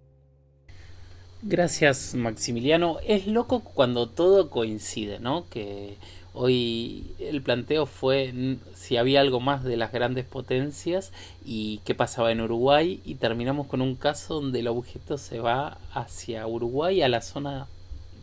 Gracias 1.43 2.15
Maximiliano. 2.15 2.99
Es 3.07 3.27
loco 3.27 3.61
cuando 3.61 4.09
todo 4.09 4.49
coincide, 4.49 5.21
¿no? 5.21 5.49
Que 5.51 5.99
hoy 6.33 7.15
el 7.19 7.43
planteo 7.43 7.87
fue 7.87 8.57
si 8.75 8.97
había 8.97 9.21
algo 9.21 9.41
más 9.41 9.63
de 9.63 9.77
las 9.77 9.93
grandes 9.93 10.25
potencias 10.25 11.13
y 11.45 11.81
qué 11.85 11.95
pasaba 11.95 12.33
en 12.33 12.41
Uruguay 12.41 13.01
y 13.05 13.17
terminamos 13.17 13.67
con 13.67 13.83
un 13.83 13.95
caso 13.97 14.35
donde 14.35 14.61
el 14.61 14.69
objeto 14.69 15.19
se 15.19 15.39
va 15.39 15.79
hacia 15.93 16.47
Uruguay, 16.47 17.03
a 17.03 17.09
la 17.09 17.21
zona 17.21 17.69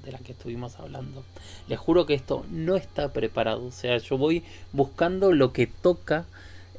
de 0.04 0.12
la 0.12 0.20
que 0.20 0.34
estuvimos 0.34 0.80
hablando. 0.80 1.24
Les 1.68 1.80
juro 1.80 2.06
que 2.06 2.14
esto 2.14 2.46
no 2.52 2.76
está 2.76 3.12
preparado, 3.14 3.66
o 3.66 3.72
sea, 3.72 3.98
yo 3.98 4.18
voy 4.18 4.44
buscando 4.72 5.32
lo 5.32 5.54
que 5.54 5.68
toca 5.68 6.26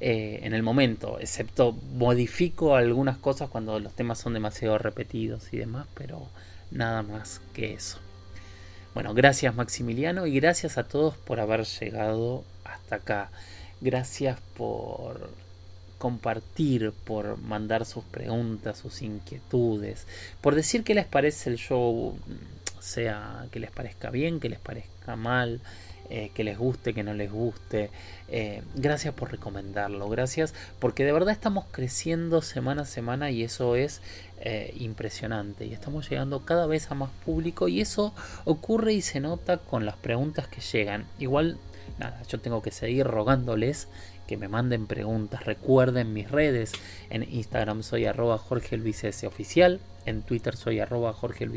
eh, 0.00 0.40
en 0.42 0.54
el 0.54 0.62
momento, 0.62 1.18
excepto 1.20 1.72
modifico 1.94 2.74
algunas 2.74 3.16
cosas 3.16 3.48
cuando 3.48 3.78
los 3.78 3.94
temas 3.94 4.18
son 4.18 4.34
demasiado 4.34 4.76
repetidos 4.78 5.52
y 5.52 5.58
demás, 5.58 5.86
pero 5.94 6.28
nada 6.70 7.02
más 7.02 7.40
que 7.52 7.74
eso. 7.74 7.98
Bueno, 8.92 9.14
gracias 9.14 9.54
Maximiliano 9.54 10.26
y 10.26 10.38
gracias 10.38 10.78
a 10.78 10.84
todos 10.84 11.16
por 11.16 11.40
haber 11.40 11.64
llegado 11.64 12.44
hasta 12.64 12.96
acá. 12.96 13.30
Gracias 13.80 14.38
por 14.56 15.30
compartir, 15.98 16.92
por 17.04 17.38
mandar 17.38 17.86
sus 17.86 18.04
preguntas, 18.04 18.78
sus 18.78 19.02
inquietudes, 19.02 20.06
por 20.40 20.54
decir 20.54 20.84
qué 20.84 20.94
les 20.94 21.06
parece 21.06 21.50
el 21.50 21.56
show, 21.56 22.16
sea 22.84 23.46
que 23.50 23.60
les 23.60 23.70
parezca 23.70 24.10
bien, 24.10 24.40
que 24.40 24.48
les 24.48 24.58
parezca 24.58 25.16
mal, 25.16 25.60
eh, 26.10 26.30
que 26.34 26.44
les 26.44 26.58
guste, 26.58 26.92
que 26.92 27.02
no 27.02 27.14
les 27.14 27.32
guste. 27.32 27.90
Eh, 28.28 28.62
gracias 28.74 29.14
por 29.14 29.30
recomendarlo, 29.30 30.08
gracias 30.08 30.52
porque 30.78 31.04
de 31.04 31.12
verdad 31.12 31.32
estamos 31.32 31.64
creciendo 31.70 32.42
semana 32.42 32.82
a 32.82 32.84
semana 32.84 33.30
y 33.30 33.42
eso 33.42 33.74
es 33.74 34.02
eh, 34.40 34.74
impresionante 34.78 35.64
y 35.64 35.72
estamos 35.72 36.08
llegando 36.10 36.44
cada 36.44 36.66
vez 36.66 36.90
a 36.90 36.94
más 36.94 37.10
público 37.24 37.68
y 37.68 37.80
eso 37.80 38.12
ocurre 38.44 38.92
y 38.92 39.00
se 39.00 39.20
nota 39.20 39.56
con 39.56 39.86
las 39.86 39.96
preguntas 39.96 40.46
que 40.46 40.60
llegan. 40.60 41.06
Igual, 41.18 41.56
nada, 41.98 42.22
yo 42.28 42.38
tengo 42.38 42.60
que 42.60 42.70
seguir 42.70 43.06
rogándoles 43.06 43.88
que 44.26 44.36
me 44.36 44.48
manden 44.48 44.86
preguntas. 44.86 45.44
Recuerden 45.44 46.12
mis 46.12 46.30
redes. 46.30 46.72
En 47.10 47.22
Instagram 47.22 47.82
soy 47.82 48.04
arroba 48.06 48.38
Jorge 48.38 48.76
Oficial. 49.26 49.80
En 50.06 50.22
Twitter 50.22 50.56
soy 50.56 50.80
arroba 50.80 51.12
Jorge 51.12 51.48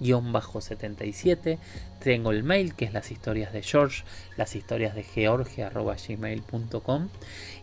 guion 0.00 0.32
bajo 0.32 0.60
77. 0.60 1.58
Tengo 2.02 2.30
el 2.30 2.42
mail 2.42 2.74
que 2.74 2.86
es 2.86 2.92
las 2.92 3.10
historias 3.10 3.52
de 3.52 3.62
George, 3.62 4.04
las 4.36 4.56
historias 4.56 4.94
de 4.94 5.02
George 5.02 5.62
arroba 5.62 5.96
gmail.com. 5.96 7.08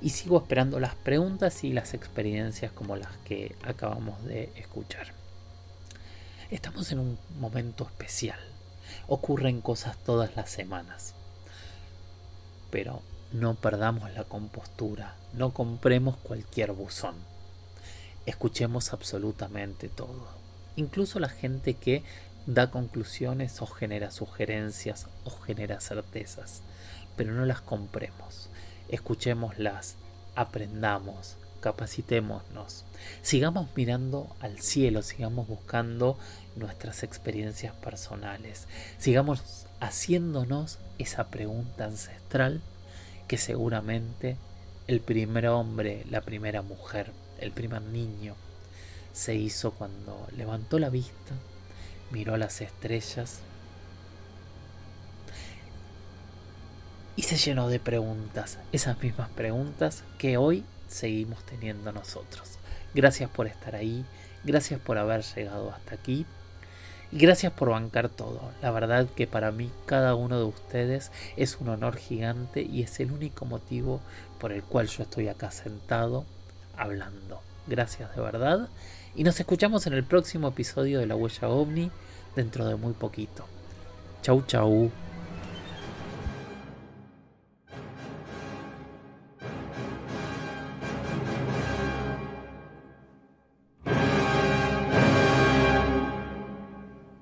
Y 0.02 0.10
sigo 0.12 0.38
esperando 0.38 0.80
las 0.80 0.96
preguntas 0.96 1.64
y 1.64 1.74
las 1.74 1.94
experiencias 1.94 2.72
como 2.72 2.96
las 2.96 3.16
que 3.26 3.56
acabamos 3.64 4.24
de 4.26 4.52
escuchar. 4.56 5.14
Estamos 6.52 6.92
en 6.92 7.00
un 7.00 7.18
momento 7.40 7.84
especial. 7.86 8.40
Ocurren 9.08 9.62
cosas 9.62 9.98
todas 9.98 10.36
las 10.36 10.50
semanas. 10.50 11.14
Pero 12.70 13.02
no 13.34 13.56
perdamos 13.56 14.12
la 14.14 14.24
compostura, 14.24 15.16
no 15.34 15.54
compremos 15.54 16.16
cualquier 16.18 16.72
buzón. 16.72 17.16
Escuchemos 18.28 18.92
absolutamente 18.92 19.88
todo, 19.88 20.28
incluso 20.76 21.18
la 21.18 21.30
gente 21.30 21.76
que 21.76 22.04
da 22.46 22.70
conclusiones 22.70 23.62
o 23.62 23.66
genera 23.66 24.12
sugerencias 24.12 25.08
o 25.24 25.30
genera 25.30 25.80
certezas, 25.80 26.62
pero 27.16 27.32
no 27.32 27.46
las 27.46 27.62
compremos. 27.62 28.50
Escuchémoslas, 28.90 29.96
aprendamos, 30.36 31.38
capacitémonos, 31.62 32.84
sigamos 33.22 33.70
mirando 33.78 34.36
al 34.42 34.60
cielo, 34.60 35.04
sigamos 35.04 35.48
buscando 35.48 36.18
nuestras 36.58 37.04
experiencias 37.04 37.74
personales, 37.76 38.68
sigamos 38.98 39.68
haciéndonos 39.80 40.80
esa 40.98 41.30
pregunta 41.30 41.86
ancestral 41.86 42.62
que 43.30 43.38
seguramente 43.38 44.36
el 44.88 45.00
primer 45.00 45.48
hombre, 45.48 46.06
la 46.10 46.20
primera 46.20 46.62
mujer, 46.62 47.14
el 47.40 47.52
primer 47.52 47.82
niño, 47.82 48.36
se 49.14 49.36
hizo 49.36 49.72
cuando 49.72 50.28
levantó 50.36 50.80
la 50.80 50.90
vista, 50.90 51.34
miró 52.12 52.38
las 52.38 52.62
estrellas 52.62 53.40
y 57.16 57.24
se 57.24 57.38
llenó 57.38 57.68
de 57.68 57.80
preguntas, 57.80 58.60
esas 58.72 59.02
mismas 59.02 59.30
preguntas 59.30 60.04
que 60.20 60.38
hoy 60.38 60.64
seguimos 60.88 61.44
teniendo 61.46 61.92
nosotros. 61.92 62.60
Gracias 62.94 63.30
por 63.30 63.48
estar 63.48 63.76
ahí, 63.76 64.06
gracias 64.44 64.80
por 64.80 64.98
haber 64.98 65.24
llegado 65.24 65.72
hasta 65.72 65.96
aquí. 65.96 66.26
Y 67.12 67.20
gracias 67.20 67.54
por 67.54 67.70
bancar 67.70 68.10
todo. 68.10 68.52
La 68.62 68.70
verdad 68.70 69.08
que 69.16 69.28
para 69.28 69.52
mí 69.52 69.72
cada 69.86 70.14
uno 70.14 70.38
de 70.38 70.44
ustedes 70.44 71.12
es 71.38 71.58
un 71.60 71.70
honor 71.70 71.96
gigante 71.96 72.62
y 72.62 72.84
es 72.84 73.00
el 73.00 73.14
único 73.14 73.46
motivo 73.46 74.02
por 74.40 74.52
el 74.52 74.62
cual 74.62 74.88
yo 74.88 75.04
estoy 75.04 75.30
acá 75.30 75.50
sentado 75.52 76.26
hablando. 76.78 77.42
Gracias 77.68 78.16
de 78.16 78.22
verdad. 78.22 78.70
Y 79.16 79.24
nos 79.24 79.40
escuchamos 79.40 79.88
en 79.88 79.94
el 79.94 80.04
próximo 80.04 80.50
episodio 80.50 81.00
de 81.00 81.08
La 81.08 81.16
Huella 81.16 81.50
OVNI 81.50 81.92
dentro 82.36 82.66
de 82.66 82.76
muy 82.76 82.94
poquito. 82.94 83.46
Chau 84.22 84.44
chau. 84.46 84.92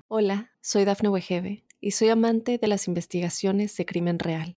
Hola, 0.08 0.50
soy 0.62 0.84
Dafne 0.84 1.10
Wegebe 1.10 1.64
y 1.80 1.90
soy 1.90 2.08
amante 2.08 2.58
de 2.58 2.68
las 2.68 2.88
investigaciones 2.88 3.76
de 3.76 3.84
crimen 3.84 4.18
real. 4.18 4.56